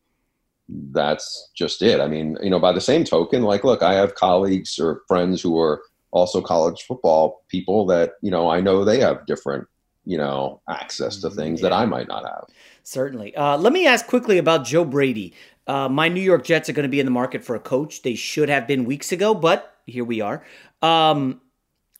that's 0.91 1.49
just 1.55 1.81
it. 1.81 1.99
I 1.99 2.07
mean, 2.07 2.37
you 2.41 2.49
know, 2.49 2.59
by 2.59 2.71
the 2.71 2.81
same 2.81 3.03
token, 3.03 3.43
like, 3.43 3.63
look, 3.63 3.81
I 3.81 3.93
have 3.93 4.15
colleagues 4.15 4.77
or 4.77 5.01
friends 5.07 5.41
who 5.41 5.59
are 5.59 5.81
also 6.11 6.41
college 6.41 6.83
football 6.83 7.43
people 7.47 7.85
that, 7.87 8.13
you 8.21 8.31
know, 8.31 8.49
I 8.49 8.61
know 8.61 8.83
they 8.83 8.99
have 8.99 9.25
different, 9.25 9.67
you 10.05 10.17
know, 10.17 10.61
access 10.69 11.21
to 11.21 11.29
things 11.29 11.61
yeah. 11.61 11.69
that 11.69 11.75
I 11.75 11.85
might 11.85 12.07
not 12.07 12.25
have. 12.25 12.45
Certainly. 12.89 13.35
Uh, 13.35 13.55
let 13.55 13.71
me 13.71 13.85
ask 13.85 14.07
quickly 14.07 14.39
about 14.39 14.65
Joe 14.65 14.83
Brady. 14.83 15.35
Uh, 15.67 15.87
my 15.87 16.09
New 16.09 16.21
York 16.21 16.43
Jets 16.43 16.69
are 16.69 16.73
going 16.73 16.87
to 16.87 16.89
be 16.89 16.99
in 16.99 17.05
the 17.05 17.11
market 17.11 17.43
for 17.43 17.55
a 17.55 17.59
coach. 17.59 18.01
They 18.01 18.15
should 18.15 18.49
have 18.49 18.65
been 18.65 18.83
weeks 18.83 19.11
ago, 19.11 19.35
but 19.35 19.75
here 19.85 20.03
we 20.03 20.21
are. 20.21 20.43
Um, 20.81 21.39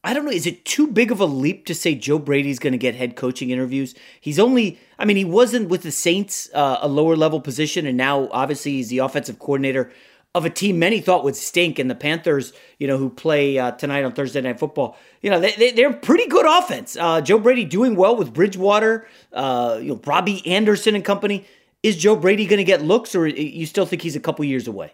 I 0.04 0.16
don't 0.16 0.26
know. 0.26 0.32
Is 0.32 0.48
it 0.48 0.66
too 0.66 0.88
big 0.88 1.12
of 1.12 1.20
a 1.20 1.28
leap 1.28 1.68
to 1.68 1.76
say 1.76 1.94
Joe 1.94 2.18
Brady's 2.18 2.58
going 2.58 2.72
to 2.72 2.80
get 2.80 2.96
head 2.96 3.16
coaching 3.16 3.52
interviews? 3.52 3.94
He's 4.20 4.40
only, 4.40 4.80
I 4.98 5.06
mean, 5.06 5.16
he 5.16 5.26
wasn't 5.26 5.70
with 5.70 5.84
the 5.84 5.92
Saints, 5.92 6.50
uh, 6.56 6.80
a 6.82 6.88
lower 6.88 7.16
level 7.16 7.40
position, 7.40 7.86
and 7.86 7.96
now 7.96 8.28
obviously 8.32 8.72
he's 8.72 8.90
the 8.90 8.98
offensive 8.98 9.38
coordinator 9.38 9.92
of 10.40 10.46
a 10.46 10.50
team 10.50 10.80
many 10.80 11.00
thought 11.00 11.24
would 11.24 11.36
stink. 11.36 11.78
And 11.78 11.90
the 11.90 11.96
Panthers, 11.96 12.52
you 12.80 12.88
know, 12.88 12.98
who 12.98 13.10
play 13.10 13.60
uh, 13.60 13.72
tonight 13.72 14.04
on 14.04 14.14
Thursday 14.14 14.42
Night 14.42 14.60
Football, 14.60 14.98
you 15.22 15.30
know, 15.30 15.40
they, 15.40 15.72
they, 15.72 15.84
are 15.84 15.94
pretty 15.94 16.28
good 16.28 16.46
offense. 16.48 16.98
Uh, 16.98 17.22
Joe 17.22 17.38
Brady 17.38 17.66
doing 17.66 17.96
well 17.96 18.16
with 18.16 18.34
Bridgewater, 18.34 19.08
uh, 19.34 19.78
you 19.80 19.90
know, 19.90 20.02
Robbie 20.06 20.46
Anderson 20.48 20.96
and 20.96 21.06
company. 21.06 21.46
Is 21.84 21.96
Joe 21.96 22.16
Brady 22.16 22.46
going 22.46 22.58
to 22.58 22.64
get 22.66 22.82
looks, 22.82 23.16
or 23.16 23.28
you 23.28 23.66
still 23.66 23.86
think 23.86 24.02
he's 24.02 24.16
a 24.16 24.20
couple 24.20 24.44
years 24.44 24.68
away? 24.68 24.92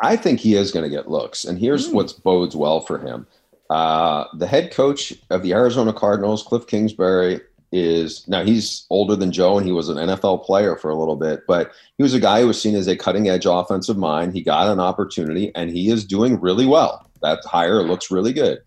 I 0.00 0.16
think 0.16 0.40
he 0.40 0.54
is 0.54 0.70
going 0.70 0.82
to 0.82 0.94
get 0.94 1.08
looks, 1.08 1.44
and 1.44 1.58
here's 1.58 1.88
mm. 1.88 1.94
what 1.94 2.14
bodes 2.22 2.54
well 2.54 2.80
for 2.80 2.98
him. 2.98 3.26
Uh, 3.70 4.24
the 4.34 4.46
head 4.46 4.70
coach 4.70 5.14
of 5.30 5.42
the 5.42 5.52
Arizona 5.54 5.92
Cardinals, 5.92 6.42
Cliff 6.42 6.66
Kingsbury, 6.66 7.40
is 7.72 8.26
now 8.28 8.44
he's 8.44 8.86
older 8.90 9.16
than 9.16 9.32
Joe, 9.32 9.58
and 9.58 9.66
he 9.66 9.72
was 9.72 9.88
an 9.88 9.96
NFL 9.96 10.44
player 10.44 10.76
for 10.76 10.90
a 10.90 10.96
little 10.96 11.16
bit, 11.16 11.40
but 11.46 11.72
he 11.96 12.02
was 12.02 12.14
a 12.14 12.20
guy 12.20 12.40
who 12.40 12.46
was 12.46 12.60
seen 12.60 12.74
as 12.74 12.86
a 12.86 12.96
cutting 12.96 13.28
edge 13.28 13.46
offensive 13.46 13.96
mind. 13.96 14.32
He 14.32 14.42
got 14.42 14.68
an 14.68 14.80
opportunity, 14.80 15.52
and 15.54 15.70
he 15.70 15.90
is 15.90 16.04
doing 16.04 16.40
really 16.40 16.66
well. 16.66 17.08
That 17.22 17.44
hire 17.44 17.82
looks 17.82 18.10
really 18.10 18.32
good. 18.32 18.58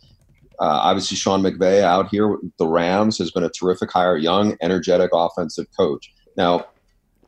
Uh, 0.60 0.80
obviously, 0.84 1.16
Sean 1.16 1.42
McVay 1.42 1.82
out 1.82 2.10
here 2.10 2.28
with 2.28 2.58
the 2.58 2.68
Rams 2.68 3.18
has 3.18 3.32
been 3.32 3.44
a 3.44 3.50
terrific 3.50 3.92
hire, 3.92 4.18
young, 4.18 4.58
energetic 4.62 5.12
offensive 5.14 5.68
coach. 5.78 6.14
Now, 6.36 6.66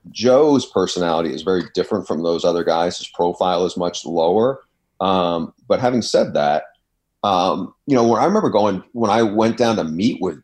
Joe's 0.10 0.66
personality 0.66 1.34
is 1.34 1.42
very 1.42 1.64
different 1.74 2.08
from 2.08 2.24
those 2.24 2.44
other 2.44 2.64
guys. 2.64 2.98
His 2.98 3.08
profile 3.08 3.66
is 3.66 3.78
much 3.78 4.06
lower. 4.06 4.62
Um, 5.00 5.54
but 5.68 5.80
having 5.80 6.02
said 6.02 6.34
that, 6.34 6.64
um, 7.24 7.74
you 7.88 7.96
know, 7.96 8.06
when 8.06 8.22
I 8.22 8.26
remember 8.26 8.50
going 8.50 8.84
when 8.94 9.12
I 9.12 9.22
went 9.22 9.58
down 9.58 9.76
to 9.78 9.84
meet 9.84 10.22
with 10.22 10.42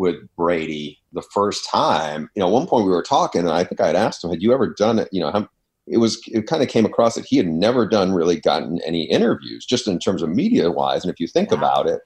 with 0.00 0.16
Brady 0.34 0.98
the 1.12 1.22
first 1.22 1.68
time, 1.68 2.30
you 2.34 2.40
know, 2.40 2.46
at 2.46 2.52
one 2.52 2.66
point 2.66 2.86
we 2.86 2.90
were 2.90 3.02
talking, 3.02 3.42
and 3.42 3.50
I 3.50 3.64
think 3.64 3.82
I 3.82 3.86
had 3.86 3.96
asked 3.96 4.24
him, 4.24 4.30
"Had 4.30 4.42
you 4.42 4.54
ever 4.54 4.68
done 4.68 4.98
it?" 4.98 5.10
You 5.12 5.20
know, 5.20 5.46
it 5.86 5.98
was 5.98 6.18
it 6.26 6.46
kind 6.46 6.62
of 6.62 6.70
came 6.70 6.86
across 6.86 7.16
that 7.16 7.26
he 7.26 7.36
had 7.36 7.46
never 7.46 7.86
done 7.86 8.12
really 8.12 8.40
gotten 8.40 8.80
any 8.80 9.02
interviews, 9.04 9.66
just 9.66 9.86
in 9.86 9.98
terms 9.98 10.22
of 10.22 10.30
media 10.30 10.70
wise. 10.70 11.04
And 11.04 11.12
if 11.12 11.20
you 11.20 11.26
think 11.26 11.52
about 11.52 11.86
it, 11.86 12.00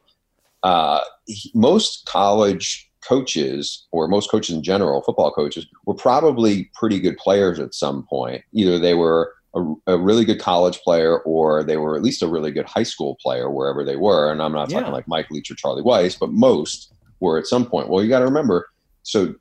uh, 0.64 1.00
he, 1.26 1.52
most 1.54 2.04
college 2.06 2.90
coaches 3.06 3.86
or 3.92 4.08
most 4.08 4.28
coaches 4.28 4.56
in 4.56 4.62
general, 4.64 5.02
football 5.02 5.30
coaches, 5.30 5.64
were 5.86 5.94
probably 5.94 6.70
pretty 6.74 6.98
good 6.98 7.16
players 7.18 7.60
at 7.60 7.74
some 7.74 8.04
point. 8.10 8.42
Either 8.52 8.76
they 8.80 8.94
were 8.94 9.34
a, 9.54 9.74
a, 9.86 9.98
really 9.98 10.24
good 10.24 10.40
college 10.40 10.80
player 10.80 11.18
or 11.20 11.62
they 11.62 11.76
were 11.76 11.94
at 11.96 12.02
least 12.02 12.22
a 12.22 12.26
really 12.26 12.50
good 12.50 12.66
high 12.66 12.82
school 12.82 13.16
player 13.22 13.50
wherever 13.50 13.84
they 13.84 13.96
were. 13.96 14.32
And 14.32 14.42
I'm 14.42 14.52
not 14.52 14.70
talking 14.70 14.90
like 14.90 15.06
Mike 15.06 15.30
Leach 15.30 15.50
or 15.50 15.54
Charlie 15.54 15.82
Weis, 15.82 16.18
but 16.18 16.32
most 16.32 16.93
were 17.20 17.38
at 17.38 17.46
some 17.46 17.66
point. 17.66 17.88
Well, 17.88 18.02
you 18.02 18.08
got 18.08 18.20
to 18.20 18.24
remember, 18.24 18.68
so 19.02 19.34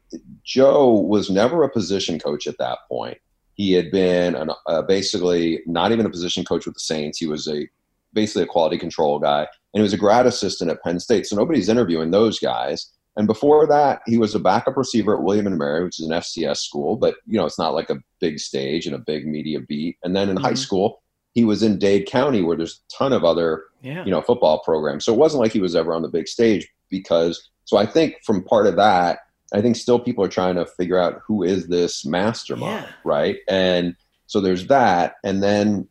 Joe 0.44 0.92
was 0.92 1.30
never 1.30 1.64
a 1.64 1.70
position 1.70 2.20
coach 2.20 2.48
at 2.48 2.58
that 2.60 2.80
point. 2.90 3.18
He 3.56 3.72
had 3.74 3.92
been 3.92 4.36
an, 4.36 4.52
uh, 4.68 4.82
basically 4.82 5.62
not 5.66 5.92
even 5.92 6.06
a 6.06 6.10
position 6.10 6.44
coach 6.44 6.66
with 6.66 6.76
the 6.76 6.82
Saints. 6.82 7.20
He 7.20 7.28
was 7.28 7.48
a 7.48 7.68
basically 8.14 8.44
a 8.44 8.48
quality 8.48 8.78
control 8.78 9.20
guy, 9.20 9.42
and 9.42 9.80
he 9.80 9.82
was 9.82 9.94
a 9.94 9.98
grad 9.98 10.26
assistant 10.26 10.72
at 10.72 10.82
Penn 10.84 11.00
State. 11.00 11.26
So 11.26 11.36
nobody's 11.36 11.70
interviewing 11.70 12.12
those 12.12 12.40
guys. 12.40 12.92
And 13.16 13.28
before 13.28 13.68
that, 13.68 14.02
he 14.08 14.18
was 14.18 14.34
a 14.34 14.40
backup 14.40 14.76
receiver 14.76 15.16
at 15.16 15.24
William 15.24 15.46
and 15.46 15.58
Mary, 15.58 15.84
which 15.84 16.00
is 16.00 16.08
an 16.08 16.14
FCS 16.14 16.58
school, 16.58 16.96
but 16.96 17.16
you 17.28 17.38
know 17.38 17.46
it's 17.46 17.60
not 17.60 17.74
like 17.74 17.90
a 17.90 18.02
big 18.20 18.40
stage 18.40 18.86
and 18.88 18.96
a 18.96 19.00
big 19.00 19.28
media 19.28 19.60
beat. 19.60 19.98
And 20.04 20.16
then 20.16 20.30
in 20.30 20.36
mm-hmm. 20.36 20.46
high 20.46 20.54
school, 20.56 21.04
he 21.34 21.46
was 21.46 21.64
in 21.64 21.78
Dade 21.78 22.08
County, 22.08 22.42
where 22.42 22.58
there's 22.58 22.82
a 22.82 22.98
ton 22.98 23.14
of 23.14 23.24
other 23.24 23.66
yeah. 23.82 24.04
you 24.04 24.12
know 24.12 24.22
football 24.22 24.62
programs. 24.64 25.06
So 25.06 25.14
it 25.14 25.20
wasn't 25.20 25.42
like 25.42 25.52
he 25.52 25.62
was 25.62 25.76
ever 25.76 25.94
on 25.94 26.02
the 26.02 26.10
big 26.10 26.28
stage 26.28 26.68
because. 26.90 27.50
So 27.66 27.78
I 27.78 27.86
think 27.86 28.16
from 28.24 28.44
part 28.44 28.68
of 28.68 28.76
that, 28.76 29.20
I 29.54 29.62
think 29.62 29.76
still 29.76 30.00
people 30.00 30.24
are 30.24 30.30
trying 30.30 30.56
to 30.56 30.66
figure 30.66 30.98
out 30.98 31.22
who 31.26 31.44
is 31.44 31.68
this 31.68 32.06
mastermind, 32.06 32.86
yeah. 32.86 32.94
right? 33.04 33.38
And 33.48 33.96
so 34.28 34.42
there's 34.42 34.68
that, 34.68 35.16
and 35.24 35.44
then 35.44 35.88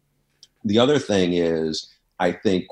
the 0.64 0.78
other 0.78 0.98
thing 0.98 1.32
is 1.32 1.88
I 2.18 2.32
think 2.32 2.66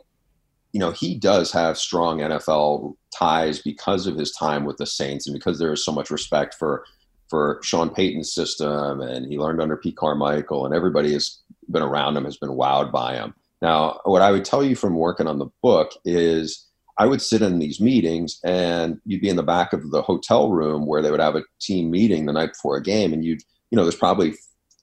you 0.72 0.78
know, 0.78 0.92
he 0.92 1.16
does 1.16 1.52
have 1.52 1.76
strong 1.76 2.18
NFL 2.18 2.94
ties 3.14 3.60
because 3.60 4.06
of 4.06 4.16
his 4.16 4.30
time 4.32 4.64
with 4.64 4.76
the 4.76 4.86
Saints 4.86 5.26
and 5.26 5.34
because 5.34 5.58
there 5.58 5.72
is 5.72 5.84
so 5.84 5.92
much 5.92 6.10
respect 6.10 6.54
for 6.54 6.84
for 7.28 7.60
Sean 7.62 7.90
Payton's 7.90 8.32
system 8.32 9.00
and 9.00 9.26
he 9.30 9.38
learned 9.38 9.62
under 9.62 9.76
Pete 9.76 9.96
Carmichael 9.96 10.66
and 10.66 10.74
everybody 10.74 11.12
has 11.12 11.38
been 11.70 11.82
around 11.82 12.16
him 12.16 12.24
has 12.24 12.36
been 12.36 12.50
wowed 12.50 12.90
by 12.90 13.14
him. 13.14 13.34
Now, 13.62 14.00
what 14.04 14.22
I 14.22 14.32
would 14.32 14.44
tell 14.44 14.64
you 14.64 14.74
from 14.74 14.96
working 14.96 15.28
on 15.28 15.38
the 15.38 15.46
book 15.62 15.92
is 16.04 16.66
I 17.00 17.06
would 17.06 17.22
sit 17.22 17.42
in 17.42 17.58
these 17.58 17.80
meetings 17.80 18.38
and 18.44 19.00
you'd 19.06 19.22
be 19.22 19.28
in 19.28 19.36
the 19.36 19.42
back 19.42 19.72
of 19.72 19.90
the 19.90 20.02
hotel 20.02 20.50
room 20.50 20.86
where 20.86 21.02
they 21.02 21.10
would 21.10 21.20
have 21.20 21.36
a 21.36 21.44
team 21.60 21.90
meeting 21.90 22.26
the 22.26 22.32
night 22.32 22.52
before 22.52 22.76
a 22.76 22.82
game 22.82 23.12
and 23.12 23.24
you'd 23.24 23.42
you 23.70 23.76
know 23.76 23.82
there's 23.82 23.94
probably 23.94 24.34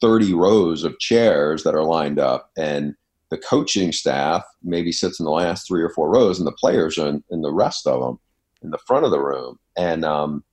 30 0.01 0.33
rows 0.33 0.83
of 0.83 0.97
chairs 0.99 1.63
that 1.63 1.75
are 1.75 1.83
lined 1.83 2.19
up 2.19 2.51
and 2.57 2.95
the 3.29 3.37
coaching 3.37 3.91
staff 3.91 4.43
maybe 4.63 4.91
sits 4.91 5.19
in 5.19 5.25
the 5.25 5.31
last 5.31 5.67
three 5.67 5.83
or 5.83 5.89
four 5.89 6.09
rows, 6.09 6.39
and 6.39 6.47
the 6.47 6.53
players 6.53 6.97
are 6.97 7.07
in, 7.07 7.23
in 7.29 7.41
the 7.41 7.51
rest 7.51 7.87
of 7.87 8.01
them 8.01 8.19
in 8.63 8.71
the 8.71 8.77
front 8.79 9.05
of 9.05 9.11
the 9.11 9.19
room. 9.19 9.59
And 9.77 10.05
um, 10.05 10.43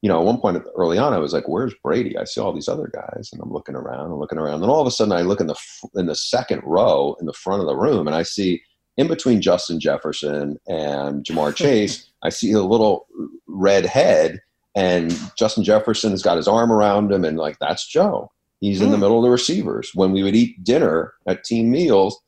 you 0.00 0.08
know, 0.08 0.18
at 0.18 0.24
one 0.24 0.40
point 0.40 0.62
early 0.76 0.98
on, 0.98 1.12
I 1.12 1.18
was 1.18 1.32
like, 1.32 1.46
"Where's 1.46 1.74
Brady?" 1.82 2.16
I 2.16 2.24
see 2.24 2.40
all 2.40 2.52
these 2.52 2.68
other 2.68 2.90
guys, 2.92 3.30
and 3.32 3.40
I'm 3.42 3.52
looking 3.52 3.76
around 3.76 4.10
and 4.10 4.18
looking 4.18 4.38
around. 4.38 4.62
And 4.62 4.70
all 4.70 4.80
of 4.80 4.86
a 4.86 4.90
sudden, 4.90 5.12
I 5.12 5.22
look 5.22 5.40
in 5.40 5.46
the 5.46 5.56
in 5.94 6.06
the 6.06 6.14
second 6.14 6.62
row 6.64 7.16
in 7.20 7.26
the 7.26 7.32
front 7.32 7.60
of 7.60 7.66
the 7.66 7.76
room, 7.76 8.06
and 8.06 8.16
I 8.16 8.22
see 8.22 8.62
in 8.96 9.08
between 9.08 9.40
Justin 9.40 9.80
Jefferson 9.80 10.58
and 10.68 11.24
Ja'Marr 11.24 11.54
Chase, 11.56 12.10
I 12.22 12.28
see 12.28 12.52
a 12.52 12.60
little 12.60 13.06
red 13.46 13.86
head, 13.86 14.40
and 14.74 15.18
Justin 15.36 15.64
Jefferson's 15.64 16.22
got 16.22 16.36
his 16.36 16.48
arm 16.48 16.72
around 16.72 17.12
him, 17.12 17.24
and 17.24 17.38
like 17.38 17.58
that's 17.58 17.86
Joe. 17.86 18.30
He's 18.60 18.80
in 18.80 18.90
the 18.90 18.96
hmm. 18.96 19.02
middle 19.02 19.18
of 19.18 19.24
the 19.24 19.30
receivers. 19.30 19.90
When 19.92 20.12
we 20.12 20.22
would 20.22 20.36
eat 20.36 20.62
dinner 20.62 21.14
at 21.26 21.42
team 21.42 21.70
meals, 21.70 22.20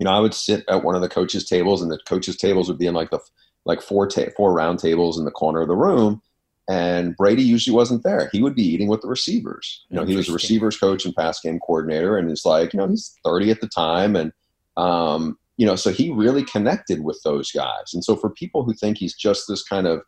you 0.00 0.04
know, 0.04 0.10
I 0.10 0.18
would 0.18 0.34
sit 0.34 0.64
at 0.68 0.82
one 0.82 0.96
of 0.96 1.00
the 1.00 1.08
coaches' 1.08 1.44
tables, 1.44 1.80
and 1.80 1.90
the 1.90 1.98
coaches' 2.06 2.36
tables 2.36 2.68
would 2.68 2.78
be 2.78 2.86
in 2.86 2.94
like 2.94 3.10
the 3.10 3.20
like 3.64 3.80
four 3.80 4.06
ta- 4.08 4.32
four 4.36 4.52
round 4.52 4.78
tables 4.78 5.18
in 5.18 5.24
the 5.24 5.30
corner 5.30 5.62
of 5.62 5.68
the 5.68 5.76
room. 5.76 6.20
And 6.68 7.14
Brady 7.16 7.42
usually 7.42 7.76
wasn't 7.76 8.04
there. 8.04 8.30
He 8.32 8.42
would 8.42 8.54
be 8.54 8.64
eating 8.64 8.88
with 8.88 9.02
the 9.02 9.08
receivers. 9.08 9.84
You 9.90 9.96
know, 9.96 10.04
he 10.06 10.16
was 10.16 10.30
a 10.30 10.32
receivers 10.32 10.78
coach 10.78 11.04
and 11.04 11.14
pass 11.14 11.40
game 11.40 11.60
coordinator, 11.60 12.16
and 12.16 12.28
he's 12.28 12.46
like, 12.46 12.72
you 12.72 12.78
know, 12.78 12.88
he's 12.88 13.14
30 13.22 13.50
at 13.50 13.60
the 13.60 13.68
time, 13.68 14.16
and 14.16 14.32
um, 14.76 15.38
you 15.56 15.66
know, 15.66 15.76
so 15.76 15.90
he 15.90 16.10
really 16.10 16.44
connected 16.44 17.04
with 17.04 17.20
those 17.24 17.52
guys. 17.52 17.92
And 17.92 18.04
so 18.04 18.16
for 18.16 18.30
people 18.30 18.64
who 18.64 18.74
think 18.74 18.98
he's 18.98 19.14
just 19.14 19.44
this 19.48 19.62
kind 19.62 19.86
of 19.86 20.02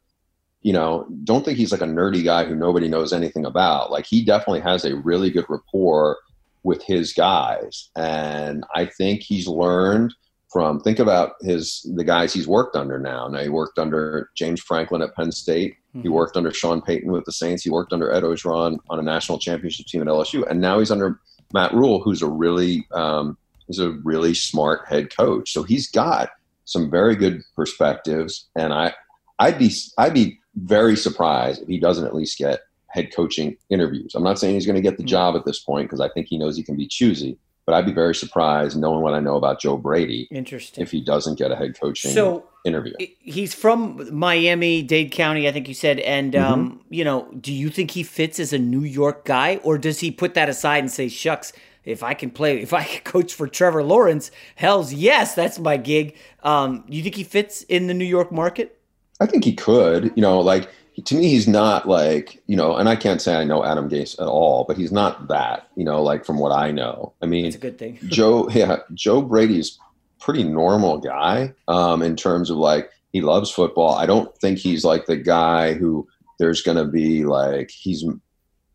you 0.67 0.73
know, 0.73 1.07
don't 1.23 1.45
think 1.45 1.59
he's 1.59 1.71
like 1.71 1.81
a 1.81 1.87
nerdy 1.87 2.25
guy 2.25 2.45
who 2.45 2.57
nobody 2.57 2.89
knows 2.89 3.13
anything 3.13 3.45
about. 3.45 3.93
Like 3.93 4.05
he 4.05 4.25
definitely 4.25 4.63
has 4.63 4.85
a 4.85 4.97
really 4.97 5.31
good 5.31 5.47
rapport 5.49 6.19
with 6.65 6.83
his 6.83 7.13
guys, 7.13 7.91
and 7.97 8.65
I 8.75 8.87
think 8.87 9.23
he's 9.23 9.47
learned 9.47 10.13
from. 10.53 10.81
Think 10.81 10.99
about 10.99 11.35
his 11.41 11.89
the 11.95 12.03
guys 12.03 12.33
he's 12.33 12.49
worked 12.49 12.75
under 12.75 12.99
now. 12.99 13.29
Now 13.29 13.43
he 13.45 13.49
worked 13.49 13.79
under 13.79 14.31
James 14.35 14.61
Franklin 14.61 15.03
at 15.03 15.15
Penn 15.15 15.31
State. 15.31 15.77
Mm-hmm. 15.91 16.03
He 16.03 16.09
worked 16.09 16.37
under 16.37 16.53
Sean 16.53 16.83
Payton 16.83 17.13
with 17.13 17.27
the 17.27 17.33
Saints. 17.33 17.63
He 17.63 17.71
worked 17.71 17.93
under 17.93 18.11
Ed 18.11 18.25
Orgeron 18.25 18.79
on 18.91 18.99
a 18.99 19.03
national 19.03 19.39
championship 19.39 19.87
team 19.87 20.03
at 20.03 20.09
LSU, 20.09 20.45
and 20.51 20.61
now 20.61 20.81
he's 20.81 20.91
under 20.91 21.21
Matt 21.55 21.73
Rhule 21.73 22.03
who's 22.03 22.23
a 22.23 22.29
really 22.29 22.89
um, 22.91 23.39
he's 23.67 23.79
a 23.79 23.91
really 24.05 24.35
smart 24.35 24.87
head 24.89 25.15
coach. 25.15 25.53
So 25.53 25.63
he's 25.63 25.91
got 25.91 26.31
some 26.65 26.91
very 26.91 27.17
good 27.17 27.43
perspectives, 27.55 28.49
and 28.55 28.73
I 28.73 28.95
I'd 29.39 29.59
be 29.59 29.73
I'd 29.99 30.15
be 30.15 30.41
very 30.55 30.97
surprised 30.97 31.63
if 31.63 31.69
he 31.69 31.79
doesn't 31.79 32.07
at 32.07 32.15
least 32.15 32.39
get 32.39 32.61
head 32.89 33.15
coaching 33.15 33.57
interviews. 33.69 34.15
I'm 34.15 34.23
not 34.23 34.39
saying 34.39 34.55
he's 34.55 34.67
going 34.67 34.77
to 34.77 34.83
get 34.83 34.97
the 34.97 35.03
hmm. 35.03 35.09
job 35.09 35.37
at 35.37 35.45
this 35.45 35.61
point 35.61 35.89
because 35.89 36.01
I 36.01 36.09
think 36.09 36.27
he 36.29 36.39
knows 36.39 36.57
he 36.57 36.63
can 36.63 36.77
be 36.77 36.87
choosy, 36.87 37.39
but 37.67 37.75
I'd 37.75 37.85
be 37.85 37.93
very 37.93 38.15
surprised 38.15 38.79
knowing 38.79 39.03
what 39.03 39.13
I 39.13 39.21
know 39.21 39.37
about 39.37 39.61
Joe 39.61 39.77
Brady. 39.77 40.29
Interesting. 40.31 40.83
If 40.83 40.91
he 40.91 41.03
doesn't 41.03 41.39
get 41.39 41.51
a 41.51 41.57
head 41.57 41.79
coaching 41.79 42.13
so, 42.13 42.49
interview. 42.65 42.95
He's 43.19 43.55
from 43.55 44.09
Miami, 44.17 44.83
Dade 44.83 45.13
County, 45.13 45.47
I 45.47 45.53
think 45.53 45.69
you 45.69 45.75
said. 45.75 46.01
And, 46.01 46.33
mm-hmm. 46.33 46.53
um, 46.53 46.81
you 46.89 47.05
know, 47.05 47.29
do 47.39 47.53
you 47.53 47.69
think 47.69 47.91
he 47.91 48.03
fits 48.03 48.41
as 48.41 48.53
a 48.53 48.59
New 48.59 48.83
York 48.83 49.25
guy 49.25 49.57
or 49.63 49.79
does 49.79 50.01
he 50.01 50.11
put 50.11 50.35
that 50.35 50.49
aside 50.49 50.79
and 50.79 50.91
say, 50.91 51.09
shucks, 51.09 51.53
if 51.87 52.03
I 52.03 52.13
can 52.15 52.31
play, 52.31 52.61
if 52.61 52.73
I 52.73 52.85
can 52.85 53.01
coach 53.05 53.33
for 53.33 53.49
Trevor 53.49 53.83
Lawrence, 53.83 54.31
hell's 54.57 54.93
yes, 54.93 55.35
that's 55.35 55.59
my 55.59 55.77
gig. 55.77 56.17
Um, 56.43 56.85
you 56.89 57.03
think 57.03 57.15
he 57.15 57.25
fits 57.25 57.63
in 57.63 57.87
the 57.87 57.95
New 57.95 58.05
York 58.05 58.31
market? 58.31 58.79
I 59.21 59.27
think 59.27 59.45
he 59.45 59.55
could. 59.55 60.13
You 60.15 60.23
know, 60.23 60.41
like 60.41 60.69
to 61.05 61.15
me, 61.15 61.29
he's 61.29 61.49
not 61.49 61.89
like 61.89 62.43
you 62.47 62.57
know, 62.57 62.77
and 62.77 62.89
I 62.89 62.97
can't 62.97 63.23
say 63.23 63.37
I 63.37 63.45
know 63.45 63.65
Adam 63.65 63.89
Gase 63.89 64.21
at 64.21 64.27
all, 64.27 64.65
but 64.65 64.77
he's 64.77 64.93
not 64.93 65.29
that. 65.29 65.69
You 65.77 65.85
know, 65.85 66.03
like 66.03 66.25
from 66.25 66.39
what 66.39 66.53
I 66.53 66.71
know. 66.71 67.15
I 67.23 67.27
mean, 67.27 67.47
it's 67.47 67.57
a 67.57 67.61
good 67.61 67.79
thing. 67.79 67.99
Joe, 68.09 68.49
yeah, 68.51 68.79
Joe 68.93 69.23
Brady's 69.23 69.79
pretty 70.21 70.45
normal 70.45 70.99
guy 70.99 71.55
um, 71.69 72.03
in 72.03 72.17
terms 72.17 72.51
of 72.51 72.57
like 72.57 72.91
he 73.13 73.21
loves 73.21 73.51
football. 73.51 73.95
I 73.95 74.07
don't 74.07 74.37
think 74.39 74.59
he's 74.59 74.85
like 74.85 75.07
the 75.07 75.17
guy 75.17 75.75
who 75.75 76.07
there's 76.39 76.63
going 76.63 76.77
to 76.77 76.85
be 76.85 77.25
like 77.25 77.71
he's 77.71 78.05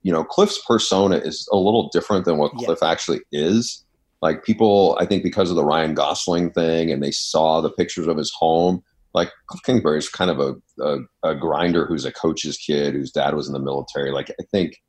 you 0.04 0.12
know 0.12 0.24
Cliff's 0.24 0.60
persona 0.66 1.18
is 1.18 1.48
a 1.52 1.58
little 1.58 1.90
different 1.94 2.26
than 2.26 2.38
what 2.38 2.54
Cliff 2.54 2.84
actually 2.84 3.22
is. 3.32 3.84
Like 4.22 4.44
people, 4.44 4.98
I 5.00 5.06
think 5.06 5.24
because 5.24 5.50
of 5.50 5.56
the 5.56 5.66
Ryan 5.66 5.96
Gosling 5.96 6.52
thing, 6.52 6.92
and 6.92 7.02
they 7.02 7.12
saw 7.12 7.60
the 7.60 7.72
pictures 7.72 8.08
of 8.08 8.18
his 8.18 8.32
home 8.38 8.84
like 9.14 9.32
Cliff 9.48 9.62
Kingsbury 9.64 9.98
is 9.98 10.10
kind 10.10 10.32
of 10.32 10.40
a, 10.40 10.56
a, 10.82 11.32
a, 11.32 11.36
grinder 11.36 11.86
who's 11.86 12.06
a 12.06 12.12
coach's 12.12 12.58
kid 12.58 12.94
whose 12.94 13.12
dad 13.12 13.36
was 13.36 13.48
in 13.48 13.54
the 13.54 13.60
military. 13.60 14.12
Like 14.12 14.30
I 14.40 14.44
think 14.52 14.82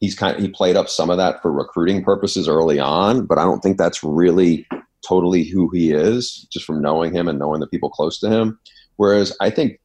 he's 0.00 0.14
kind 0.14 0.36
of, 0.36 0.42
he 0.42 0.48
played 0.48 0.76
up 0.76 0.88
some 0.88 1.10
of 1.10 1.16
that 1.16 1.40
for 1.40 1.52
recruiting 1.52 2.04
purposes 2.04 2.48
early 2.48 2.78
on, 2.78 3.26
but 3.26 3.38
I 3.38 3.42
don't 3.42 3.60
think 3.60 3.78
that's 3.78 4.02
really 4.02 4.66
totally 5.06 5.44
who 5.44 5.70
he 5.70 5.92
is 5.92 6.46
just 6.52 6.66
from 6.66 6.82
knowing 6.82 7.14
him 7.14 7.26
and 7.26 7.38
knowing 7.38 7.60
the 7.60 7.66
people 7.66 7.88
close 7.88 8.18
to 8.20 8.28
him. 8.28 8.58
Whereas 8.96 9.34
I 9.40 9.48
think 9.48 9.79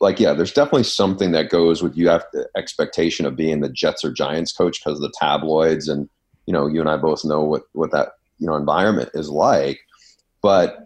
like 0.00 0.20
yeah, 0.20 0.32
there's 0.32 0.52
definitely 0.52 0.84
something 0.84 1.32
that 1.32 1.50
goes 1.50 1.82
with 1.82 1.96
you 1.96 2.08
have 2.08 2.24
the 2.32 2.48
expectation 2.56 3.26
of 3.26 3.36
being 3.36 3.60
the 3.60 3.68
Jets 3.68 4.04
or 4.04 4.12
Giants 4.12 4.52
coach 4.52 4.82
because 4.82 4.98
of 4.98 5.02
the 5.02 5.14
tabloids 5.18 5.88
and 5.88 6.08
you 6.46 6.52
know 6.52 6.66
you 6.66 6.80
and 6.80 6.88
I 6.88 6.96
both 6.96 7.24
know 7.24 7.42
what 7.42 7.62
what 7.72 7.92
that 7.92 8.10
you 8.38 8.46
know 8.46 8.56
environment 8.56 9.10
is 9.14 9.28
like. 9.28 9.80
But 10.42 10.78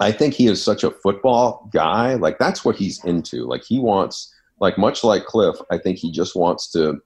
I 0.00 0.12
think 0.12 0.34
he 0.34 0.46
is 0.46 0.62
such 0.62 0.84
a 0.84 0.90
football 0.90 1.68
guy. 1.72 2.14
Like 2.14 2.38
that's 2.38 2.64
what 2.64 2.76
he's 2.76 3.04
into. 3.04 3.44
Like 3.44 3.62
he 3.64 3.78
wants, 3.78 4.34
like 4.60 4.78
much 4.78 5.04
like 5.04 5.24
Cliff, 5.24 5.56
I 5.70 5.78
think 5.78 5.98
he 5.98 6.10
just 6.10 6.34
wants 6.34 6.70
to, 6.72 7.00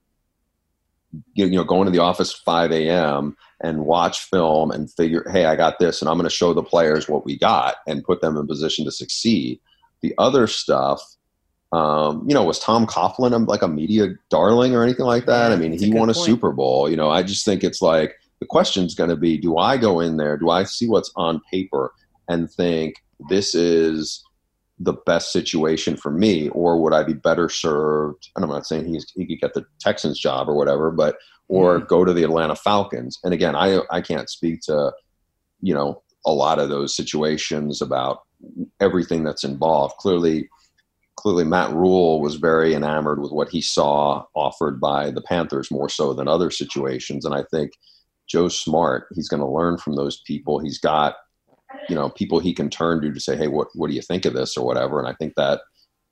you 1.34 1.50
know, 1.50 1.64
go 1.64 1.80
into 1.80 1.90
the 1.90 1.98
office 1.98 2.32
5 2.32 2.72
a.m. 2.72 3.36
and 3.62 3.84
watch 3.84 4.20
film 4.20 4.70
and 4.70 4.92
figure, 4.92 5.26
hey, 5.30 5.46
I 5.46 5.56
got 5.56 5.78
this, 5.78 6.00
and 6.00 6.08
I'm 6.08 6.16
going 6.16 6.28
to 6.28 6.34
show 6.34 6.52
the 6.52 6.62
players 6.62 7.08
what 7.08 7.24
we 7.24 7.38
got 7.38 7.76
and 7.86 8.04
put 8.04 8.20
them 8.20 8.36
in 8.36 8.46
position 8.46 8.84
to 8.84 8.90
succeed. 8.90 9.60
The 10.02 10.14
other 10.18 10.46
stuff, 10.46 11.02
um, 11.76 12.24
you 12.28 12.34
know, 12.34 12.44
was 12.44 12.58
Tom 12.58 12.86
Coughlin 12.86 13.46
like 13.46 13.62
a 13.62 13.68
media 13.68 14.08
darling 14.30 14.74
or 14.74 14.82
anything 14.82 15.06
like 15.06 15.26
that? 15.26 15.52
I 15.52 15.56
mean, 15.56 15.72
he 15.72 15.92
a 15.92 15.94
won 15.94 16.10
a 16.10 16.14
point. 16.14 16.24
Super 16.24 16.52
Bowl. 16.52 16.88
You 16.88 16.96
know, 16.96 17.10
I 17.10 17.22
just 17.22 17.44
think 17.44 17.64
it's 17.64 17.82
like 17.82 18.14
the 18.40 18.46
question's 18.46 18.94
going 18.94 19.10
to 19.10 19.16
be: 19.16 19.36
Do 19.38 19.58
I 19.58 19.76
go 19.76 20.00
in 20.00 20.16
there? 20.16 20.36
Do 20.36 20.50
I 20.50 20.64
see 20.64 20.88
what's 20.88 21.10
on 21.16 21.40
paper? 21.50 21.92
and 22.28 22.50
think 22.50 22.96
this 23.28 23.54
is 23.54 24.22
the 24.78 24.92
best 25.06 25.32
situation 25.32 25.96
for 25.96 26.10
me, 26.10 26.48
or 26.50 26.80
would 26.80 26.92
I 26.92 27.02
be 27.02 27.14
better 27.14 27.48
served? 27.48 28.28
And 28.36 28.44
I'm 28.44 28.50
not 28.50 28.66
saying 28.66 28.86
he's, 28.86 29.10
he 29.14 29.26
could 29.26 29.40
get 29.40 29.54
the 29.54 29.64
Texans 29.80 30.18
job 30.18 30.48
or 30.48 30.54
whatever, 30.54 30.90
but 30.90 31.16
or 31.48 31.78
mm-hmm. 31.78 31.86
go 31.86 32.04
to 32.04 32.12
the 32.12 32.24
Atlanta 32.24 32.56
Falcons. 32.56 33.18
And 33.24 33.32
again, 33.32 33.54
I 33.54 33.80
I 33.90 34.00
can't 34.00 34.28
speak 34.28 34.60
to 34.62 34.92
you 35.62 35.72
know 35.72 36.02
a 36.26 36.32
lot 36.32 36.58
of 36.58 36.68
those 36.68 36.94
situations 36.94 37.80
about 37.80 38.22
everything 38.80 39.24
that's 39.24 39.44
involved. 39.44 39.96
Clearly, 39.96 40.48
clearly 41.26 41.42
Matt 41.42 41.72
Rhule 41.72 42.20
was 42.20 42.36
very 42.36 42.72
enamored 42.72 43.20
with 43.20 43.32
what 43.32 43.48
he 43.48 43.60
saw 43.60 44.24
offered 44.36 44.80
by 44.80 45.10
the 45.10 45.20
Panthers 45.20 45.72
more 45.72 45.88
so 45.88 46.14
than 46.14 46.28
other 46.28 46.52
situations. 46.52 47.24
And 47.24 47.34
I 47.34 47.42
think 47.50 47.72
Joe 48.28 48.46
Smart, 48.46 49.08
he's 49.12 49.28
going 49.28 49.40
to 49.40 49.48
learn 49.48 49.76
from 49.76 49.96
those 49.96 50.20
people. 50.20 50.60
He's 50.60 50.78
got 50.78 51.16
you 51.88 51.96
know 51.96 52.10
people 52.10 52.38
he 52.38 52.54
can 52.54 52.70
turn 52.70 53.02
to 53.02 53.12
to 53.12 53.18
say 53.18 53.36
hey 53.36 53.48
what 53.48 53.66
what 53.74 53.88
do 53.88 53.96
you 53.96 54.02
think 54.02 54.24
of 54.24 54.34
this 54.34 54.56
or 54.56 54.64
whatever 54.64 55.00
and 55.00 55.08
i 55.08 55.12
think 55.14 55.34
that 55.36 55.60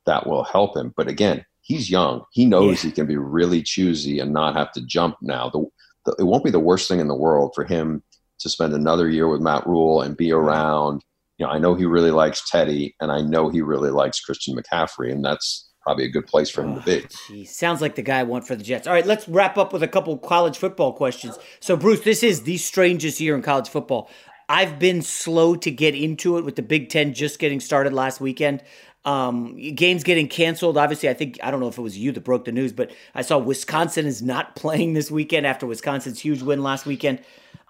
that 0.04 0.26
will 0.26 0.42
help 0.42 0.76
him 0.76 0.92
but 0.96 1.08
again 1.08 1.44
he's 1.62 1.88
young 1.88 2.24
he 2.32 2.44
knows 2.44 2.82
yeah. 2.82 2.90
he 2.90 2.94
can 2.94 3.06
be 3.06 3.16
really 3.16 3.62
choosy 3.62 4.18
and 4.18 4.32
not 4.32 4.56
have 4.56 4.72
to 4.72 4.84
jump 4.84 5.16
now 5.22 5.48
the, 5.50 5.64
the, 6.04 6.16
it 6.18 6.24
won't 6.24 6.44
be 6.44 6.50
the 6.50 6.58
worst 6.58 6.88
thing 6.88 6.98
in 6.98 7.08
the 7.08 7.14
world 7.14 7.52
for 7.54 7.64
him 7.64 8.02
to 8.40 8.50
spend 8.50 8.74
another 8.74 9.08
year 9.08 9.28
with 9.28 9.40
matt 9.40 9.64
Rhule 9.66 10.02
and 10.02 10.16
be 10.16 10.32
around 10.32 11.02
you 11.38 11.46
know 11.46 11.52
i 11.52 11.58
know 11.58 11.74
he 11.74 11.84
really 11.84 12.10
likes 12.10 12.48
teddy 12.50 12.94
and 13.00 13.10
i 13.10 13.20
know 13.20 13.48
he 13.48 13.60
really 13.60 13.90
likes 13.90 14.20
christian 14.20 14.56
mccaffrey 14.56 15.10
and 15.10 15.24
that's 15.24 15.70
probably 15.84 16.04
a 16.06 16.08
good 16.08 16.26
place 16.26 16.50
for 16.50 16.62
him 16.62 16.72
oh, 16.72 16.80
to 16.80 16.84
be. 16.84 17.06
Geez. 17.28 17.54
Sounds 17.54 17.80
like 17.80 17.94
the 17.94 18.02
guy 18.02 18.20
I 18.20 18.22
want 18.22 18.46
for 18.46 18.56
the 18.56 18.64
Jets. 18.64 18.86
All 18.86 18.94
right, 18.94 19.06
let's 19.06 19.28
wrap 19.28 19.58
up 19.58 19.72
with 19.72 19.82
a 19.82 19.88
couple 19.88 20.16
college 20.18 20.56
football 20.56 20.94
questions. 20.94 21.38
So, 21.60 21.76
Bruce, 21.76 22.00
this 22.00 22.22
is 22.22 22.42
the 22.42 22.56
strangest 22.56 23.20
year 23.20 23.36
in 23.36 23.42
college 23.42 23.68
football. 23.68 24.10
I've 24.48 24.78
been 24.78 25.02
slow 25.02 25.56
to 25.56 25.70
get 25.70 25.94
into 25.94 26.38
it 26.38 26.44
with 26.44 26.56
the 26.56 26.62
Big 26.62 26.88
Ten 26.88 27.14
just 27.14 27.38
getting 27.38 27.60
started 27.60 27.92
last 27.92 28.20
weekend. 28.20 28.62
Um, 29.04 29.56
games 29.74 30.02
getting 30.02 30.28
canceled. 30.28 30.78
Obviously, 30.78 31.10
I 31.10 31.14
think 31.14 31.38
I 31.42 31.50
don't 31.50 31.60
know 31.60 31.68
if 31.68 31.76
it 31.76 31.82
was 31.82 31.98
you 31.98 32.12
that 32.12 32.24
broke 32.24 32.46
the 32.46 32.52
news, 32.52 32.72
but 32.72 32.90
I 33.14 33.20
saw 33.20 33.36
Wisconsin 33.36 34.06
is 34.06 34.22
not 34.22 34.56
playing 34.56 34.94
this 34.94 35.10
weekend 35.10 35.46
after 35.46 35.66
Wisconsin's 35.66 36.20
huge 36.20 36.42
win 36.42 36.62
last 36.62 36.86
weekend. 36.86 37.20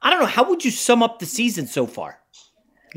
I 0.02 0.10
don't 0.10 0.20
know. 0.20 0.26
How 0.26 0.48
would 0.48 0.64
you 0.64 0.70
sum 0.70 1.02
up 1.02 1.18
the 1.18 1.26
season 1.26 1.66
so 1.66 1.86
far? 1.86 2.20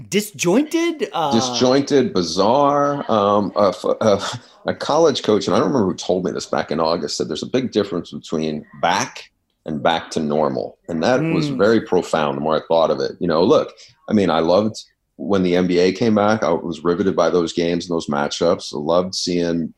Disjointed, 0.09 1.09
uh, 1.11 1.31
disjointed, 1.31 2.13
bizarre. 2.13 3.09
Um, 3.09 3.51
a, 3.55 3.73
a, 4.01 4.21
a 4.67 4.75
college 4.75 5.23
coach, 5.23 5.47
and 5.47 5.55
I 5.55 5.59
don't 5.59 5.69
remember 5.69 5.91
who 5.91 5.95
told 5.95 6.23
me 6.23 6.31
this 6.31 6.45
back 6.45 6.71
in 6.71 6.79
August, 6.79 7.17
said 7.17 7.29
there's 7.29 7.43
a 7.43 7.47
big 7.47 7.71
difference 7.71 8.11
between 8.11 8.65
back 8.81 9.31
and 9.65 9.81
back 9.81 10.11
to 10.11 10.19
normal. 10.19 10.77
And 10.87 11.01
that 11.03 11.19
mm. 11.19 11.33
was 11.33 11.49
very 11.49 11.81
profound 11.81 12.37
the 12.37 12.41
more 12.41 12.55
I 12.55 12.67
thought 12.67 12.91
of 12.91 12.99
it. 12.99 13.13
You 13.19 13.27
know, 13.27 13.43
look, 13.43 13.73
I 14.07 14.13
mean, 14.13 14.29
I 14.29 14.39
loved 14.39 14.83
when 15.17 15.43
the 15.43 15.53
NBA 15.53 15.97
came 15.97 16.15
back, 16.15 16.43
I 16.43 16.51
was 16.51 16.83
riveted 16.83 17.15
by 17.15 17.29
those 17.29 17.51
games 17.51 17.85
and 17.85 17.95
those 17.95 18.07
matchups. 18.07 18.73
I 18.73 18.77
loved 18.77 19.15
seeing 19.15 19.73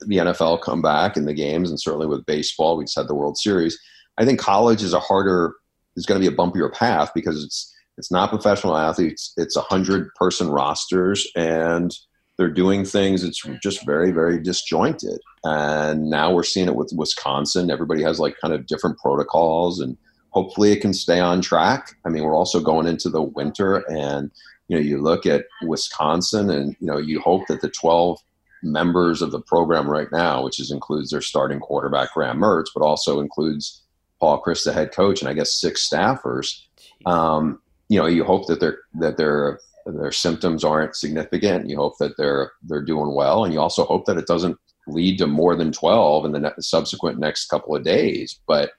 the 0.00 0.16
NFL 0.16 0.62
come 0.62 0.82
back 0.82 1.16
in 1.16 1.26
the 1.26 1.34
games, 1.34 1.70
and 1.70 1.80
certainly 1.80 2.06
with 2.06 2.26
baseball, 2.26 2.76
we 2.76 2.84
just 2.84 2.96
had 2.96 3.08
the 3.08 3.14
World 3.14 3.38
Series. 3.38 3.78
I 4.18 4.24
think 4.24 4.40
college 4.40 4.82
is 4.82 4.92
a 4.92 5.00
harder, 5.00 5.54
is 5.96 6.06
going 6.06 6.20
to 6.20 6.28
be 6.28 6.32
a 6.32 6.36
bumpier 6.36 6.72
path 6.72 7.12
because 7.14 7.42
it's 7.44 7.74
it's 8.00 8.10
not 8.10 8.30
professional 8.30 8.78
athletes. 8.78 9.34
It's 9.36 9.56
a 9.56 9.60
hundred 9.60 10.08
person 10.14 10.48
rosters, 10.48 11.28
and 11.36 11.94
they're 12.38 12.48
doing 12.48 12.86
things. 12.86 13.22
It's 13.22 13.42
just 13.62 13.84
very, 13.84 14.10
very 14.10 14.42
disjointed. 14.42 15.20
And 15.44 16.08
now 16.08 16.32
we're 16.32 16.42
seeing 16.42 16.66
it 16.66 16.76
with 16.76 16.94
Wisconsin. 16.96 17.70
Everybody 17.70 18.02
has 18.02 18.18
like 18.18 18.36
kind 18.40 18.54
of 18.54 18.66
different 18.66 18.98
protocols, 18.98 19.80
and 19.80 19.98
hopefully 20.30 20.72
it 20.72 20.80
can 20.80 20.94
stay 20.94 21.20
on 21.20 21.42
track. 21.42 21.94
I 22.06 22.08
mean, 22.08 22.24
we're 22.24 22.34
also 22.34 22.58
going 22.58 22.86
into 22.86 23.10
the 23.10 23.22
winter, 23.22 23.84
and 23.90 24.30
you 24.68 24.76
know, 24.76 24.82
you 24.82 25.02
look 25.02 25.26
at 25.26 25.44
Wisconsin, 25.66 26.48
and 26.48 26.74
you 26.80 26.86
know, 26.86 26.96
you 26.96 27.20
hope 27.20 27.48
that 27.48 27.60
the 27.60 27.68
12 27.68 28.18
members 28.62 29.20
of 29.20 29.30
the 29.30 29.42
program 29.42 29.86
right 29.86 30.10
now, 30.10 30.42
which 30.42 30.58
is 30.58 30.70
includes 30.70 31.10
their 31.10 31.20
starting 31.20 31.60
quarterback 31.60 32.14
Graham 32.14 32.38
Mertz, 32.38 32.70
but 32.74 32.82
also 32.82 33.20
includes 33.20 33.82
Paul 34.20 34.42
Chryst, 34.42 34.64
the 34.64 34.72
head 34.72 34.90
coach, 34.90 35.20
and 35.20 35.28
I 35.28 35.34
guess 35.34 35.60
six 35.60 35.86
staffers. 35.86 36.62
Um, 37.04 37.60
you 37.90 37.98
know, 37.98 38.06
you 38.06 38.22
hope 38.22 38.46
that 38.46 38.60
they're 38.60 38.78
that 39.00 39.16
they're 39.18 39.58
their 39.84 40.12
symptoms 40.12 40.62
aren't 40.62 40.94
significant. 40.94 41.68
You 41.68 41.76
hope 41.76 41.94
that 41.98 42.16
they're 42.16 42.52
they're 42.62 42.84
doing 42.84 43.14
well, 43.14 43.44
and 43.44 43.52
you 43.52 43.60
also 43.60 43.84
hope 43.84 44.06
that 44.06 44.16
it 44.16 44.28
doesn't 44.28 44.56
lead 44.86 45.18
to 45.18 45.26
more 45.26 45.56
than 45.56 45.72
12 45.72 46.24
in 46.24 46.32
the 46.32 46.38
ne- 46.38 46.50
subsequent 46.60 47.18
next 47.18 47.48
couple 47.48 47.74
of 47.74 47.82
days. 47.82 48.40
But 48.46 48.70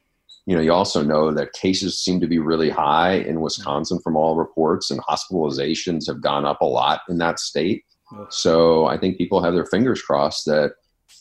you 0.45 0.55
know, 0.55 0.61
you 0.61 0.71
also 0.71 1.03
know 1.03 1.31
that 1.33 1.51
cases 1.51 1.99
seem 1.99 2.21
to 2.21 2.27
be 2.27 2.39
really 2.39 2.69
high 2.69 3.15
in 3.15 3.41
Wisconsin 3.41 3.99
from 3.99 4.15
all 4.15 4.37
reports, 4.37 4.89
and 4.89 5.01
hospitalizations 5.01 6.07
have 6.07 6.21
gone 6.21 6.45
up 6.45 6.61
a 6.61 6.65
lot 6.65 7.01
in 7.09 7.17
that 7.17 7.39
state. 7.39 7.83
So 8.29 8.85
I 8.87 8.97
think 8.97 9.17
people 9.17 9.43
have 9.43 9.53
their 9.53 9.65
fingers 9.65 10.01
crossed 10.01 10.45
that 10.45 10.71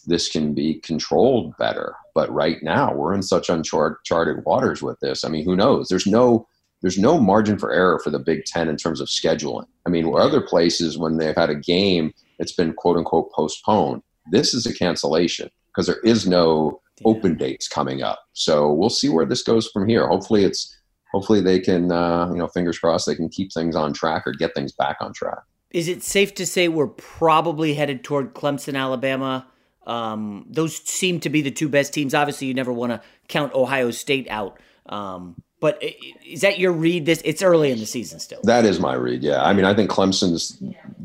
this 0.06 0.28
can 0.28 0.54
be 0.54 0.74
controlled 0.80 1.56
better. 1.56 1.94
But 2.14 2.32
right 2.32 2.62
now, 2.62 2.94
we're 2.94 3.14
in 3.14 3.22
such 3.22 3.48
uncharted 3.50 4.44
waters 4.44 4.80
with 4.80 4.98
this. 5.00 5.24
I 5.24 5.28
mean, 5.28 5.44
who 5.44 5.56
knows? 5.56 5.88
There's 5.88 6.06
no 6.06 6.46
there's 6.82 6.98
no 6.98 7.18
margin 7.18 7.58
for 7.58 7.72
error 7.72 7.98
for 7.98 8.10
the 8.10 8.18
Big 8.18 8.44
Ten 8.44 8.68
in 8.68 8.76
terms 8.76 9.00
of 9.00 9.08
scheduling. 9.08 9.66
I 9.86 9.90
mean, 9.90 10.10
where 10.10 10.22
other 10.22 10.40
places, 10.40 10.98
when 10.98 11.18
they've 11.18 11.36
had 11.36 11.50
a 11.50 11.54
game, 11.54 12.12
it's 12.38 12.52
been 12.52 12.72
quote 12.72 12.96
unquote 12.96 13.30
postponed. 13.32 14.02
This 14.30 14.54
is 14.54 14.66
a 14.66 14.74
cancellation 14.74 15.50
because 15.68 15.86
there 15.86 16.00
is 16.00 16.26
no 16.26 16.80
open 17.04 17.36
dates 17.36 17.68
coming 17.68 18.02
up. 18.02 18.20
So 18.32 18.72
we'll 18.72 18.90
see 18.90 19.08
where 19.08 19.26
this 19.26 19.42
goes 19.42 19.68
from 19.68 19.88
here. 19.88 20.06
Hopefully, 20.06 20.44
it's 20.44 20.76
hopefully 21.12 21.40
they 21.40 21.60
can, 21.60 21.90
uh, 21.90 22.28
you 22.30 22.38
know, 22.38 22.48
fingers 22.48 22.78
crossed, 22.78 23.06
they 23.06 23.14
can 23.14 23.28
keep 23.28 23.52
things 23.52 23.76
on 23.76 23.92
track 23.92 24.26
or 24.26 24.32
get 24.32 24.54
things 24.54 24.72
back 24.72 24.96
on 25.00 25.12
track. 25.12 25.40
Is 25.70 25.88
it 25.88 26.02
safe 26.02 26.34
to 26.34 26.46
say 26.46 26.68
we're 26.68 26.88
probably 26.88 27.74
headed 27.74 28.02
toward 28.02 28.34
Clemson, 28.34 28.76
Alabama? 28.76 29.46
Um, 29.86 30.46
those 30.48 30.76
seem 30.76 31.20
to 31.20 31.30
be 31.30 31.42
the 31.42 31.50
two 31.50 31.68
best 31.68 31.94
teams. 31.94 32.14
Obviously, 32.14 32.46
you 32.48 32.54
never 32.54 32.72
want 32.72 32.92
to 32.92 33.00
count 33.28 33.54
Ohio 33.54 33.90
State 33.90 34.28
out. 34.28 34.58
Um, 34.86 35.40
but 35.60 35.78
is 36.26 36.40
that 36.40 36.58
your 36.58 36.72
read? 36.72 37.06
This 37.06 37.20
it's 37.24 37.42
early 37.42 37.70
in 37.70 37.78
the 37.78 37.86
season 37.86 38.18
still. 38.18 38.40
That 38.44 38.64
is 38.64 38.80
my 38.80 38.94
read. 38.94 39.22
Yeah, 39.22 39.42
I 39.42 39.52
mean, 39.52 39.66
I 39.66 39.74
think 39.74 39.90
Clemson's 39.90 40.58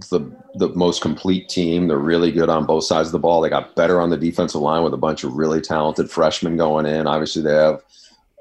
the 0.10 0.32
the 0.56 0.70
most 0.70 1.01
complete 1.01 1.49
team. 1.49 1.88
They're 1.88 1.97
really 1.97 2.32
good 2.32 2.49
on 2.49 2.66
both 2.66 2.86
sides 2.86 3.10
of 3.10 3.12
the 3.12 3.20
ball. 3.20 3.41
They 3.41 3.49
got 3.49 3.76
better 3.76 3.99
on 3.99 4.10
the 4.10 4.18
defensive 4.18 4.62
line 4.62 4.84
with 4.84 4.93
a 4.93 4.97
bunch 4.97 5.24
of 5.24 5.34
really 5.34 5.62
talented 5.62 6.10
freshmen 6.10 6.56
going 6.56 6.86
in. 6.86 7.06
Obviously, 7.06 7.41
they 7.41 7.53
have 7.53 7.82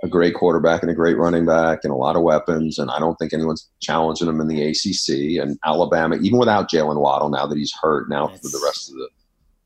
a 0.04 0.08
great 0.08 0.34
quarterback 0.34 0.82
and 0.82 0.90
a 0.90 0.94
great 0.94 1.16
running 1.16 1.46
back 1.46 1.80
and 1.82 1.92
a 1.92 1.96
lot 1.96 2.14
of 2.14 2.22
weapons. 2.22 2.78
And 2.78 2.90
I 2.90 2.98
don't 2.98 3.16
think 3.16 3.32
anyone's 3.32 3.68
challenging 3.80 4.26
them 4.26 4.40
in 4.40 4.46
the 4.48 4.62
ACC. 4.62 5.42
And 5.42 5.58
Alabama, 5.64 6.16
even 6.16 6.38
without 6.38 6.70
Jaylen 6.70 7.00
Waddle, 7.00 7.30
now 7.30 7.46
that 7.46 7.58
he's 7.58 7.74
hurt, 7.82 8.08
now 8.08 8.28
That's... 8.28 8.40
for 8.40 8.56
the 8.56 8.64
rest 8.64 8.90
of 8.90 8.96
the 8.96 9.08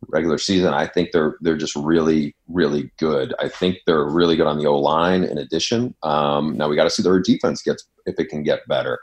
regular 0.08 0.38
season. 0.38 0.72
I 0.74 0.86
think 0.86 1.10
they're 1.12 1.36
they're 1.40 1.56
just 1.56 1.76
really 1.76 2.34
really 2.48 2.90
good. 2.98 3.34
I 3.38 3.48
think 3.48 3.78
they're 3.86 4.04
really 4.04 4.36
good 4.36 4.46
on 4.46 4.58
the 4.58 4.66
O 4.66 4.78
line. 4.78 5.24
In 5.24 5.38
addition, 5.38 5.94
um, 6.02 6.56
now 6.56 6.68
we 6.68 6.76
got 6.76 6.84
to 6.84 6.90
see 6.90 7.02
their 7.02 7.20
defense 7.20 7.62
gets 7.62 7.86
if 8.06 8.18
it 8.18 8.28
can 8.28 8.42
get 8.42 8.66
better. 8.68 9.00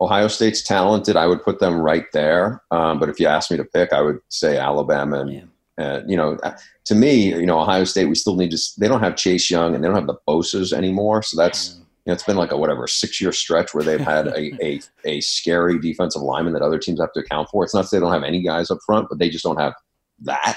Ohio 0.00 0.28
State's 0.28 0.62
talented. 0.62 1.16
I 1.16 1.26
would 1.26 1.42
put 1.42 1.58
them 1.58 1.80
right 1.80 2.06
there. 2.12 2.62
Um, 2.70 3.00
but 3.00 3.08
if 3.08 3.18
you 3.18 3.26
ask 3.26 3.50
me 3.50 3.56
to 3.56 3.64
pick, 3.64 3.92
I 3.92 4.02
would 4.02 4.18
say 4.28 4.58
Alabama. 4.58 5.20
And, 5.20 5.48
yeah. 5.78 6.02
you 6.06 6.16
know, 6.16 6.38
to 6.84 6.94
me, 6.94 7.34
you 7.34 7.46
know, 7.46 7.60
Ohio 7.60 7.84
State, 7.84 8.06
we 8.06 8.14
still 8.14 8.36
need 8.36 8.50
to. 8.50 8.58
They 8.78 8.88
don't 8.88 9.02
have 9.02 9.16
Chase 9.16 9.50
Young 9.50 9.74
and 9.74 9.82
they 9.82 9.88
don't 9.88 9.96
have 9.96 10.06
the 10.06 10.18
Bosa's 10.28 10.72
anymore. 10.72 11.22
So 11.22 11.36
that's. 11.36 11.78
You 12.04 12.12
know, 12.12 12.14
it's 12.14 12.22
been 12.22 12.36
like 12.36 12.52
a 12.52 12.56
whatever 12.56 12.86
six 12.86 13.20
year 13.20 13.32
stretch 13.32 13.74
where 13.74 13.82
they've 13.82 13.98
had 13.98 14.28
a, 14.28 14.64
a, 14.64 14.80
a 15.04 15.20
scary 15.20 15.76
defensive 15.80 16.22
lineman 16.22 16.52
that 16.52 16.62
other 16.62 16.78
teams 16.78 17.00
have 17.00 17.12
to 17.14 17.20
account 17.20 17.48
for. 17.50 17.64
It's 17.64 17.74
not 17.74 17.82
that 17.82 17.90
they 17.90 17.98
don't 17.98 18.12
have 18.12 18.22
any 18.22 18.42
guys 18.42 18.70
up 18.70 18.78
front, 18.86 19.08
but 19.08 19.18
they 19.18 19.28
just 19.28 19.42
don't 19.42 19.58
have 19.58 19.74
that. 20.20 20.56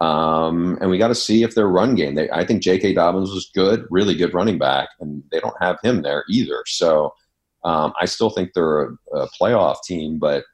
Um, 0.00 0.78
and 0.80 0.90
we 0.90 0.98
got 0.98 1.08
to 1.08 1.14
see 1.14 1.42
if 1.42 1.54
their 1.54 1.68
run 1.68 1.94
game. 1.94 2.14
They, 2.14 2.30
I 2.30 2.44
think 2.46 2.62
J.K. 2.62 2.94
Dobbins 2.94 3.32
was 3.32 3.50
good, 3.54 3.86
really 3.90 4.14
good 4.14 4.32
running 4.32 4.58
back, 4.58 4.88
and 4.98 5.22
they 5.30 5.40
don't 5.40 5.60
have 5.60 5.78
him 5.82 6.02
there 6.02 6.24
either. 6.28 6.62
So 6.66 7.14
um, 7.64 7.92
I 8.00 8.06
still 8.06 8.30
think 8.30 8.52
they're 8.54 8.82
a, 8.82 8.96
a 9.14 9.28
playoff 9.28 9.82
team, 9.84 10.18
but 10.18 10.44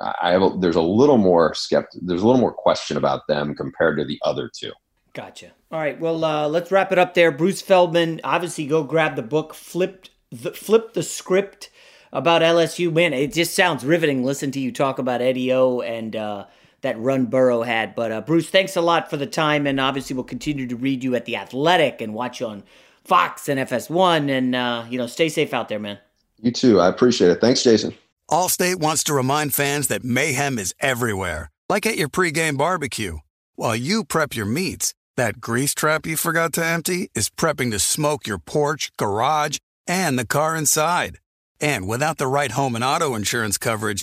I 0.00 0.30
have 0.30 0.42
a, 0.42 0.56
there's 0.58 0.76
a 0.76 0.82
little 0.82 1.18
more 1.18 1.54
skeptic. 1.54 2.00
There's 2.04 2.22
a 2.22 2.26
little 2.26 2.40
more 2.40 2.52
question 2.52 2.96
about 2.96 3.26
them 3.28 3.54
compared 3.54 3.98
to 3.98 4.04
the 4.04 4.20
other 4.22 4.50
two. 4.54 4.72
Gotcha. 5.14 5.52
All 5.70 5.78
right. 5.78 5.98
Well, 6.00 6.24
uh, 6.24 6.48
let's 6.48 6.70
wrap 6.70 6.90
it 6.90 6.98
up 6.98 7.14
there. 7.14 7.30
Bruce 7.30 7.60
Feldman, 7.60 8.20
obviously, 8.24 8.66
go 8.66 8.82
grab 8.82 9.16
the 9.16 9.22
book, 9.22 9.52
Flipped 9.54 10.10
the, 10.30 10.52
flip 10.52 10.94
the 10.94 11.02
script 11.02 11.70
about 12.12 12.42
LSU. 12.42 12.92
Man, 12.92 13.12
it 13.12 13.32
just 13.32 13.54
sounds 13.54 13.84
riveting. 13.84 14.24
Listen 14.24 14.50
to 14.52 14.60
you 14.60 14.72
talk 14.72 14.98
about 14.98 15.20
Eddie 15.20 15.52
O 15.52 15.80
and 15.80 16.16
uh, 16.16 16.46
that 16.82 16.98
run 17.00 17.26
Burrow 17.26 17.62
had. 17.62 17.94
But 17.94 18.12
uh, 18.12 18.20
Bruce, 18.20 18.48
thanks 18.48 18.76
a 18.76 18.80
lot 18.80 19.08
for 19.08 19.16
the 19.16 19.26
time, 19.26 19.66
and 19.66 19.80
obviously 19.80 20.14
we'll 20.14 20.24
continue 20.24 20.66
to 20.66 20.76
read 20.76 21.02
you 21.02 21.14
at 21.14 21.24
the 21.24 21.36
Athletic 21.36 22.00
and 22.00 22.14
watch 22.14 22.40
you 22.40 22.46
on 22.46 22.62
Fox 23.04 23.48
and 23.48 23.58
FS1. 23.58 24.30
And 24.30 24.54
uh, 24.54 24.84
you 24.88 24.98
know, 24.98 25.06
stay 25.06 25.28
safe 25.28 25.54
out 25.54 25.68
there, 25.68 25.78
man. 25.78 25.98
You 26.40 26.50
too. 26.50 26.80
I 26.80 26.88
appreciate 26.88 27.30
it. 27.30 27.40
Thanks, 27.40 27.62
Jason. 27.62 27.94
Allstate 28.30 28.76
wants 28.76 29.04
to 29.04 29.14
remind 29.14 29.54
fans 29.54 29.88
that 29.88 30.04
mayhem 30.04 30.58
is 30.58 30.74
everywhere, 30.80 31.50
like 31.68 31.86
at 31.86 31.96
your 31.96 32.08
pregame 32.08 32.56
barbecue. 32.56 33.18
While 33.56 33.76
you 33.76 34.04
prep 34.04 34.34
your 34.34 34.46
meats, 34.46 34.94
that 35.16 35.40
grease 35.40 35.74
trap 35.74 36.06
you 36.06 36.16
forgot 36.16 36.52
to 36.54 36.64
empty 36.64 37.10
is 37.14 37.28
prepping 37.28 37.70
to 37.72 37.78
smoke 37.78 38.26
your 38.26 38.38
porch, 38.38 38.90
garage, 38.96 39.58
and 39.86 40.18
the 40.18 40.26
car 40.26 40.56
inside. 40.56 41.18
And 41.60 41.86
without 41.86 42.16
the 42.16 42.26
right 42.26 42.52
home 42.52 42.74
and 42.74 42.82
auto 42.82 43.14
insurance 43.14 43.58
coverage, 43.58 44.02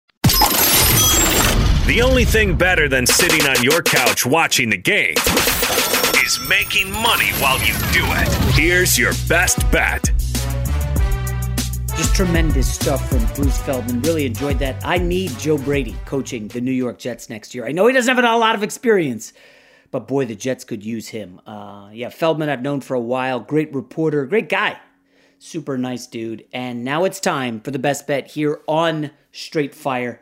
The 1.87 2.01
only 2.01 2.23
thing 2.23 2.55
better 2.55 2.87
than 2.87 3.05
sitting 3.05 3.45
on 3.47 3.61
your 3.63 3.81
couch 3.81 4.25
watching 4.25 4.69
the 4.69 4.77
game 4.77 5.15
is 6.23 6.39
making 6.47 6.89
money 6.91 7.31
while 7.39 7.59
you 7.59 7.73
do 7.91 8.05
it. 8.05 8.53
Here's 8.53 8.97
your 8.97 9.11
best 9.27 9.59
bet. 9.71 10.11
Just 11.97 12.15
tremendous 12.15 12.73
stuff 12.73 13.09
from 13.09 13.25
Bruce 13.35 13.57
Feldman. 13.63 14.01
Really 14.03 14.25
enjoyed 14.25 14.57
that. 14.59 14.83
I 14.85 14.99
need 14.99 15.37
Joe 15.37 15.57
Brady 15.57 15.95
coaching 16.05 16.47
the 16.47 16.61
New 16.61 16.71
York 16.71 16.97
Jets 16.97 17.29
next 17.29 17.53
year. 17.53 17.65
I 17.65 17.73
know 17.73 17.87
he 17.87 17.93
doesn't 17.93 18.15
have 18.15 18.23
a 18.23 18.37
lot 18.37 18.55
of 18.55 18.63
experience, 18.63 19.33
but 19.91 20.07
boy, 20.07 20.25
the 20.25 20.35
Jets 20.35 20.63
could 20.63 20.85
use 20.85 21.09
him. 21.09 21.41
Uh, 21.45 21.89
yeah, 21.91 22.09
Feldman 22.09 22.47
I've 22.47 22.61
known 22.61 22.79
for 22.79 22.93
a 22.93 23.01
while. 23.01 23.41
Great 23.41 23.73
reporter, 23.73 24.25
great 24.25 24.47
guy. 24.47 24.79
Super 25.39 25.77
nice 25.77 26.07
dude. 26.07 26.45
And 26.53 26.85
now 26.85 27.03
it's 27.03 27.19
time 27.19 27.59
for 27.59 27.71
the 27.71 27.79
best 27.79 28.07
bet 28.07 28.27
here 28.27 28.61
on 28.67 29.11
Straight 29.33 29.75
Fire. 29.75 30.21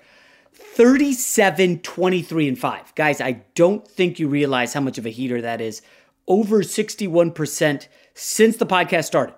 37 0.75 1.79
23 1.79 2.47
and 2.47 2.57
5. 2.57 2.95
Guys, 2.95 3.21
I 3.21 3.43
don't 3.55 3.87
think 3.87 4.19
you 4.19 4.27
realize 4.27 4.73
how 4.73 4.81
much 4.81 4.97
of 4.97 5.05
a 5.05 5.09
heater 5.09 5.41
that 5.41 5.61
is. 5.61 5.81
Over 6.27 6.59
61% 6.59 7.87
since 8.13 8.57
the 8.57 8.65
podcast 8.65 9.05
started. 9.05 9.35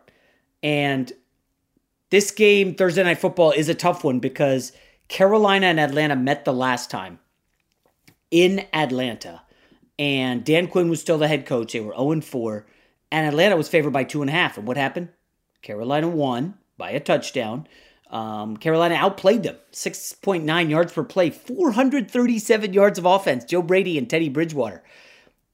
And 0.61 1.11
this 2.09 2.31
game, 2.31 2.75
Thursday 2.75 3.03
Night 3.03 3.19
Football, 3.19 3.51
is 3.51 3.69
a 3.69 3.73
tough 3.73 4.03
one 4.03 4.19
because 4.19 4.71
Carolina 5.07 5.67
and 5.67 5.79
Atlanta 5.79 6.15
met 6.15 6.45
the 6.45 6.53
last 6.53 6.91
time 6.91 7.19
in 8.29 8.65
Atlanta. 8.73 9.41
And 9.97 10.43
Dan 10.43 10.67
Quinn 10.67 10.89
was 10.89 11.01
still 11.01 11.17
the 11.17 11.27
head 11.27 11.45
coach. 11.45 11.73
They 11.73 11.79
were 11.79 11.95
0 11.95 12.21
4. 12.21 12.65
And 13.11 13.27
Atlanta 13.27 13.57
was 13.57 13.69
favored 13.69 13.91
by 13.93 14.03
two 14.03 14.21
and 14.21 14.29
a 14.29 14.33
half. 14.33 14.57
And 14.57 14.67
what 14.67 14.77
happened? 14.77 15.09
Carolina 15.61 16.07
won 16.07 16.55
by 16.77 16.91
a 16.91 16.99
touchdown. 16.99 17.67
Um, 18.11 18.57
Carolina 18.57 18.95
outplayed 18.95 19.43
them 19.43 19.55
6.9 19.71 20.69
yards 20.69 20.91
per 20.91 21.03
play, 21.03 21.29
437 21.29 22.73
yards 22.73 22.99
of 22.99 23.05
offense. 23.05 23.45
Joe 23.45 23.61
Brady 23.61 23.97
and 23.97 24.09
Teddy 24.09 24.29
Bridgewater. 24.29 24.83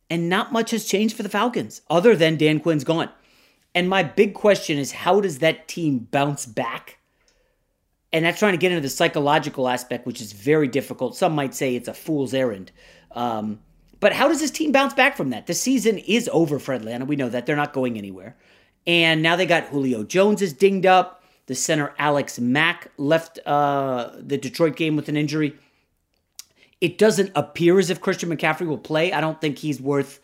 And 0.10 0.28
not 0.28 0.52
much 0.52 0.72
has 0.72 0.86
changed 0.86 1.16
for 1.16 1.24
the 1.24 1.30
Falcons 1.30 1.82
other 1.90 2.16
than 2.16 2.38
Dan 2.38 2.60
Quinn's 2.60 2.84
gone. 2.84 3.10
And 3.76 3.90
my 3.90 4.02
big 4.02 4.34
question 4.34 4.80
is 4.80 4.92
how 4.92 5.22
does 5.22 5.40
that 5.40 5.68
team 5.68 6.08
bounce 6.10 6.46
back? 6.48 6.98
And 8.12 8.26
that's 8.26 8.40
trying 8.40 8.54
to 8.54 8.58
get 8.58 8.72
into 8.72 8.82
the 8.82 8.90
psychological 8.90 9.68
aspect, 9.68 10.08
which 10.08 10.22
is 10.22 10.32
very 10.32 10.68
difficult. 10.68 11.16
Some 11.16 11.36
might 11.36 11.54
say 11.54 11.76
it's 11.76 11.90
a 11.90 11.94
fool's 11.94 12.34
errand. 12.34 12.72
Um, 13.12 13.60
but 14.00 14.14
how 14.14 14.28
does 14.28 14.40
this 14.40 14.50
team 14.50 14.72
bounce 14.72 14.94
back 14.94 15.16
from 15.16 15.30
that? 15.30 15.46
The 15.46 15.54
season 15.54 15.98
is 16.00 16.30
over 16.34 16.58
for 16.58 16.74
Atlanta. 16.74 17.06
We 17.06 17.16
know 17.16 17.30
that. 17.30 17.46
They're 17.46 17.56
not 17.56 17.74
going 17.74 17.98
anywhere. 17.98 18.36
And 18.88 19.22
now 19.22 19.36
they 19.36 19.46
got 19.46 19.66
Julio 19.66 20.04
Jones 20.04 20.42
is 20.42 20.54
dinged 20.54 20.86
up. 20.86 21.17
The 21.48 21.56
center 21.56 21.94
Alex 21.98 22.40
Mack 22.40 22.92
left 22.98 23.40
uh, 23.46 24.12
the 24.20 24.38
Detroit 24.38 24.76
game 24.76 24.96
with 24.96 25.10
an 25.10 25.18
injury. 25.18 25.56
It 26.80 26.98
doesn't 26.98 27.32
appear 27.36 27.80
as 27.80 27.90
if 27.90 28.02
Christian 28.02 28.30
McCaffrey 28.30 28.68
will 28.68 28.78
play. 28.78 29.12
I 29.12 29.22
don't 29.22 29.42
think 29.42 29.58
he's 29.58 29.82
worth 29.82 30.22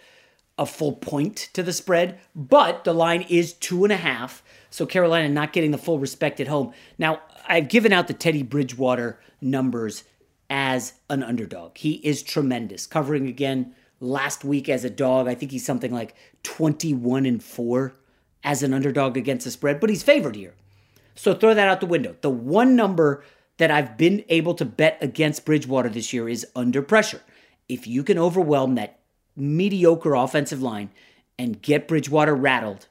a 0.58 0.66
full 0.66 0.94
point 0.94 1.50
to 1.54 1.64
the 1.64 1.74
spread, 1.74 2.20
but 2.36 2.84
the 2.84 2.94
line 2.94 3.24
is 3.24 3.54
two 3.54 3.84
and 3.84 3.92
a 3.92 3.98
half. 3.98 4.44
So 4.70 4.86
Carolina 4.86 5.30
not 5.30 5.54
getting 5.54 5.72
the 5.72 5.78
full 5.78 5.98
respect 5.98 6.40
at 6.40 6.48
home. 6.48 6.74
Now, 7.00 7.22
I've 7.48 7.70
given 7.70 7.92
out 7.92 8.08
the 8.08 8.14
Teddy 8.14 8.44
Bridgewater 8.44 9.20
numbers 9.42 10.04
as 10.50 10.94
an 11.10 11.24
underdog. 11.24 11.78
He 11.78 11.94
is 11.94 12.22
tremendous. 12.22 12.86
Covering 12.86 13.28
again 13.28 13.74
last 14.00 14.44
week 14.44 14.70
as 14.70 14.84
a 14.84 14.90
dog. 14.90 15.28
I 15.28 15.36
think 15.36 15.52
he's 15.52 15.66
something 15.66 15.92
like 15.92 16.16
21 16.44 17.26
and 17.26 17.44
4 17.44 17.96
as 18.44 18.62
an 18.62 18.74
underdog 18.74 19.18
against 19.18 19.46
the 19.46 19.52
spread, 19.52 19.80
but 19.80 19.90
he's 19.90 20.04
favored 20.04 20.36
here. 20.36 20.54
So 21.16 21.34
throw 21.34 21.54
that 21.54 21.68
out 21.68 21.80
the 21.80 21.86
window. 21.86 22.16
The 22.22 22.30
one 22.30 22.76
number 22.76 23.24
that 23.58 23.72
I've 23.72 23.98
been 23.98 24.24
able 24.30 24.56
to 24.56 24.66
bet 24.66 24.98
against 25.02 25.46
Bridgewater 25.46 25.90
this 25.90 26.14
year 26.14 26.28
is 26.28 26.46
under 26.56 26.82
pressure. 26.82 27.22
If 27.70 27.88
you 27.88 28.04
can 28.04 28.18
overwhelm 28.18 28.76
that 28.76 29.00
mediocre 29.36 30.16
offensive 30.16 30.62
line 30.62 30.90
and 31.38 31.62
get 31.62 31.88
Bridgewater 31.88 32.36
rattled, 32.36 32.88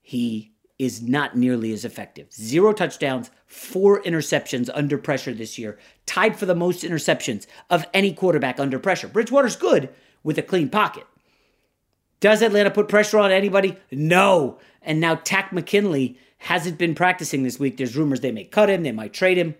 he 0.00 0.52
is 0.78 1.02
not 1.02 1.36
nearly 1.36 1.72
as 1.72 1.84
effective. 1.84 2.32
Zero 2.32 2.72
touchdowns, 2.72 3.30
four 3.46 4.02
interceptions 4.02 4.68
under 4.74 4.98
pressure 4.98 5.32
this 5.32 5.58
year, 5.58 5.78
tied 6.06 6.36
for 6.36 6.46
the 6.46 6.54
most 6.54 6.82
interceptions 6.82 7.46
of 7.70 7.86
any 7.94 8.12
quarterback 8.12 8.58
under 8.58 8.78
pressure. 8.78 9.06
Bridgewater's 9.06 9.56
good 9.56 9.90
with 10.22 10.36
a 10.38 10.42
clean 10.42 10.68
pocket. 10.68 11.06
Does 12.18 12.42
Atlanta 12.42 12.70
put 12.70 12.88
pressure 12.88 13.18
on 13.18 13.30
anybody? 13.30 13.76
No. 13.92 14.58
And 14.82 14.98
now 14.98 15.14
Takk 15.14 15.52
McKinley 15.52 16.18
hasn't 16.44 16.76
been 16.76 16.94
practicing 16.94 17.42
this 17.42 17.58
week. 17.58 17.78
There's 17.78 17.96
rumors 17.96 18.20
they 18.20 18.30
may 18.30 18.44
cut 18.44 18.68
him, 18.68 18.82
they 18.82 18.92
might 18.92 19.14
trade 19.14 19.38
him. 19.38 19.54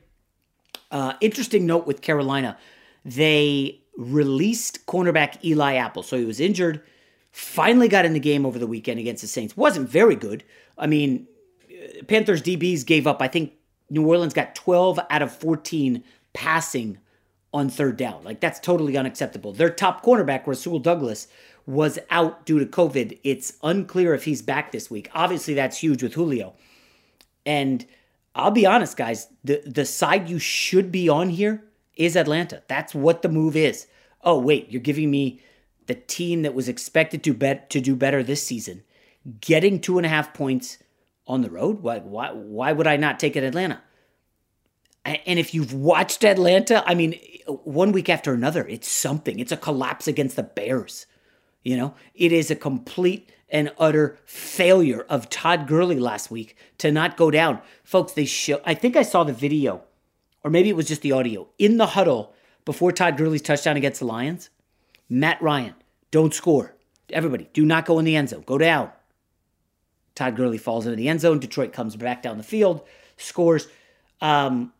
Uh, 0.90 1.14
interesting 1.22 1.64
note 1.64 1.86
with 1.86 2.02
Carolina, 2.02 2.58
they 3.06 3.80
released 3.96 4.84
cornerback 4.84 5.42
Eli 5.42 5.76
Apple. 5.76 6.02
So 6.02 6.18
he 6.18 6.26
was 6.26 6.40
injured, 6.40 6.82
finally 7.32 7.88
got 7.88 8.04
in 8.04 8.12
the 8.12 8.20
game 8.20 8.44
over 8.44 8.58
the 8.58 8.66
weekend 8.66 9.00
against 9.00 9.22
the 9.22 9.28
Saints. 9.28 9.56
Wasn't 9.56 9.88
very 9.88 10.14
good. 10.14 10.44
I 10.76 10.86
mean, 10.86 11.26
Panthers 12.06 12.42
DBs 12.42 12.84
gave 12.84 13.06
up, 13.06 13.22
I 13.22 13.28
think 13.28 13.54
New 13.88 14.06
Orleans 14.06 14.34
got 14.34 14.54
12 14.54 15.00
out 15.08 15.22
of 15.22 15.34
14 15.34 16.04
passing 16.34 16.98
on 17.54 17.70
third 17.70 17.96
down. 17.96 18.22
Like 18.24 18.40
that's 18.40 18.60
totally 18.60 18.98
unacceptable. 18.98 19.54
Their 19.54 19.70
top 19.70 20.04
cornerback, 20.04 20.46
Rasul 20.46 20.80
Douglas, 20.80 21.28
was 21.64 21.98
out 22.10 22.44
due 22.44 22.58
to 22.58 22.66
COVID. 22.66 23.20
It's 23.24 23.54
unclear 23.62 24.12
if 24.12 24.24
he's 24.24 24.42
back 24.42 24.70
this 24.70 24.90
week. 24.90 25.08
Obviously, 25.14 25.54
that's 25.54 25.78
huge 25.78 26.02
with 26.02 26.12
Julio. 26.12 26.52
And 27.46 27.84
I'll 28.34 28.50
be 28.50 28.66
honest, 28.66 28.96
guys, 28.96 29.28
the, 29.42 29.62
the 29.66 29.84
side 29.84 30.28
you 30.28 30.38
should 30.38 30.90
be 30.90 31.08
on 31.08 31.28
here 31.30 31.64
is 31.96 32.16
Atlanta. 32.16 32.62
That's 32.68 32.94
what 32.94 33.22
the 33.22 33.28
move 33.28 33.56
is. 33.56 33.86
Oh, 34.22 34.38
wait, 34.38 34.70
you're 34.70 34.80
giving 34.80 35.10
me 35.10 35.40
the 35.86 35.94
team 35.94 36.42
that 36.42 36.54
was 36.54 36.68
expected 36.68 37.22
to 37.24 37.34
bet 37.34 37.70
to 37.70 37.80
do 37.80 37.94
better 37.94 38.22
this 38.22 38.42
season, 38.42 38.82
getting 39.40 39.80
two 39.80 39.98
and 39.98 40.06
a 40.06 40.08
half 40.08 40.32
points 40.34 40.78
on 41.26 41.42
the 41.42 41.50
road. 41.50 41.80
Why 41.80 41.98
why 41.98 42.32
why 42.32 42.72
would 42.72 42.86
I 42.86 42.96
not 42.96 43.20
take 43.20 43.36
it 43.36 43.44
Atlanta? 43.44 43.82
And 45.04 45.38
if 45.38 45.52
you've 45.52 45.74
watched 45.74 46.24
Atlanta, 46.24 46.82
I 46.86 46.94
mean, 46.94 47.20
one 47.46 47.92
week 47.92 48.08
after 48.08 48.32
another, 48.32 48.66
it's 48.66 48.90
something. 48.90 49.38
It's 49.38 49.52
a 49.52 49.56
collapse 49.58 50.08
against 50.08 50.36
the 50.36 50.42
Bears. 50.42 51.06
You 51.64 51.76
know, 51.78 51.94
it 52.14 52.30
is 52.30 52.50
a 52.50 52.56
complete 52.56 53.30
and 53.48 53.72
utter 53.78 54.18
failure 54.26 55.06
of 55.08 55.30
Todd 55.30 55.66
Gurley 55.66 55.98
last 55.98 56.30
week 56.30 56.56
to 56.78 56.92
not 56.92 57.16
go 57.16 57.30
down. 57.30 57.60
Folks, 57.82 58.12
they 58.12 58.26
show 58.26 58.60
I 58.64 58.74
think 58.74 58.96
I 58.96 59.02
saw 59.02 59.24
the 59.24 59.32
video, 59.32 59.82
or 60.44 60.50
maybe 60.50 60.68
it 60.68 60.76
was 60.76 60.86
just 60.86 61.02
the 61.02 61.12
audio, 61.12 61.48
in 61.58 61.78
the 61.78 61.86
huddle 61.86 62.34
before 62.64 62.92
Todd 62.92 63.16
Gurley's 63.16 63.42
touchdown 63.42 63.76
against 63.76 64.00
the 64.00 64.06
Lions. 64.06 64.50
Matt 65.08 65.40
Ryan, 65.40 65.74
don't 66.10 66.34
score. 66.34 66.74
Everybody, 67.10 67.48
do 67.52 67.64
not 67.64 67.86
go 67.86 67.98
in 67.98 68.04
the 68.04 68.16
end 68.16 68.28
zone. 68.30 68.44
Go 68.46 68.58
down. 68.58 68.90
Todd 70.14 70.36
Gurley 70.36 70.58
falls 70.58 70.86
into 70.86 70.96
the 70.96 71.08
end 71.08 71.20
zone. 71.20 71.38
Detroit 71.38 71.72
comes 71.72 71.96
back 71.96 72.22
down 72.22 72.38
the 72.38 72.44
field, 72.44 72.82
scores. 73.16 73.68
Um, 74.20 74.72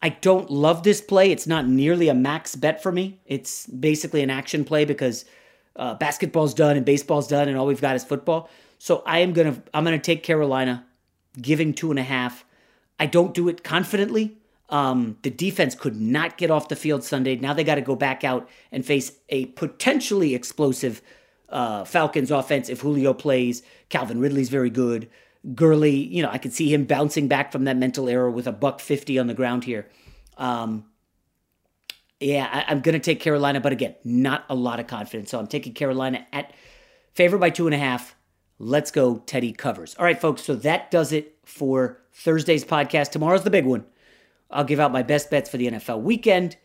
I 0.00 0.10
don't 0.10 0.50
love 0.50 0.82
this 0.82 1.00
play. 1.00 1.30
It's 1.30 1.46
not 1.46 1.66
nearly 1.66 2.08
a 2.08 2.14
max 2.14 2.56
bet 2.56 2.82
for 2.82 2.92
me. 2.92 3.20
It's 3.26 3.66
basically 3.66 4.22
an 4.22 4.30
action 4.30 4.64
play 4.64 4.84
because 4.84 5.24
uh, 5.76 5.94
basketball's 5.94 6.54
done 6.54 6.76
and 6.76 6.84
baseball's 6.84 7.28
done, 7.28 7.48
and 7.48 7.56
all 7.56 7.66
we've 7.66 7.80
got 7.80 7.96
is 7.96 8.04
football. 8.04 8.50
So 8.78 9.02
I 9.06 9.20
am 9.20 9.32
gonna 9.32 9.62
I'm 9.72 9.84
gonna 9.84 9.98
take 9.98 10.22
Carolina, 10.22 10.86
giving 11.40 11.72
two 11.74 11.90
and 11.90 11.98
a 11.98 12.04
half. 12.04 12.44
I 12.98 13.06
don't 13.06 13.34
do 13.34 13.48
it 13.48 13.64
confidently. 13.64 14.38
Um, 14.68 15.18
the 15.22 15.30
defense 15.30 15.74
could 15.74 16.00
not 16.00 16.38
get 16.38 16.50
off 16.50 16.68
the 16.68 16.76
field 16.76 17.04
Sunday. 17.04 17.36
Now 17.36 17.52
they 17.52 17.62
got 17.62 17.74
to 17.74 17.82
go 17.82 17.94
back 17.94 18.24
out 18.24 18.48
and 18.70 18.86
face 18.86 19.12
a 19.28 19.46
potentially 19.46 20.34
explosive 20.34 21.02
uh, 21.50 21.84
Falcons 21.84 22.30
offense 22.30 22.70
if 22.70 22.80
Julio 22.80 23.12
plays. 23.12 23.62
Calvin 23.90 24.18
Ridley's 24.18 24.48
very 24.48 24.70
good. 24.70 25.10
Gurley, 25.54 25.96
you 25.96 26.22
know, 26.22 26.30
I 26.30 26.38
could 26.38 26.52
see 26.52 26.72
him 26.72 26.84
bouncing 26.84 27.28
back 27.28 27.52
from 27.52 27.64
that 27.64 27.76
mental 27.76 28.08
error 28.08 28.30
with 28.30 28.46
a 28.46 28.52
buck 28.52 28.80
50 28.80 29.18
on 29.18 29.26
the 29.26 29.34
ground 29.34 29.64
here. 29.64 29.88
Um, 30.38 30.86
yeah, 32.22 32.64
I, 32.68 32.72
am 32.72 32.80
going 32.80 32.94
to 32.94 32.98
take 32.98 33.20
Carolina, 33.20 33.60
but 33.60 33.72
again, 33.72 33.94
not 34.04 34.44
a 34.48 34.54
lot 34.54 34.80
of 34.80 34.86
confidence. 34.86 35.30
So 35.30 35.38
I'm 35.38 35.46
taking 35.46 35.74
Carolina 35.74 36.26
at 36.32 36.52
favor 37.14 37.38
by 37.38 37.50
two 37.50 37.66
and 37.66 37.74
a 37.74 37.78
half. 37.78 38.14
Let's 38.58 38.90
go, 38.90 39.18
Teddy 39.18 39.52
covers. 39.52 39.94
All 39.98 40.04
right, 40.04 40.20
folks. 40.20 40.42
So 40.42 40.54
that 40.56 40.90
does 40.90 41.12
it 41.12 41.36
for 41.44 42.00
Thursday's 42.12 42.64
podcast. 42.64 43.10
Tomorrow's 43.10 43.44
the 43.44 43.50
big 43.50 43.66
one. 43.66 43.84
I'll 44.50 44.64
give 44.64 44.80
out 44.80 44.92
my 44.92 45.02
best 45.02 45.30
bets 45.30 45.50
for 45.50 45.56
the 45.56 45.68
NFL 45.68 46.02
weekend. 46.02 46.56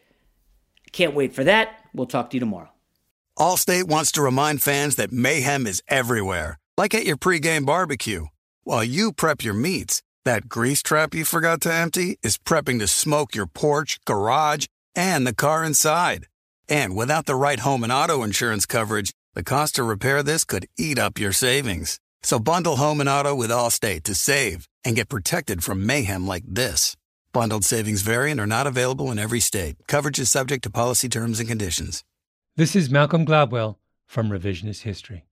Can't 0.91 1.15
wait 1.15 1.33
for 1.33 1.43
that. 1.43 1.83
We'll 1.93 2.05
talk 2.07 2.29
to 2.29 2.35
you 2.35 2.39
tomorrow. 2.39 2.69
Allstate 3.39 3.85
wants 3.85 4.11
to 4.13 4.21
remind 4.21 4.61
fans 4.61 4.95
that 4.95 5.11
mayhem 5.11 5.67
is 5.67 5.81
everywhere, 5.87 6.57
like 6.75 6.93
at 6.93 7.05
your 7.05 7.17
pregame 7.17 7.65
barbecue. 7.65 8.25
While 8.63 8.83
you 8.83 9.13
prep 9.13 9.43
your 9.43 9.53
meats, 9.53 10.01
that 10.25 10.49
grease 10.49 10.81
trap 10.81 11.13
you 11.13 11.23
forgot 11.23 11.61
to 11.61 11.73
empty 11.73 12.17
is 12.23 12.37
prepping 12.37 12.79
to 12.79 12.87
smoke 12.87 13.35
your 13.35 13.45
porch, 13.45 13.99
garage, 14.05 14.65
and 14.97 15.27
the 15.27 15.35
car 15.35 15.63
inside. 15.63 16.25
And 16.67 16.95
without 16.95 17.27
the 17.27 17.35
right 17.35 17.59
home 17.59 17.83
and 17.83 17.93
auto 17.93 18.23
insurance 18.23 18.65
coverage, 18.65 19.13
the 19.35 19.43
cost 19.43 19.75
to 19.75 19.83
repair 19.83 20.23
this 20.23 20.43
could 20.43 20.65
eat 20.77 20.97
up 20.97 21.19
your 21.19 21.31
savings. 21.31 21.99
So 22.23 22.39
bundle 22.39 22.77
home 22.77 22.99
and 22.99 23.07
auto 23.07 23.35
with 23.35 23.51
Allstate 23.51 24.03
to 24.03 24.15
save 24.15 24.67
and 24.83 24.95
get 24.95 25.07
protected 25.07 25.63
from 25.63 25.85
mayhem 25.85 26.25
like 26.25 26.43
this. 26.45 26.97
Bundled 27.31 27.63
savings 27.63 28.01
variant 28.01 28.41
are 28.41 28.47
not 28.47 28.65
available 28.65 29.11
in 29.11 29.19
every 29.19 29.39
state. 29.39 29.75
Coverage 29.87 30.19
is 30.19 30.31
subject 30.31 30.63
to 30.63 30.71
policy 30.71 31.07
terms 31.07 31.39
and 31.39 31.47
conditions. 31.47 32.03
This 32.55 32.75
is 32.75 32.89
Malcolm 32.89 33.25
Gladwell 33.25 33.75
from 34.07 34.29
Revisionist 34.29 34.81
History. 34.81 35.25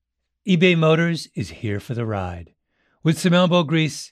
eBay 0.48 0.78
Motors 0.78 1.28
is 1.34 1.50
here 1.50 1.80
for 1.80 1.96
the 1.96 2.06
ride. 2.06 2.54
With 3.02 3.18
some 3.18 3.34
elbow 3.34 3.64
grease, 3.64 4.12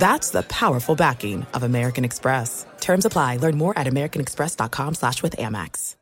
That's 0.00 0.30
the 0.30 0.42
powerful 0.44 0.96
backing 0.96 1.46
of 1.52 1.62
American 1.62 2.06
Express. 2.06 2.64
Terms 2.80 3.04
apply. 3.04 3.36
Learn 3.36 3.58
more 3.58 3.78
at 3.78 3.86
americanexpress.com 3.86 4.94
slash 4.94 5.22
with 5.22 5.36
Amex. 5.36 5.94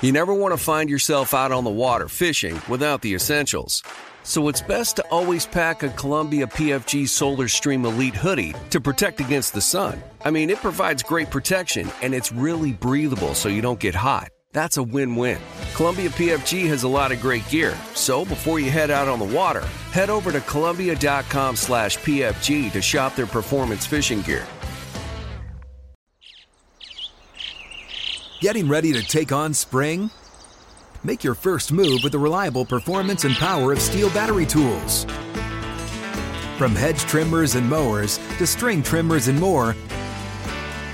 You 0.00 0.10
never 0.10 0.32
want 0.32 0.52
to 0.52 0.58
find 0.58 0.88
yourself 0.88 1.34
out 1.34 1.52
on 1.52 1.64
the 1.64 1.70
water 1.70 2.08
fishing 2.08 2.58
without 2.66 3.02
the 3.02 3.14
essentials. 3.14 3.82
So 4.22 4.48
it's 4.48 4.62
best 4.62 4.96
to 4.96 5.04
always 5.10 5.44
pack 5.44 5.82
a 5.82 5.90
Columbia 5.90 6.46
PFG 6.46 7.06
Solar 7.08 7.48
Stream 7.48 7.84
Elite 7.84 8.16
hoodie 8.16 8.54
to 8.70 8.80
protect 8.80 9.20
against 9.20 9.52
the 9.52 9.60
sun. 9.60 10.02
I 10.24 10.30
mean, 10.30 10.48
it 10.48 10.58
provides 10.58 11.02
great 11.02 11.30
protection 11.30 11.90
and 12.00 12.14
it's 12.14 12.32
really 12.32 12.72
breathable 12.72 13.34
so 13.34 13.50
you 13.50 13.60
don't 13.60 13.78
get 13.78 13.94
hot. 13.94 14.30
That's 14.56 14.78
a 14.78 14.82
win-win. 14.82 15.38
Columbia 15.74 16.08
PFG 16.08 16.66
has 16.68 16.84
a 16.84 16.88
lot 16.88 17.12
of 17.12 17.20
great 17.20 17.46
gear, 17.50 17.76
so 17.92 18.24
before 18.24 18.58
you 18.58 18.70
head 18.70 18.90
out 18.90 19.06
on 19.06 19.18
the 19.18 19.36
water, 19.36 19.60
head 19.92 20.08
over 20.08 20.32
to 20.32 20.40
columbia.com 20.40 21.56
slash 21.56 21.98
PFG 21.98 22.72
to 22.72 22.80
shop 22.80 23.14
their 23.16 23.26
performance 23.26 23.84
fishing 23.84 24.22
gear. 24.22 24.46
Getting 28.40 28.66
ready 28.66 28.94
to 28.94 29.02
take 29.02 29.30
on 29.30 29.52
spring? 29.52 30.10
Make 31.04 31.22
your 31.22 31.34
first 31.34 31.70
move 31.70 32.00
with 32.02 32.12
the 32.12 32.18
reliable 32.18 32.64
performance 32.64 33.24
and 33.24 33.34
power 33.34 33.72
of 33.72 33.78
STIHL 33.78 34.08
battery 34.14 34.46
tools. 34.46 35.04
From 36.56 36.74
hedge 36.74 37.00
trimmers 37.00 37.56
and 37.56 37.68
mowers 37.68 38.16
to 38.38 38.46
string 38.46 38.82
trimmers 38.82 39.28
and 39.28 39.38
more, 39.38 39.76